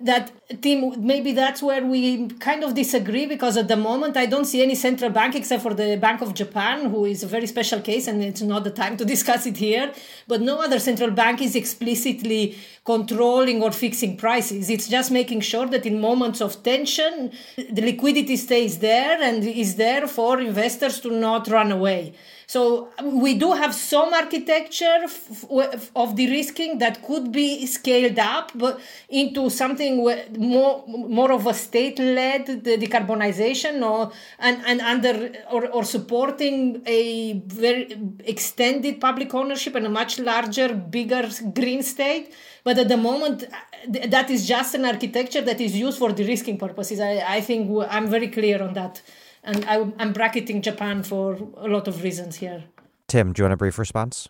[0.00, 4.44] that Tim, maybe that's where we kind of disagree because at the moment I don't
[4.44, 7.80] see any central bank except for the Bank of Japan, who is a very special
[7.80, 9.92] case and it's not the time to discuss it here.
[10.26, 14.68] But no other central bank is explicitly controlling or fixing prices.
[14.68, 19.76] It's just making sure that in moments of tension, the liquidity stays there and is
[19.76, 22.14] there for investors to not run away.
[22.46, 25.06] So um, we do have some architecture
[25.96, 29.96] of de-risking that could be scaled up but into something
[30.38, 37.96] more more of a state-led decarbonization or and, and under or, or supporting a very
[38.24, 42.34] extended public ownership and a much larger, bigger green state.
[42.62, 46.58] But at the moment, uh, that is just an architecture that is used for de-risking
[46.58, 47.00] purposes.
[47.00, 49.02] I, I think I'm very clear on that
[49.44, 52.64] and I, am bracketing Japan for a lot of reasons here.
[53.08, 54.28] Tim, do you want a brief response?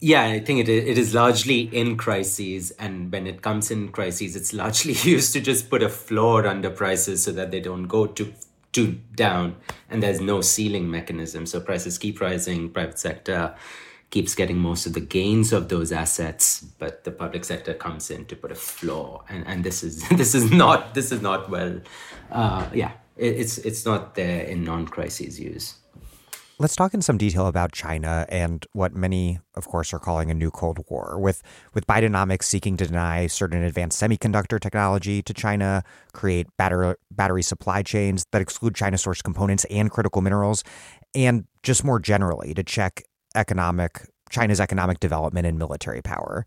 [0.00, 4.36] Yeah, I think it it is largely in crises, and when it comes in crises,
[4.36, 8.06] it's largely used to just put a floor under prices so that they don't go
[8.06, 8.34] too
[8.72, 9.56] too down,
[9.88, 12.70] and there's no ceiling mechanism, so prices keep rising.
[12.70, 13.54] Private sector
[14.10, 18.26] keeps getting most of the gains of those assets, but the public sector comes in
[18.26, 21.80] to put a floor, and and this is this is not this is not well,
[22.30, 25.76] uh, yeah, it's it's not there in non-crises use.
[26.56, 30.34] Let's talk in some detail about China and what many, of course, are calling a
[30.34, 31.42] new Cold War, with
[31.74, 35.82] with Bidenomics seeking to deny certain advanced semiconductor technology to China,
[36.12, 40.62] create battery battery supply chains that exclude China-sourced components and critical minerals,
[41.12, 43.02] and just more generally to check
[43.34, 46.46] economic China's economic development and military power.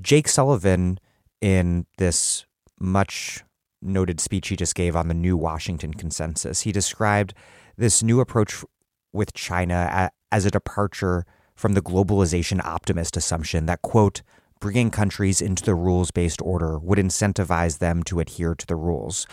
[0.00, 0.98] Jake Sullivan,
[1.42, 2.46] in this
[2.78, 3.44] much
[3.82, 6.62] noted speech he just gave on the new Washington consensus.
[6.62, 7.34] He described
[7.76, 8.64] this new approach
[9.12, 11.24] with China as a departure
[11.54, 14.22] from the globalization optimist assumption that, quote,
[14.60, 19.26] bringing countries into the rules based order would incentivize them to adhere to the rules,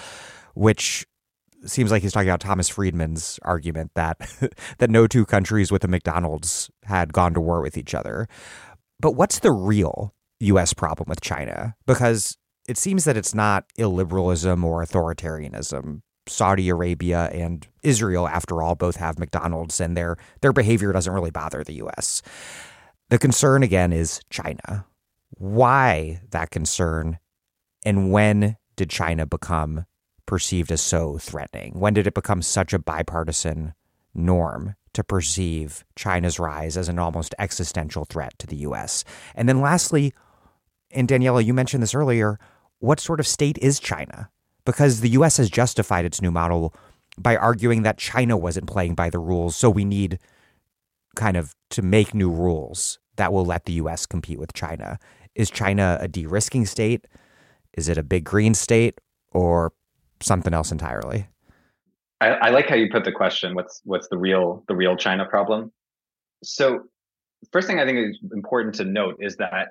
[0.53, 1.05] which
[1.65, 4.17] seems like he's talking about Thomas Friedman's argument that
[4.77, 8.27] that no two countries with a McDonald's had gone to war with each other.
[8.99, 11.75] But what's the real US problem with China?
[11.85, 12.37] Because
[12.67, 16.01] it seems that it's not illiberalism or authoritarianism.
[16.27, 21.31] Saudi Arabia and Israel, after all, both have McDonald's, and their their behavior doesn't really
[21.31, 22.21] bother the U.S.
[23.09, 24.85] The concern again is China.
[25.29, 27.19] Why that concern,
[27.85, 29.85] and when did China become
[30.25, 31.79] perceived as so threatening?
[31.79, 33.73] When did it become such a bipartisan
[34.13, 39.05] norm to perceive China's rise as an almost existential threat to the U.S.?
[39.35, 40.13] And then lastly,
[40.91, 42.37] and Daniela, you mentioned this earlier
[42.79, 44.29] what sort of state is China?
[44.65, 46.73] Because the US has justified its new model
[47.17, 50.19] by arguing that China wasn't playing by the rules, so we need
[51.15, 54.99] kind of to make new rules that will let the US compete with China.
[55.35, 57.07] Is China a de risking state?
[57.73, 58.99] Is it a big green state
[59.31, 59.73] or
[60.21, 61.27] something else entirely?
[62.21, 63.53] I, I, like how you put the question.
[63.53, 65.71] What's what's the real the real China problem?
[66.43, 66.81] So
[67.51, 69.69] first thing I think is important to note is that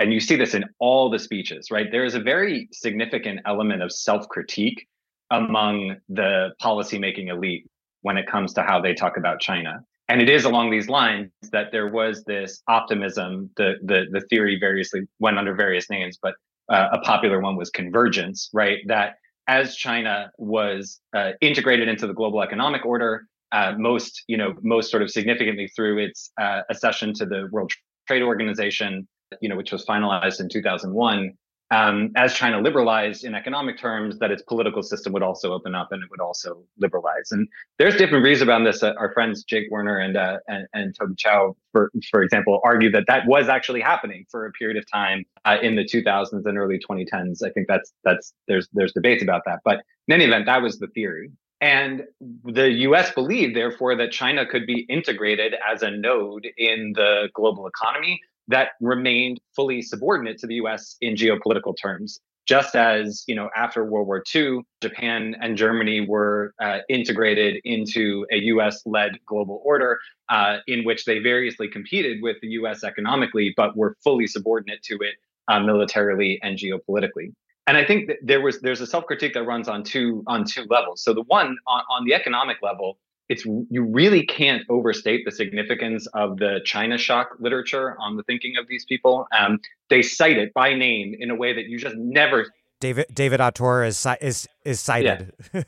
[0.00, 1.92] and you see this in all the speeches, right?
[1.92, 4.88] There is a very significant element of self critique
[5.30, 7.66] among the policymaking elite
[8.00, 9.84] when it comes to how they talk about China.
[10.08, 13.50] And it is along these lines that there was this optimism.
[13.56, 16.34] The the the theory variously went under various names, but
[16.68, 18.78] uh, a popular one was convergence, right?
[18.86, 19.16] That
[19.48, 24.90] as China was uh, integrated into the global economic order, uh, most you know most
[24.90, 27.70] sort of significantly through its uh, accession to the World
[28.08, 29.06] Trade Organization,
[29.40, 31.36] you know, which was finalized in 2001,
[31.72, 35.92] um, as China liberalized in economic terms, that its political system would also open up
[35.92, 37.30] and it would also liberalize.
[37.30, 37.46] And
[37.78, 38.82] there's different views around this.
[38.82, 42.90] Uh, our friends Jake Werner and, uh, and, and Toby Chow, for for example, argue
[42.90, 46.58] that that was actually happening for a period of time uh, in the 2000s and
[46.58, 47.44] early 2010s.
[47.44, 50.80] I think that's that's there's there's debates about that, but in any event, that was
[50.80, 51.30] the theory.
[51.60, 52.04] And
[52.42, 57.66] the US believed, therefore, that China could be integrated as a node in the global
[57.66, 62.20] economy that remained fully subordinate to the US in geopolitical terms.
[62.46, 68.26] Just as, you know, after World War II, Japan and Germany were uh, integrated into
[68.32, 69.98] a US led global order
[70.30, 74.94] uh, in which they variously competed with the US economically, but were fully subordinate to
[74.96, 75.14] it
[75.48, 77.32] uh, militarily and geopolitically.
[77.66, 80.44] And I think that there was there's a self critique that runs on two on
[80.44, 81.04] two levels.
[81.04, 82.98] So the one on, on the economic level,
[83.30, 88.56] it's you really can't overstate the significance of the China shock literature on the thinking
[88.58, 89.28] of these people.
[89.38, 92.46] Um, they cite it by name in a way that you just never.
[92.80, 95.32] David David Autor is is is cited.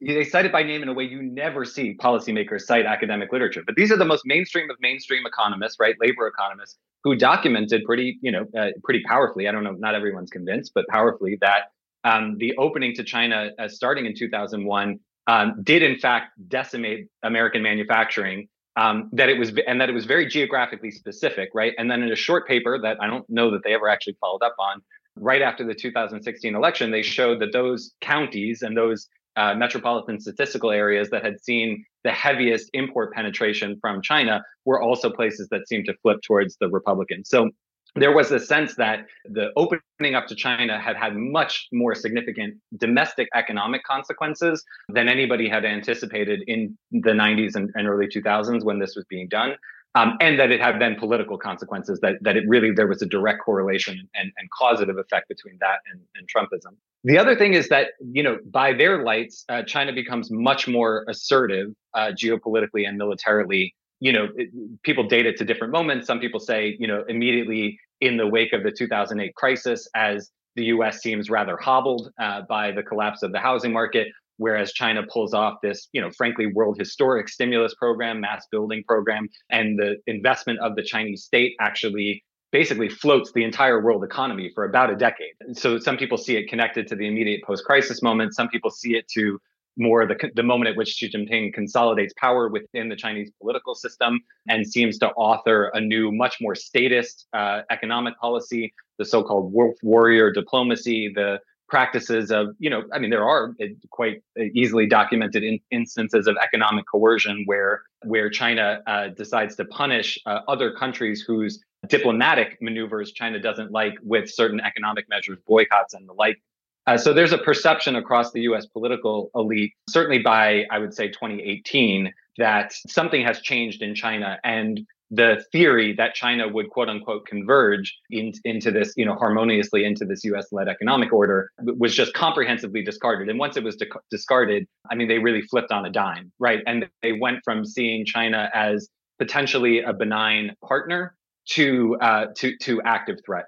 [0.00, 0.14] Yeah.
[0.16, 3.62] they cite it by name in a way you never see policymakers cite academic literature.
[3.64, 5.94] But these are the most mainstream of mainstream economists, right?
[5.98, 9.48] Labor economists who documented pretty, you know, uh, pretty powerfully.
[9.48, 11.70] I don't know, not everyone's convinced, but powerfully that
[12.02, 17.62] um, the opening to China, uh, starting in 2001, um, did in fact decimate American
[17.62, 18.48] manufacturing.
[18.76, 21.74] Um, that it was, and that it was very geographically specific, right?
[21.78, 24.42] And then in a short paper that I don't know that they ever actually followed
[24.42, 24.82] up on,
[25.16, 30.70] right after the 2016 election, they showed that those counties and those uh, metropolitan statistical
[30.70, 35.86] areas that had seen the heaviest import penetration from China were also places that seemed
[35.86, 37.28] to flip towards the Republicans.
[37.28, 37.50] So
[37.96, 42.54] there was a sense that the opening up to China had had much more significant
[42.76, 48.78] domestic economic consequences than anybody had anticipated in the 90s and, and early 2000s when
[48.78, 49.56] this was being done
[49.94, 53.06] um, and that it had then political consequences that that it really there was a
[53.06, 56.76] direct correlation and, and causative effect between that and, and Trumpism.
[57.04, 61.04] The other thing is that you know by their lights, uh, China becomes much more
[61.08, 63.74] assertive uh, geopolitically and militarily.
[64.04, 64.48] You know, it,
[64.82, 66.06] people date it to different moments.
[66.06, 70.64] Some people say you know immediately in the wake of the 2008 crisis, as the
[70.76, 71.00] U.S.
[71.00, 75.60] seems rather hobbled uh, by the collapse of the housing market whereas China pulls off
[75.62, 80.76] this, you know, frankly, world historic stimulus program, mass building program, and the investment of
[80.76, 85.32] the Chinese state actually basically floats the entire world economy for about a decade.
[85.54, 88.34] So some people see it connected to the immediate post-crisis moment.
[88.34, 89.40] Some people see it to
[89.76, 94.20] more the, the moment at which Xi Jinping consolidates power within the Chinese political system
[94.48, 99.74] and seems to author a new, much more statist uh, economic policy, the so-called wolf
[99.82, 104.86] warrior diplomacy, the practices of, you know, I mean, there are uh, quite uh, easily
[104.86, 110.72] documented in, instances of economic coercion where where China uh, decides to punish uh, other
[110.72, 116.40] countries whose diplomatic maneuvers China doesn't like with certain economic measures, boycotts and the like.
[116.86, 118.66] Uh, so there's a perception across the U.S.
[118.66, 124.80] political elite, certainly by I would say 2018, that something has changed in China and
[125.10, 130.04] the theory that China would quote unquote converge in, into this, you know, harmoniously into
[130.04, 133.28] this US led economic order was just comprehensively discarded.
[133.28, 136.60] And once it was di- discarded, I mean, they really flipped on a dime, right?
[136.66, 138.88] And they went from seeing China as
[139.18, 141.14] potentially a benign partner
[141.50, 143.46] to, uh, to, to active threat.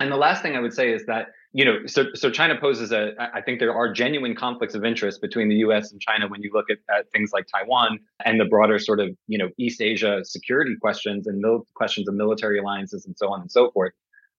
[0.00, 2.90] And the last thing I would say is that you know, so so China poses
[2.90, 3.12] a.
[3.32, 5.92] I think there are genuine conflicts of interest between the U.S.
[5.92, 9.10] and China when you look at, at things like Taiwan and the broader sort of
[9.28, 13.40] you know East Asia security questions and mil- questions of military alliances and so on
[13.40, 13.92] and so forth.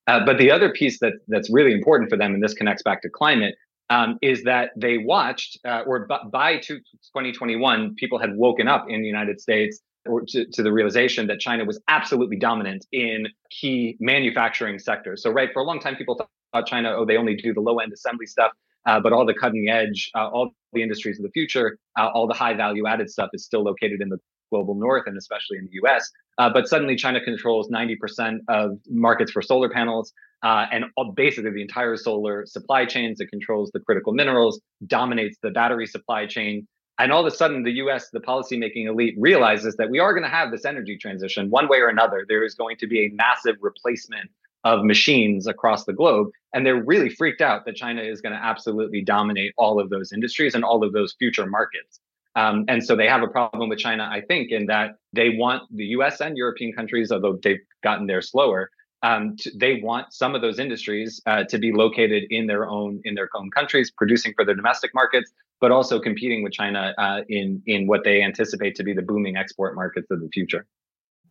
[0.08, 3.02] Uh, but the other piece that that's really important for them, and this connects back
[3.02, 3.56] to climate,
[3.90, 9.00] um, is that they watched, uh, or b- by 2021, people had woken up in
[9.00, 13.98] the United States or to, to, the realization that China was absolutely dominant in key
[14.00, 15.24] manufacturing sectors.
[15.24, 16.30] So, right, for a long time, people thought
[16.62, 18.52] China, oh, they only do the low end assembly stuff.
[18.86, 22.28] Uh, but all the cutting edge, uh, all the industries of the future, uh, all
[22.28, 24.20] the high value added stuff is still located in the
[24.52, 26.12] global north and especially in the US.
[26.38, 30.14] Uh, but suddenly China controls 90% of markets for solar panels
[30.44, 33.20] uh, and all, basically the entire solar supply chains.
[33.20, 36.68] It controls the critical minerals, dominates the battery supply chain.
[36.98, 40.24] And all of a sudden, the US, the policymaking elite realizes that we are going
[40.24, 42.26] to have this energy transition one way or another.
[42.28, 44.30] There is going to be a massive replacement
[44.66, 46.30] of machines across the globe.
[46.54, 50.12] And they're really freaked out that China is going to absolutely dominate all of those
[50.12, 52.00] industries and all of those future markets.
[52.36, 55.64] Um, and so they have a problem with China, I think, in that they want
[55.74, 58.72] the US and European countries, although they've gotten there slower,
[59.04, 63.02] um, to, they want some of those industries uh, to be located in their own
[63.06, 65.32] in their own countries, producing for their domestic markets,
[65.62, 69.38] but also competing with China uh, in in what they anticipate to be the booming
[69.38, 70.66] export markets of the future.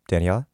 [0.09, 0.45] Daniela?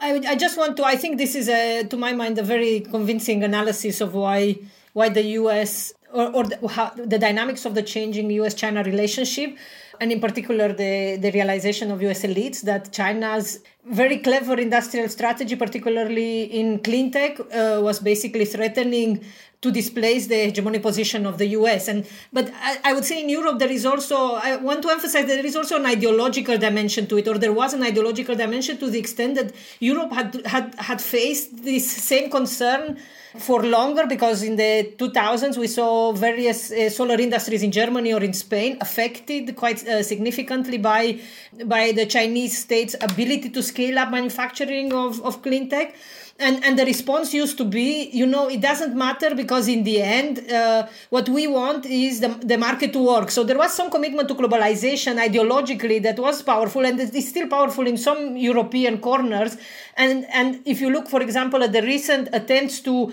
[0.00, 0.84] I, I just want to.
[0.84, 4.56] I think this is a, to my mind, a very convincing analysis of why
[4.92, 5.92] why the U.S.
[6.12, 9.56] or, or the, how, the dynamics of the changing U.S.-China relationship,
[10.00, 12.22] and in particular the the realization of U.S.
[12.22, 19.24] elites that China's very clever industrial strategy, particularly in clean tech, uh, was basically threatening
[19.60, 21.88] to displace the hegemonic position of the US.
[21.88, 25.26] And but I, I, would say in Europe there is also I want to emphasize
[25.26, 28.78] that there is also an ideological dimension to it, or there was an ideological dimension
[28.78, 32.98] to the extent that Europe had had had faced this same concern
[33.36, 38.22] for longer because in the 2000s we saw various uh, solar industries in Germany or
[38.22, 41.20] in Spain affected quite uh, significantly by
[41.64, 45.94] by the Chinese state's ability to scale up manufacturing of, of clean tech
[46.38, 50.00] and and the response used to be you know it doesn't matter because in the
[50.00, 53.30] end uh, what we want is the, the market to work.
[53.30, 57.86] So there was some commitment to globalization ideologically that was powerful and is still powerful
[57.86, 59.56] in some european corners.
[59.96, 63.12] And and if you look for example at the recent attempts to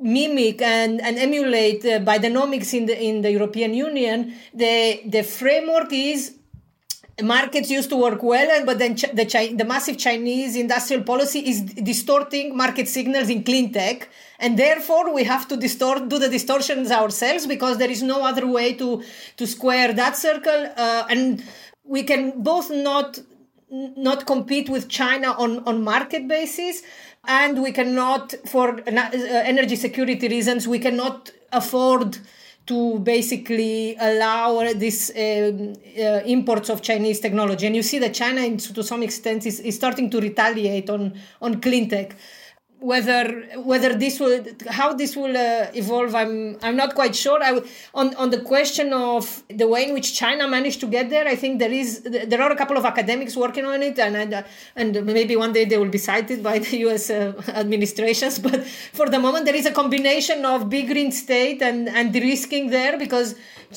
[0.00, 5.92] mimic and, and emulate uh, Bidenomics in the in the European Union, the the framework
[5.92, 6.34] is
[7.22, 11.62] markets used to work well, and but then the, the massive Chinese industrial policy is
[11.62, 14.08] distorting market signals in clean tech.
[14.40, 18.46] And therefore, we have to distort, do the distortions ourselves because there is no other
[18.46, 19.04] way to,
[19.36, 20.72] to square that circle.
[20.76, 21.44] Uh, and
[21.84, 23.20] we can both not,
[23.70, 26.82] not compete with China on, on market basis.
[27.26, 32.18] And we cannot, for uh, energy security reasons, we cannot afford
[32.66, 37.66] to basically allow this um, uh, imports of Chinese technology.
[37.66, 41.60] And you see that China, to some extent, is, is starting to retaliate on, on
[41.60, 42.16] clean tech
[42.90, 43.24] whether
[43.70, 44.44] whether this will
[44.78, 47.40] how this will uh, evolve i'm i'm not quite sure.
[47.42, 47.50] I
[48.00, 51.36] on on the question of the way in which china managed to get there i
[51.42, 51.88] think there is
[52.32, 54.42] there are a couple of academics working on it and and, uh,
[54.76, 57.32] and maybe one day they will be cited by the us uh,
[57.62, 58.58] administrations but
[58.98, 62.98] for the moment there is a combination of big green state and and de-risking there
[63.04, 63.34] because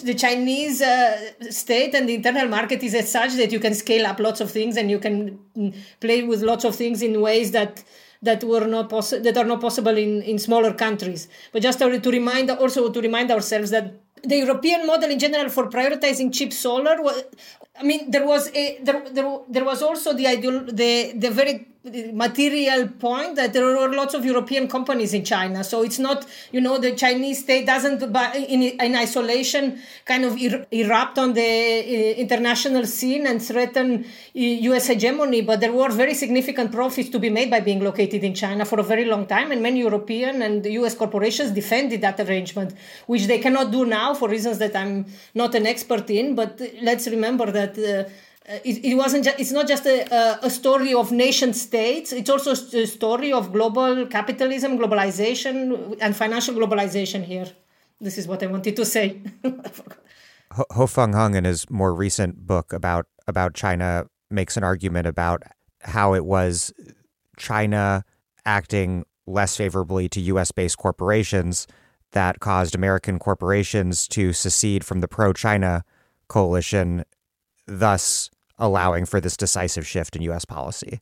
[0.09, 1.15] the chinese uh,
[1.49, 4.51] state and the internal market is as such that you can scale up lots of
[4.51, 7.83] things and you can mm, play with lots of things in ways that
[8.21, 11.27] that were not possible that are not possible in, in smaller countries.
[11.51, 15.69] But just to, remind also to remind ourselves that the European model in general for
[15.69, 16.97] prioritizing cheap solar
[17.79, 21.67] I mean, there was a there, there, there was also the ideal the the very
[22.13, 25.63] material point that there were lots of European companies in China.
[25.63, 28.01] So it's not you know the Chinese state doesn't
[28.35, 34.87] in in isolation kind of er, erupt on the uh, international scene and threaten U.S.
[34.87, 35.41] hegemony.
[35.41, 38.79] But there were very significant profits to be made by being located in China for
[38.79, 40.95] a very long time, and many European and U.S.
[40.95, 42.73] corporations defended that arrangement,
[43.05, 45.05] which they cannot do now for reasons that I'm
[45.35, 46.33] not an expert in.
[46.33, 48.09] But let's remember that that uh,
[48.49, 52.29] Uh, it, it, wasn't just, it's not just a, a story of nation states it's
[52.29, 57.47] also a story of global capitalism globalization and financial globalization here.
[57.99, 59.21] This is what i wanted to say.
[60.71, 65.43] Ho-fung Hung in his more recent book about about china makes an argument about
[65.81, 66.71] how it was
[67.37, 68.05] china
[68.45, 71.67] acting less favorably to us based corporations
[72.13, 75.83] that caused american corporations to secede from the pro china
[76.29, 77.03] coalition
[77.65, 80.45] thus allowing for this decisive shift in U.S.
[80.45, 80.99] policy.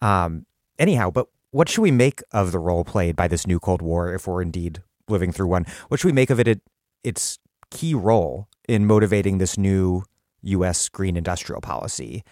[0.00, 0.46] Um,
[0.78, 4.12] anyhow, but what should we make of the role played by this new Cold War
[4.14, 5.64] if we're indeed living through one?
[5.88, 6.60] What should we make of it, it
[7.02, 7.38] its
[7.70, 10.02] key role in motivating this new
[10.42, 10.88] U.S.
[10.88, 12.22] green industrial policy?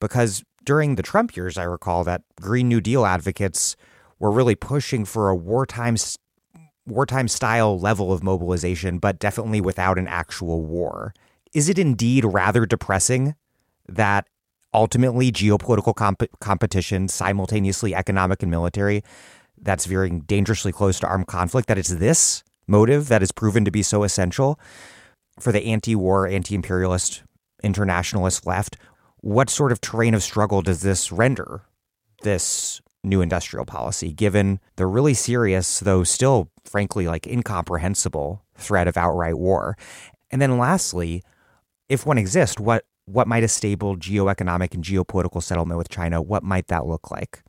[0.00, 3.76] Because during the Trump years, I recall that Green New Deal advocates
[4.18, 5.96] were really pushing for a wartime
[6.86, 11.14] wartime style level of mobilization, but definitely without an actual war
[11.54, 13.34] is it indeed rather depressing
[13.88, 14.26] that
[14.72, 19.02] ultimately geopolitical comp- competition, simultaneously economic and military,
[19.60, 23.70] that's veering dangerously close to armed conflict, that it's this motive that is proven to
[23.70, 24.58] be so essential
[25.38, 27.22] for the anti war, anti imperialist,
[27.62, 28.76] internationalist left?
[29.18, 31.62] What sort of terrain of struggle does this render
[32.22, 38.96] this new industrial policy, given the really serious, though still frankly like incomprehensible threat of
[38.96, 39.76] outright war?
[40.30, 41.22] And then lastly,
[41.88, 46.42] if one exists, what what might a stable geoeconomic and geopolitical settlement with China, what
[46.42, 47.42] might that look like?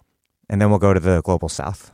[0.50, 1.92] And then we'll go to the global south.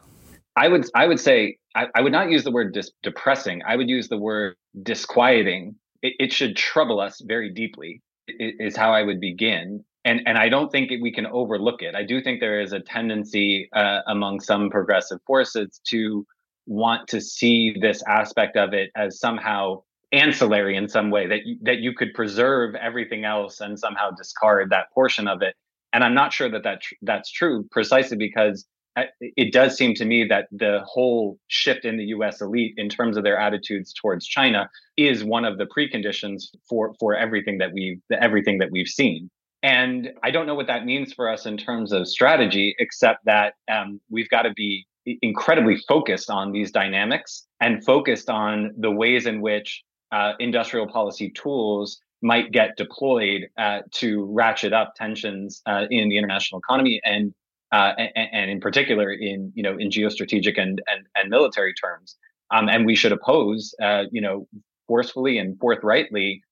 [0.55, 3.61] I would I would say I, I would not use the word dis- depressing.
[3.65, 5.75] I would use the word disquieting.
[6.01, 8.01] It, it should trouble us very deeply.
[8.27, 9.83] Is how I would begin.
[10.03, 11.95] And and I don't think we can overlook it.
[11.95, 16.25] I do think there is a tendency uh, among some progressive forces to
[16.65, 19.81] want to see this aspect of it as somehow
[20.11, 24.69] ancillary in some way that you, that you could preserve everything else and somehow discard
[24.69, 25.55] that portion of it.
[25.93, 28.65] And i'm not sure that, that tr- that's true precisely because
[28.97, 32.89] uh, it does seem to me that the whole shift in the US elite in
[32.89, 37.71] terms of their attitudes towards China is one of the preconditions for for everything that
[37.73, 39.29] we've everything that we've seen.
[39.63, 43.53] And I don't know what that means for us in terms of strategy, except that
[43.71, 44.87] um, we've got to be
[45.21, 51.29] incredibly focused on these dynamics and focused on the ways in which uh, industrial policy
[51.29, 57.33] tools might get deployed uh, to ratchet up tensions uh, in the international economy and,
[57.71, 62.17] uh, and, and in particular in you know in geostrategic and and, and military terms.
[62.51, 64.47] Um, and we should oppose uh, you know
[64.87, 66.43] forcefully and forthrightly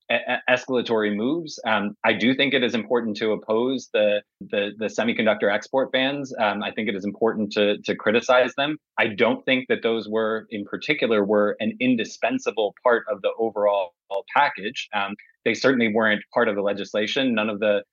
[0.50, 1.60] escalatory moves.
[1.66, 6.34] Um, I do think it is important to oppose the the, the semiconductor export bans.
[6.40, 8.78] Um, I think it is important to to criticize them.
[8.98, 13.92] I don't think that those were, in particular, were an indispensable part of the overall
[14.36, 14.90] package.
[14.94, 15.16] Um,
[15.46, 17.36] they certainly weren't part of the legislation.
[17.36, 17.84] None of the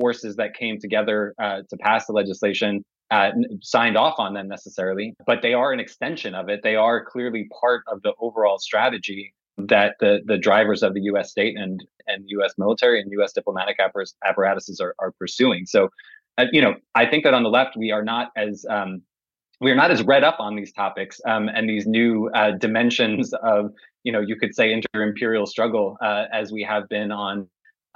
[0.00, 3.30] forces that came together uh, to pass the legislation uh,
[3.62, 6.60] signed off on them necessarily, but they are an extension of it.
[6.62, 11.30] They are clearly part of the overall strategy that the the drivers of the U.S.
[11.30, 12.54] state and and U.S.
[12.56, 13.32] military and U.S.
[13.32, 13.76] diplomatic
[14.24, 15.66] apparatuses are, are pursuing.
[15.66, 15.90] So,
[16.38, 19.02] uh, you know, I think that on the left we are not as um,
[19.60, 23.34] we are not as read up on these topics um, and these new uh, dimensions
[23.42, 23.72] of
[24.04, 27.48] you know you could say inter-imperial struggle uh, as we have been on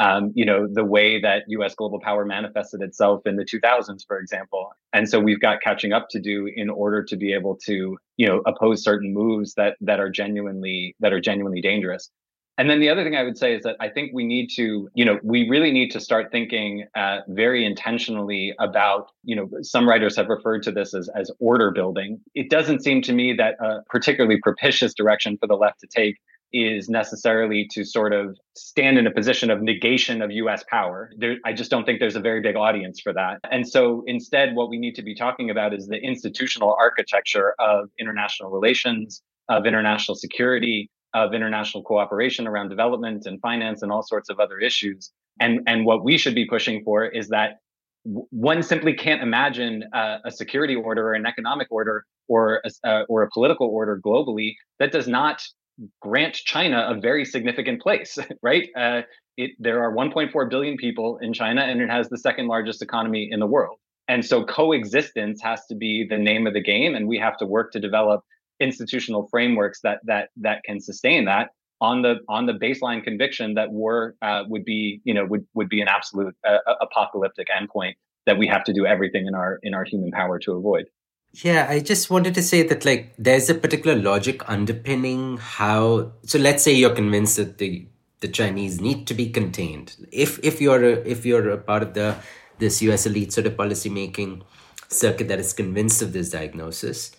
[0.03, 1.77] um, you know, the way that U.S.
[1.77, 4.73] global power manifested itself in the 2000s, for example.
[4.93, 8.27] And so we've got catching up to do in order to be able to, you
[8.27, 12.11] know, oppose certain moves that that are genuinely that are genuinely dangerous.
[12.59, 14.89] And then the other thing I would say is that I think we need to,
[14.95, 19.89] you know, we really need to start thinking uh, very intentionally about, you know, some
[19.89, 22.21] writers have referred to this as, as order building.
[22.35, 26.19] It doesn't seem to me that a particularly propitious direction for the left to take
[26.53, 31.11] is necessarily to sort of stand in a position of negation of US power.
[31.17, 33.39] There, I just don't think there's a very big audience for that.
[33.51, 37.89] And so instead, what we need to be talking about is the institutional architecture of
[37.99, 44.29] international relations, of international security, of international cooperation around development and finance and all sorts
[44.31, 45.11] of other issues.
[45.41, 47.59] And, and what we should be pushing for is that
[48.05, 53.23] one simply can't imagine a security order or an economic order or a, uh, or
[53.23, 55.43] a political order globally that does not
[56.01, 58.69] grant China a very significant place, right?
[58.77, 59.03] Uh,
[59.37, 63.29] it, there are 1.4 billion people in China, and it has the second largest economy
[63.31, 63.79] in the world.
[64.09, 67.47] And so coexistence has to be the name of the game, and we have to
[67.47, 68.23] work to develop
[68.61, 71.51] institutional frameworks that that that can sustain that
[71.81, 75.69] on the on the baseline conviction that war uh, would be you know would would
[75.69, 77.95] be an absolute uh, apocalyptic endpoint
[78.27, 80.87] that we have to do everything in our in our human power to avoid.
[81.35, 86.39] Yeah, I just wanted to say that like there's a particular logic underpinning how so
[86.39, 87.87] let's say you're convinced that the
[88.21, 89.97] the Chinese need to be contained.
[90.13, 92.17] If if you're a, if you're a part of the
[92.59, 94.43] this US elite sort of policy making
[94.89, 97.13] circuit that is convinced of this diagnosis,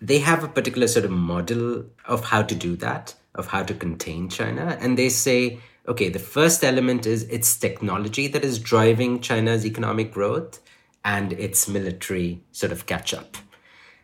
[0.00, 3.72] they have a particular sort of model of how to do that, of how to
[3.72, 4.76] contain China.
[4.80, 10.12] And they say, okay, the first element is it's technology that is driving China's economic
[10.12, 10.60] growth
[11.04, 13.36] and its military sort of catch up.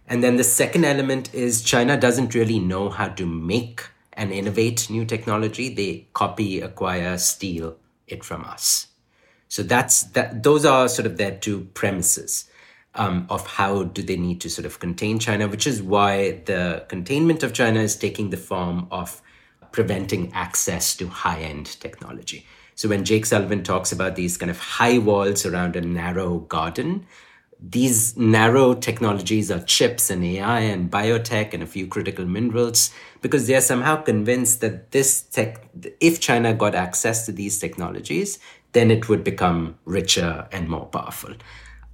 [0.06, 4.90] And then the second element is China doesn't really know how to make and innovate
[4.90, 5.72] new technology.
[5.72, 8.88] They copy, acquire, steal it from us.
[9.48, 10.42] So that's that.
[10.42, 12.48] Those are sort of their two premises
[12.94, 16.84] um, of how do they need to sort of contain China, which is why the
[16.88, 19.22] containment of China is taking the form of
[19.72, 22.46] preventing access to high end technology.
[22.74, 27.06] So when Jake Sullivan talks about these kind of high walls around a narrow garden,
[27.62, 32.90] these narrow technologies are chips and AI and biotech and a few critical minerals
[33.20, 35.68] because they are somehow convinced that this tech,
[36.00, 38.38] if China got access to these technologies,
[38.72, 41.34] then it would become richer and more powerful.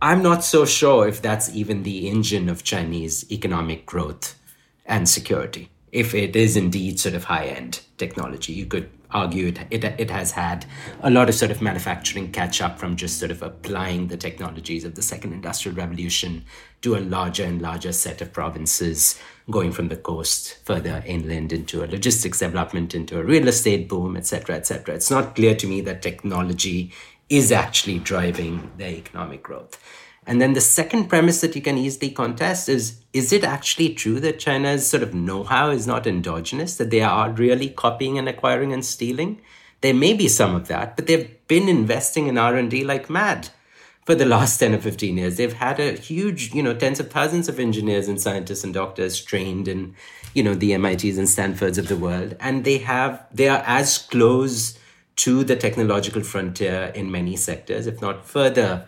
[0.00, 4.38] I'm not so sure if that's even the engine of Chinese economic growth
[4.84, 5.70] and security.
[5.90, 10.10] If it is indeed sort of high end technology, you could argue it, it, it
[10.10, 10.66] has had
[11.00, 14.84] a lot of sort of manufacturing catch up from just sort of applying the technologies
[14.84, 16.44] of the second industrial revolution
[16.82, 19.18] to a larger and larger set of provinces,
[19.50, 24.16] going from the coast further inland into a logistics development, into a real estate boom,
[24.16, 24.94] etc., etc.
[24.94, 26.92] It's not clear to me that technology
[27.28, 29.80] is actually driving their economic growth.
[30.26, 34.20] And then the second premise that you can easily contest is is it actually true
[34.20, 38.28] that China's sort of know how is not endogenous, that they are really copying and
[38.28, 39.40] acquiring and stealing?
[39.80, 43.48] There may be some of that, but they've been investing in R&D like mad
[44.04, 45.36] for the last 10 or 15 years.
[45.36, 49.22] They've had a huge, you know, tens of thousands of engineers and scientists and doctors
[49.22, 49.94] trained in,
[50.34, 52.36] you know, the MITs and Stanfords of the world.
[52.40, 54.78] And they have, they are as close
[55.16, 58.86] to the technological frontier in many sectors, if not further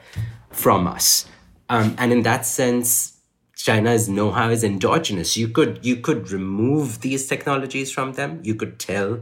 [0.51, 1.27] from us.
[1.69, 3.19] Um, and in that sense,
[3.57, 5.37] China's know-how is endogenous.
[5.37, 8.41] You could you could remove these technologies from them.
[8.45, 9.21] You could tell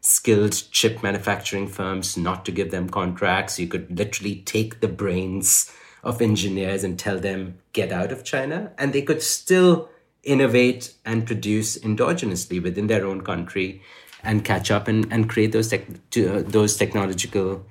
[0.00, 3.58] skilled chip manufacturing firms not to give them contracts.
[3.58, 5.72] You could literally take the brains
[6.04, 9.88] of engineers and tell them get out of China, and they could still
[10.22, 13.82] innovate and produce endogenously within their own country
[14.22, 17.64] and catch up and, and create those tech, uh, those technological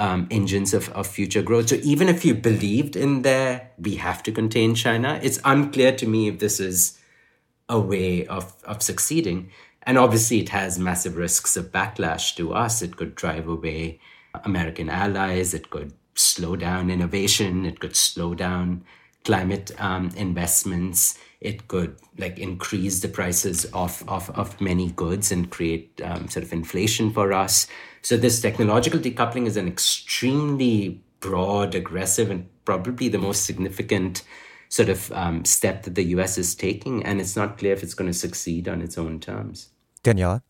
[0.00, 1.68] um, engines of, of future growth.
[1.68, 6.06] So even if you believed in there, we have to contain China, it's unclear to
[6.06, 6.98] me if this is
[7.68, 9.50] a way of, of succeeding.
[9.82, 12.82] And obviously, it has massive risks of backlash to us.
[12.82, 14.00] It could drive away
[14.44, 15.54] American allies.
[15.54, 17.66] It could slow down innovation.
[17.66, 18.84] It could slow down
[19.24, 21.18] climate um, investments.
[21.40, 26.44] It could like increase the prices of, of, of many goods and create um, sort
[26.44, 27.66] of inflation for us.
[28.02, 34.22] So this technological decoupling is an extremely broad, aggressive, and probably the most significant
[34.68, 37.04] sort of um, step that the US is taking.
[37.04, 39.70] And it's not clear if it's going to succeed on its own terms.
[40.02, 40.42] Daniela?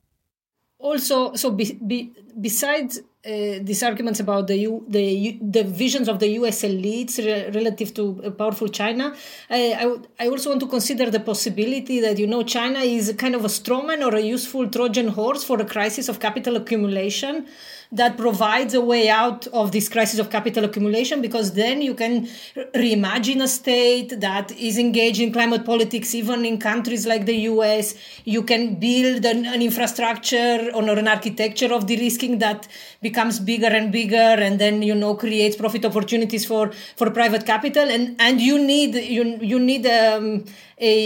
[0.79, 6.21] Also, so be, be, besides uh, these arguments about the U, the the visions of
[6.21, 6.63] the U.S.
[6.63, 9.15] elites re- relative to a powerful China,
[9.51, 13.35] I, I, I also want to consider the possibility that you know China is kind
[13.35, 17.47] of a strawman or a useful Trojan horse for a crisis of capital accumulation
[17.93, 22.27] that provides a way out of this crisis of capital accumulation because then you can
[22.75, 27.95] reimagine a state that is engaged in climate politics even in countries like the US
[28.25, 32.69] you can build an, an infrastructure or an architecture of de-risking that
[33.03, 37.89] becomes bigger and bigger and then you know creates profit opportunities for for private capital.
[37.89, 40.45] And and you need you you need um,
[40.79, 40.97] a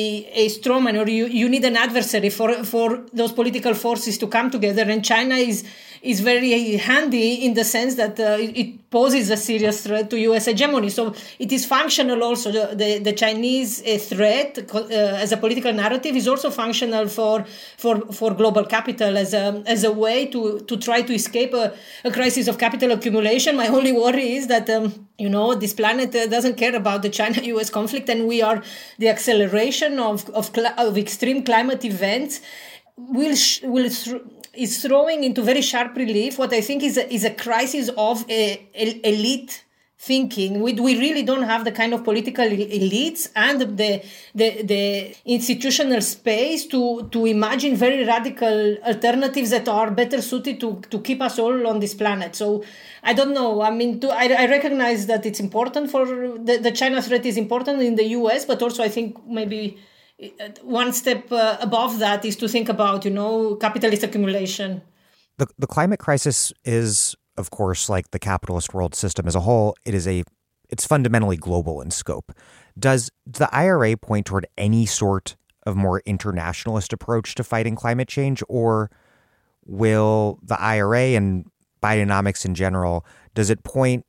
[0.45, 4.51] a strawman or you you need an adversary for for those political forces to come
[4.51, 4.83] together.
[4.83, 5.65] And China is
[6.05, 10.45] is very handy in the sense that uh, it poses a serious threat to U.S.
[10.47, 10.91] hegemony.
[10.91, 12.53] So it is functional also.
[12.53, 14.87] The, the, the Chinese uh, threat uh,
[15.25, 17.45] as a political narrative is also functional for
[17.77, 21.73] for for global capital as a as a way to to try to escape a,
[22.05, 23.57] a crisis of capital accumulation.
[23.57, 24.69] My only worry is that.
[24.71, 28.65] Um, you know this planet uh, doesn't care about the china-us conflict and we are
[28.99, 32.41] the acceleration of of, of extreme climate events
[32.97, 33.89] will sh- will
[34.57, 38.23] is throwing into very sharp relief what I think is a, is a crisis of
[38.23, 39.65] uh, a, a, elite
[39.99, 40.61] thinking.
[40.61, 44.05] We, we really don't have the kind of political elites and the,
[44.35, 50.83] the, the institutional space to, to imagine very radical alternatives that are better suited to,
[50.91, 52.37] to keep us all on this planet.
[52.37, 52.65] So
[53.03, 53.63] I don't know.
[53.63, 57.39] I mean, to, I, I recognize that it's important for the, the China threat is
[57.39, 59.79] important in the US, but also I think maybe
[60.63, 64.83] one step uh, above that is to think about you know capitalist accumulation.
[65.39, 69.77] The the climate crisis is of course like the capitalist world system as a whole
[69.85, 70.25] it is a
[70.71, 72.33] it's fundamentally global in scope.
[72.79, 75.37] Does the IRA point toward any sort
[75.67, 78.91] of more internationalist approach to fighting climate change or
[79.67, 81.47] will the IRA and
[81.83, 83.05] Bidenomics in general
[83.35, 84.07] does it point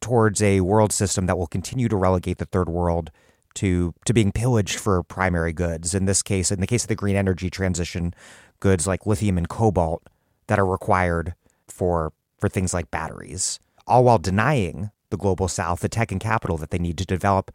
[0.00, 3.10] towards a world system that will continue to relegate the third world
[3.56, 5.94] to to being pillaged for primary goods.
[5.94, 8.14] In this case, in the case of the green energy transition,
[8.60, 10.02] goods like lithium and cobalt
[10.46, 11.34] that are required
[11.68, 16.56] for for things like batteries, all while denying the global south the tech and capital
[16.58, 17.50] that they need to develop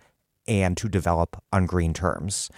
[0.48, 2.50] and to develop on green terms.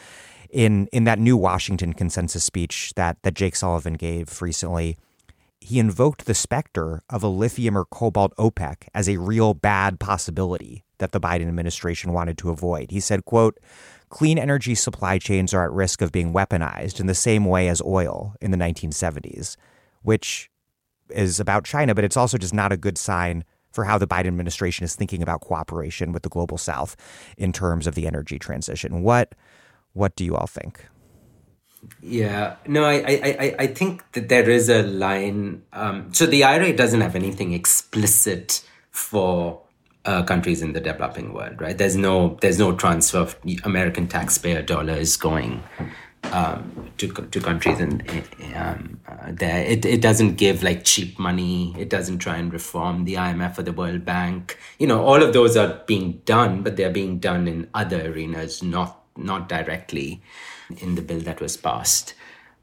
[0.50, 4.98] In in that new Washington consensus speech that that Jake Sullivan gave recently,
[5.60, 10.83] he invoked the specter of a lithium or cobalt OPEC as a real bad possibility
[11.00, 12.92] that the Biden administration wanted to avoid.
[12.92, 13.60] He said, quote,
[14.10, 17.82] clean energy supply chains are at risk of being weaponized in the same way as
[17.82, 19.58] oil in the 1970s,
[20.04, 20.50] which
[21.10, 24.28] is about China, but it's also just not a good sign for how the Biden
[24.28, 26.96] administration is thinking about cooperation with the global south
[27.38, 29.02] in terms of the energy transition.
[29.02, 29.34] What
[29.94, 30.86] what do you all think?
[32.02, 35.64] Yeah, no, I, I, I think that there is a line.
[35.74, 39.63] Um, so the IRA doesn't have anything explicit for
[40.06, 41.78] uh, countries in the developing world, right?
[41.78, 45.64] There's no there's no transfer of American taxpayer dollars going
[46.32, 48.04] um, to to countries and
[48.56, 49.64] um, uh, there.
[49.64, 51.76] It it doesn't give like cheap money.
[51.78, 54.58] It doesn't try and reform the IMF or the World Bank.
[54.80, 58.62] You know, all of those are being done, but they're being done in other arenas,
[58.64, 60.22] not not directly
[60.78, 62.14] in the bill that was passed.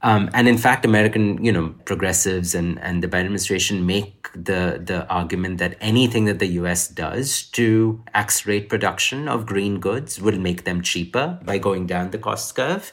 [0.02, 4.80] Um, and in fact, American, you know, progressives and, and the Biden administration make the
[4.82, 6.88] the argument that anything that the U.S.
[6.88, 12.18] does to accelerate production of green goods will make them cheaper by going down the
[12.18, 12.92] cost curve,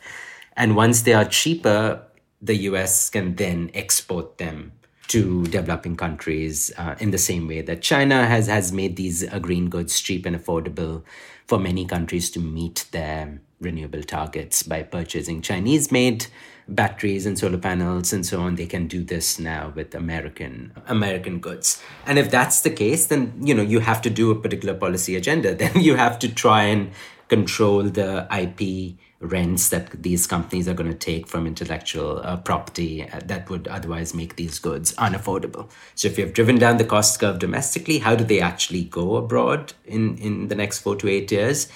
[0.58, 2.04] and once they are cheaper,
[2.42, 3.10] the U.S.
[3.10, 4.74] can then export them
[5.08, 9.40] to developing countries uh, in the same way that China has has made these uh,
[9.40, 11.04] green goods cheap and affordable
[11.46, 16.28] for many countries to meet their renewable targets by purchasing Chinese made
[16.70, 21.40] batteries and solar panels and so on they can do this now with american american
[21.40, 24.74] goods and if that's the case then you know you have to do a particular
[24.74, 26.92] policy agenda then you have to try and
[27.30, 33.10] control the ip rents that these companies are going to take from intellectual uh, property
[33.10, 35.70] uh, that would otherwise make these goods unaffordable.
[35.96, 39.74] So if you've driven down the cost curve domestically, how do they actually go abroad
[39.86, 41.68] in, in the next four to eight years?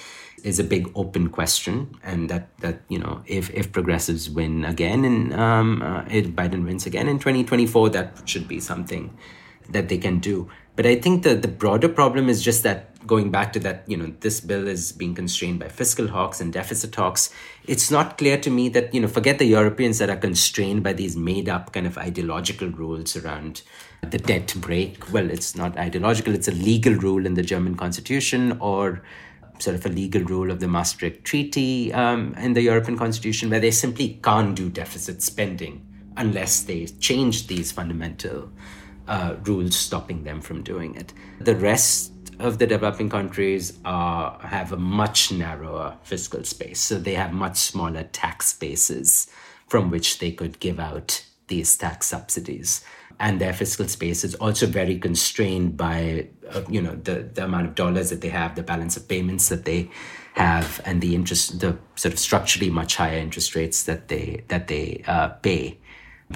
[0.44, 5.06] Is a big open question, and that that you know if if progressives win again
[5.06, 9.18] and um, uh, if Biden wins again in 2024, that should be something
[9.70, 10.50] that they can do.
[10.76, 13.98] But I think the the broader problem is just that going back to that, you
[13.98, 17.34] know, this bill is being constrained by fiscal hawks and deficit hawks.
[17.66, 20.94] It's not clear to me that, you know, forget the Europeans that are constrained by
[20.94, 23.64] these made up kind of ideological rules around
[24.02, 25.11] the debt brake.
[25.11, 29.02] Well, it's not ideological, it's a legal rule in the German constitution or
[29.61, 33.59] sort of a legal rule of the Maastricht Treaty um, in the European Constitution, where
[33.59, 35.85] they simply can't do deficit spending
[36.17, 38.51] unless they change these fundamental
[39.07, 41.14] uh, rules stopping them from doing it.
[41.40, 47.14] The rest of the developing countries are, have a much narrower fiscal space, so they
[47.14, 49.27] have much smaller tax bases
[49.67, 52.83] from which they could give out these tax subsidies.
[53.22, 57.67] And their fiscal space is also very constrained by, uh, you know, the, the amount
[57.67, 59.91] of dollars that they have, the balance of payments that they
[60.33, 64.67] have, and the interest, the sort of structurally much higher interest rates that they that
[64.69, 65.77] they uh, pay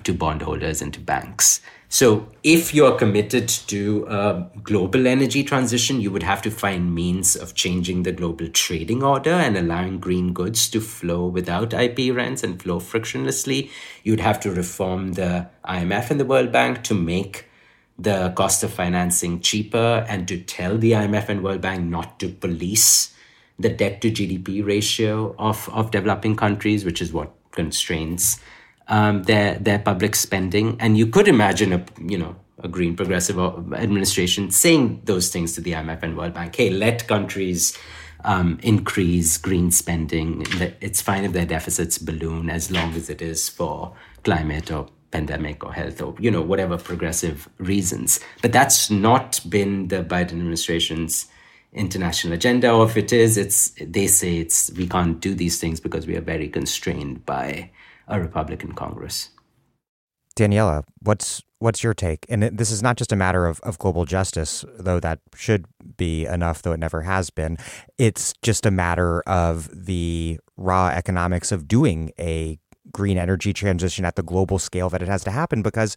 [0.03, 1.59] to bondholders and to banks.
[1.88, 7.35] So, if you're committed to a global energy transition, you would have to find means
[7.35, 12.43] of changing the global trading order and allowing green goods to flow without IP rents
[12.43, 13.69] and flow frictionlessly.
[14.03, 17.45] You'd have to reform the IMF and the World Bank to make
[17.97, 22.30] the cost of financing cheaper and to tell the IMF and World Bank not to
[22.30, 23.14] police
[23.57, 28.39] the debt to GDP ratio of, of developing countries, which is what constrains
[28.88, 33.38] um, their their public spending, and you could imagine a you know a green progressive
[33.73, 36.55] administration saying those things to the IMF and World Bank.
[36.55, 37.77] Hey, let countries
[38.23, 40.45] um, increase green spending.
[40.81, 45.64] It's fine if their deficits balloon as long as it is for climate or pandemic
[45.64, 48.19] or health or you know whatever progressive reasons.
[48.41, 51.27] But that's not been the Biden administration's
[51.73, 55.81] international agenda or if it is it's they say it's we can't do these things
[55.81, 57.69] because we are very constrained by
[58.08, 59.30] a Republican Congress.
[60.35, 62.25] Daniela, what's what's your take?
[62.30, 65.66] And this is not just a matter of, of global justice, though that should
[65.98, 67.58] be enough, though it never has been.
[67.98, 72.59] It's just a matter of the raw economics of doing a
[72.92, 75.61] green energy transition at the global scale that it has to happen.
[75.61, 75.95] Because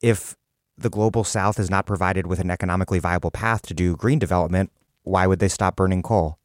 [0.00, 0.34] if
[0.76, 4.72] the global south is not provided with an economically viable path to do green development,
[5.02, 6.38] why would they stop burning coal?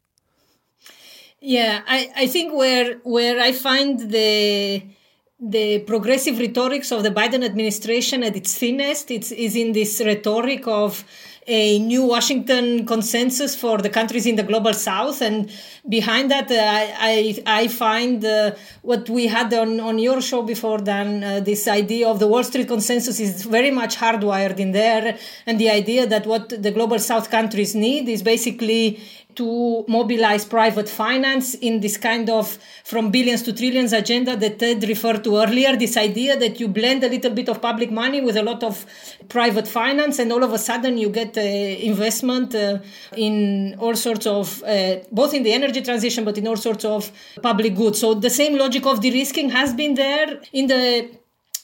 [1.40, 4.82] Yeah, I, I think where where I find the
[5.40, 10.66] the progressive rhetorics of the Biden administration at its thinnest it's, is in this rhetoric
[10.66, 11.04] of
[11.46, 15.22] a new Washington consensus for the countries in the global south.
[15.22, 15.50] And
[15.88, 18.52] behind that, uh, I, I, find uh,
[18.82, 22.44] what we had on, on your show before, Dan, uh, this idea of the Wall
[22.44, 25.18] Street consensus is very much hardwired in there.
[25.46, 29.00] And the idea that what the global south countries need is basically
[29.36, 34.82] to mobilize private finance in this kind of from billions to trillions agenda that Ted
[34.88, 35.76] referred to earlier.
[35.76, 38.84] This idea that you blend a little bit of public money with a lot of
[39.28, 42.78] private finance, and all of a sudden you get uh, investment uh,
[43.16, 47.10] in all sorts of, uh, both in the energy transition, but in all sorts of
[47.42, 48.00] public goods.
[48.00, 51.19] So the same logic of de risking has been there in the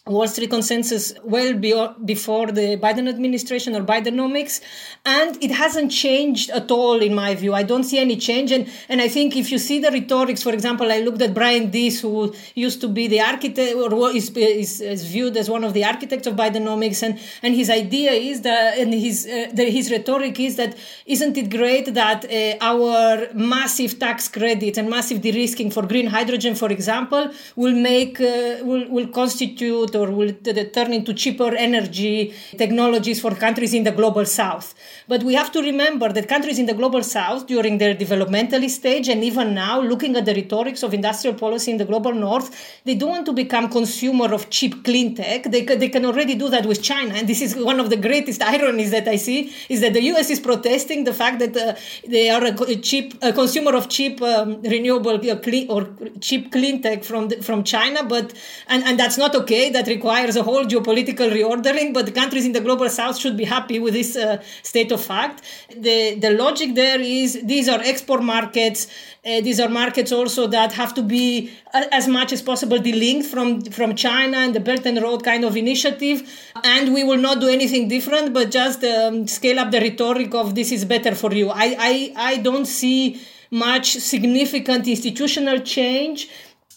[0.06, 4.60] Wall Street consensus well before the Biden administration or Bidenomics,
[5.04, 7.52] and it hasn't changed at all in my view.
[7.54, 10.52] I don't see any change, and and I think if you see the rhetorics, for
[10.52, 14.80] example, I looked at Brian Deese, who used to be the architect or is, is,
[14.80, 18.78] is viewed as one of the architects of Bidenomics, and and his idea is that
[18.78, 20.76] and his uh, the, his rhetoric is that
[21.06, 26.54] isn't it great that uh, our massive tax credit and massive de-risking for green hydrogen,
[26.54, 30.32] for example, will make uh, will will constitute or will
[30.76, 34.74] turn into cheaper energy technologies for countries in the global south.
[35.08, 39.08] But we have to remember that countries in the global south, during their developmentalist stage
[39.08, 42.48] and even now, looking at the rhetorics of industrial policy in the global north,
[42.84, 45.44] they don't want to become consumer of cheap clean tech.
[45.44, 47.14] They, they can already do that with China.
[47.14, 50.30] And this is one of the greatest ironies that I see is that the US
[50.30, 51.74] is protesting the fact that uh,
[52.06, 55.88] they are a, cheap a consumer of cheap um, renewable uh, clean or
[56.20, 58.34] cheap clean tech from the, from China, but
[58.68, 59.70] and, and that's not okay.
[59.70, 61.92] That requires a whole geopolitical reordering.
[61.92, 65.00] But the countries in the global south should be happy with this uh, state of
[65.04, 65.42] fact.
[65.76, 68.86] The the logic there is these are export markets.
[69.24, 73.26] Uh, these are markets also that have to be uh, as much as possible delinked
[73.26, 76.18] from from China and the Belt and Road kind of initiative.
[76.64, 80.54] And we will not do anything different, but just um, scale up the rhetoric of
[80.54, 81.50] this is better for you.
[81.50, 81.94] I I,
[82.32, 86.28] I don't see much significant institutional change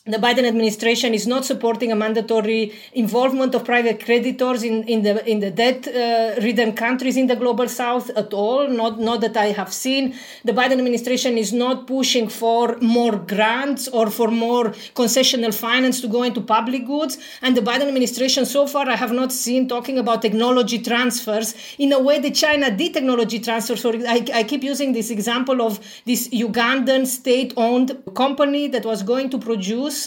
[0.10, 5.14] the Biden administration is not supporting a mandatory involvement of private creditors in, in the
[5.30, 8.68] in the debt uh, ridden countries in the global south at all.
[8.68, 10.16] Not not that I have seen.
[10.44, 14.66] The Biden administration is not pushing for more grants or for more
[15.02, 17.18] concessional finance to go into public goods.
[17.44, 21.94] And the Biden administration so far I have not seen talking about technology transfers in
[21.94, 23.82] a way that China did technology transfers.
[23.82, 29.30] So I, I keep using this example of this Ugandan state-owned company that was going
[29.30, 29.99] to produce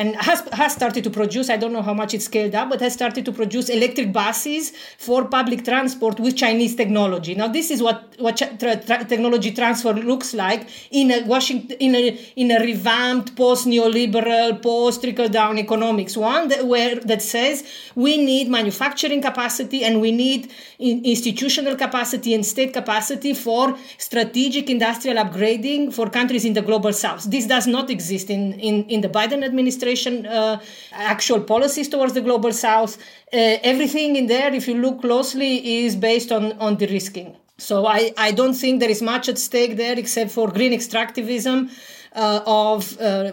[0.00, 2.80] and has, has started to produce, I don't know how much it's scaled up, but
[2.86, 4.72] has started to produce electric buses
[5.06, 7.34] for public transport with Chinese technology.
[7.34, 11.94] Now, this is what, what tra- tra- technology transfer looks like in a Washington, in
[11.94, 12.06] a,
[12.36, 17.64] in a revamped post-neoliberal, post-trickle-down economics one that, where, that says
[17.94, 24.70] we need manufacturing capacity and we need in, institutional capacity and state capacity for strategic
[24.76, 27.22] industrial upgrading for countries in the global south.
[27.30, 30.60] This does not exist in, in, in the Biden administration uh,
[30.92, 32.96] actual policies towards the global south.
[33.32, 37.36] Uh, everything in there, if you look closely, is based on, on de risking.
[37.58, 41.70] So I, I don't think there is much at stake there except for green extractivism
[42.14, 43.32] uh, of uh,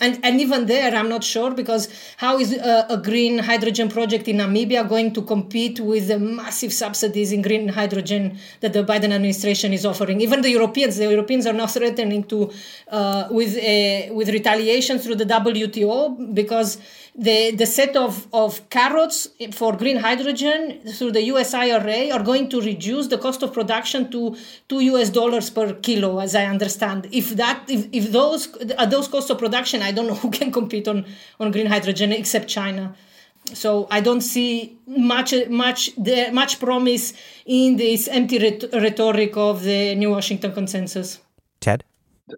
[0.00, 4.28] and and even there I'm not sure because how is a, a, green hydrogen project
[4.28, 9.12] in Namibia going to compete with the massive subsidies in green hydrogen that the Biden
[9.12, 10.20] administration is offering?
[10.20, 12.52] Even the Europeans, the Europeans are now threatening to
[12.88, 16.78] uh, with a, with retaliation through the WTO because
[17.14, 22.48] the, the set of, of carrots for green hydrogen through the US IRA are going
[22.50, 24.36] to reduce the cost of production to
[24.68, 27.08] two US dollars per kilo, as I understand.
[27.10, 30.52] If that, if, if those, at those costs of production, I don't know who can
[30.52, 31.04] compete on,
[31.38, 32.94] on green hydrogen except China.
[33.54, 35.90] So I don't see much, much,
[36.32, 37.14] much promise
[37.46, 41.18] in this empty rhetoric of the New Washington Consensus.
[41.60, 41.82] Ted?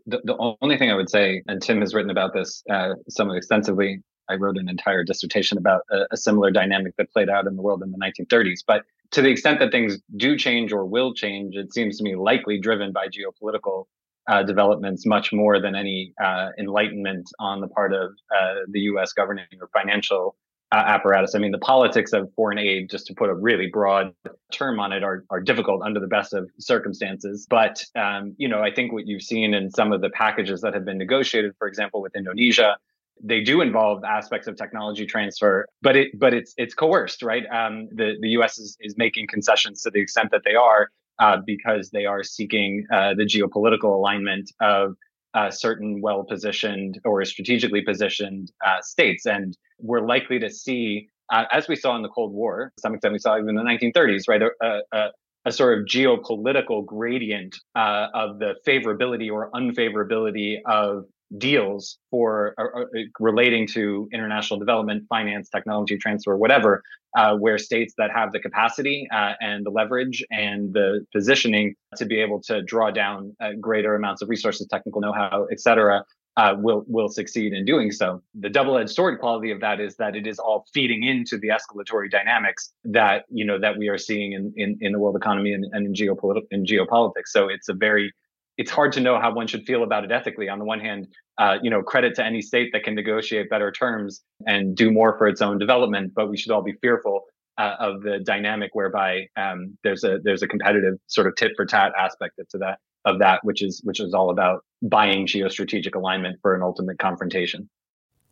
[0.07, 3.37] The, the only thing I would say, and Tim has written about this uh, somewhat
[3.37, 7.57] extensively, I wrote an entire dissertation about a, a, similar dynamic that played out in
[7.57, 8.61] the world in the 1930s.
[8.67, 12.17] But to the extent that things do change or will change, it seems to me
[12.17, 13.85] likely driven by geopolitical
[14.29, 19.13] uh, developments much more than any uh, enlightenment on the part of uh, the U.S.
[19.13, 20.37] governing or financial
[20.73, 21.35] uh, apparatus.
[21.35, 24.15] I mean, the politics of foreign aid, just to put a really broad
[24.51, 27.47] term on it, are, are difficult under the best of circumstances.
[27.49, 30.73] But, um, you know, I think what you've seen in some of the packages that
[30.73, 32.79] have been negotiated, for example, with Indonesia,
[33.23, 37.45] they do involve aspects of technology transfer, but it but it's it's coerced, right?
[37.51, 38.59] Um, the the U.S.
[38.59, 42.85] is is making concessions to the extent that they are uh, because they are seeking
[42.93, 44.95] uh, the geopolitical alignment of
[45.35, 51.09] uh, certain well positioned or strategically positioned uh, states, and we're likely to see.
[51.31, 53.55] Uh, as we saw in the Cold War, to some extent we saw even in
[53.55, 54.43] the 1930s, right?
[54.43, 55.09] A, a,
[55.45, 61.05] a sort of geopolitical gradient uh, of the favorability or unfavorability of
[61.39, 62.85] deals for uh, uh,
[63.21, 66.83] relating to international development, finance, technology transfer, whatever,
[67.17, 72.05] uh, where states that have the capacity uh, and the leverage and the positioning to
[72.05, 76.05] be able to draw down uh, greater amounts of resources, technical know-how, et cetera,
[76.37, 78.23] uh, will will succeed in doing so.
[78.41, 82.11] The double-edged sword quality of that is that it is all feeding into the escalatory
[82.11, 85.67] dynamics that you know that we are seeing in in, in the world economy and,
[85.73, 87.29] and in geopolitical in geopolitics.
[87.29, 88.13] So it's a very
[88.59, 90.49] it's hard to know how one should feel about it ethically.
[90.49, 91.09] On the one hand,
[91.39, 95.17] uh, you know, credit to any state that can negotiate better terms and do more
[95.17, 97.25] for its own development, but we should all be fearful
[97.59, 101.67] uh, of the dynamic whereby um, there's a there's a competitive sort of tit for
[101.67, 106.39] tat aspect to that of that, which is which is all about buying geostrategic alignment
[106.43, 107.69] for an ultimate confrontation.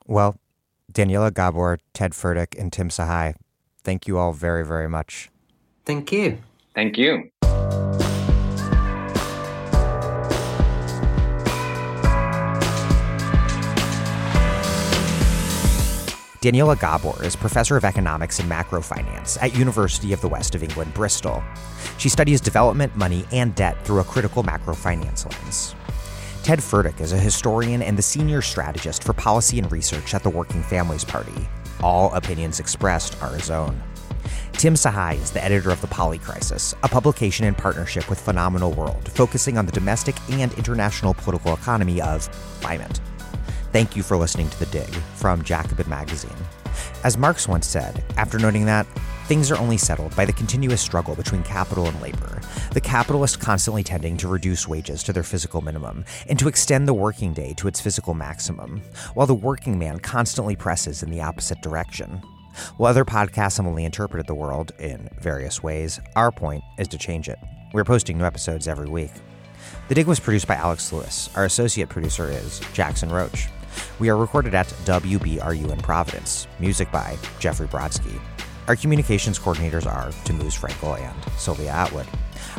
[0.07, 0.37] Well,
[0.93, 3.35] Daniela Gabor, Ted Fertik, and Tim Sahay,
[3.83, 5.31] thank you all very very much.
[5.85, 6.39] Thank you.
[6.75, 7.31] Thank you.
[16.41, 20.95] Daniela Gabor is professor of economics and macrofinance at University of the West of England,
[20.95, 21.43] Bristol.
[21.99, 25.75] She studies development, money, and debt through a critical macrofinance lens.
[26.43, 30.31] Ted Fertik is a historian and the senior strategist for policy and research at the
[30.31, 31.47] Working Families Party.
[31.83, 33.79] All opinions expressed are his own.
[34.53, 39.11] Tim Sahay is the editor of The Polycrisis, a publication in partnership with Phenomenal World,
[39.13, 42.31] focusing on the domestic and international political economy of
[42.63, 42.99] climate.
[43.73, 46.37] Thank you for listening to The Dig from Jacobin Magazine.
[47.05, 48.85] As Marx once said, after noting that,
[49.27, 52.41] things are only settled by the continuous struggle between capital and labor,
[52.73, 56.95] the capitalist constantly tending to reduce wages to their physical minimum and to extend the
[56.95, 58.83] working day to its physical maximum,
[59.15, 62.21] while the working man constantly presses in the opposite direction.
[62.77, 67.29] While other podcasts only interpreted the world in various ways, our point is to change
[67.29, 67.39] it.
[67.73, 69.13] We're posting new episodes every week.
[69.87, 71.31] The Dig was produced by Alex Lewis.
[71.37, 73.47] Our associate producer is Jackson Roach.
[73.99, 76.47] We are recorded at WBRU in Providence.
[76.59, 78.21] Music by Jeffrey Brodsky.
[78.69, 82.07] Our communications coordinators are Tamuz Frankel and Sylvia Atwood.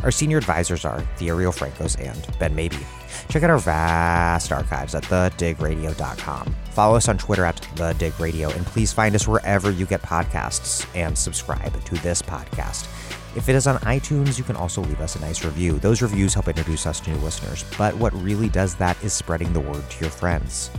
[0.03, 2.85] Our senior advisors are Thea Riofrancos and Ben Mabie.
[3.29, 6.55] Check out our vast archives at thedigradio.com.
[6.71, 11.17] Follow us on Twitter at thedigradio, and please find us wherever you get podcasts and
[11.17, 12.87] subscribe to this podcast.
[13.35, 15.79] If it is on iTunes, you can also leave us a nice review.
[15.79, 19.53] Those reviews help introduce us to new listeners, but what really does that is spreading
[19.53, 20.69] the word to your friends.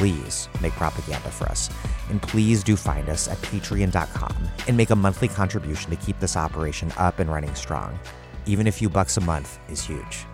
[0.00, 1.68] Please make propaganda for us.
[2.08, 4.34] And please do find us at patreon.com
[4.66, 7.98] and make a monthly contribution to keep this operation up and running strong.
[8.46, 10.24] Even a few bucks a month is huge.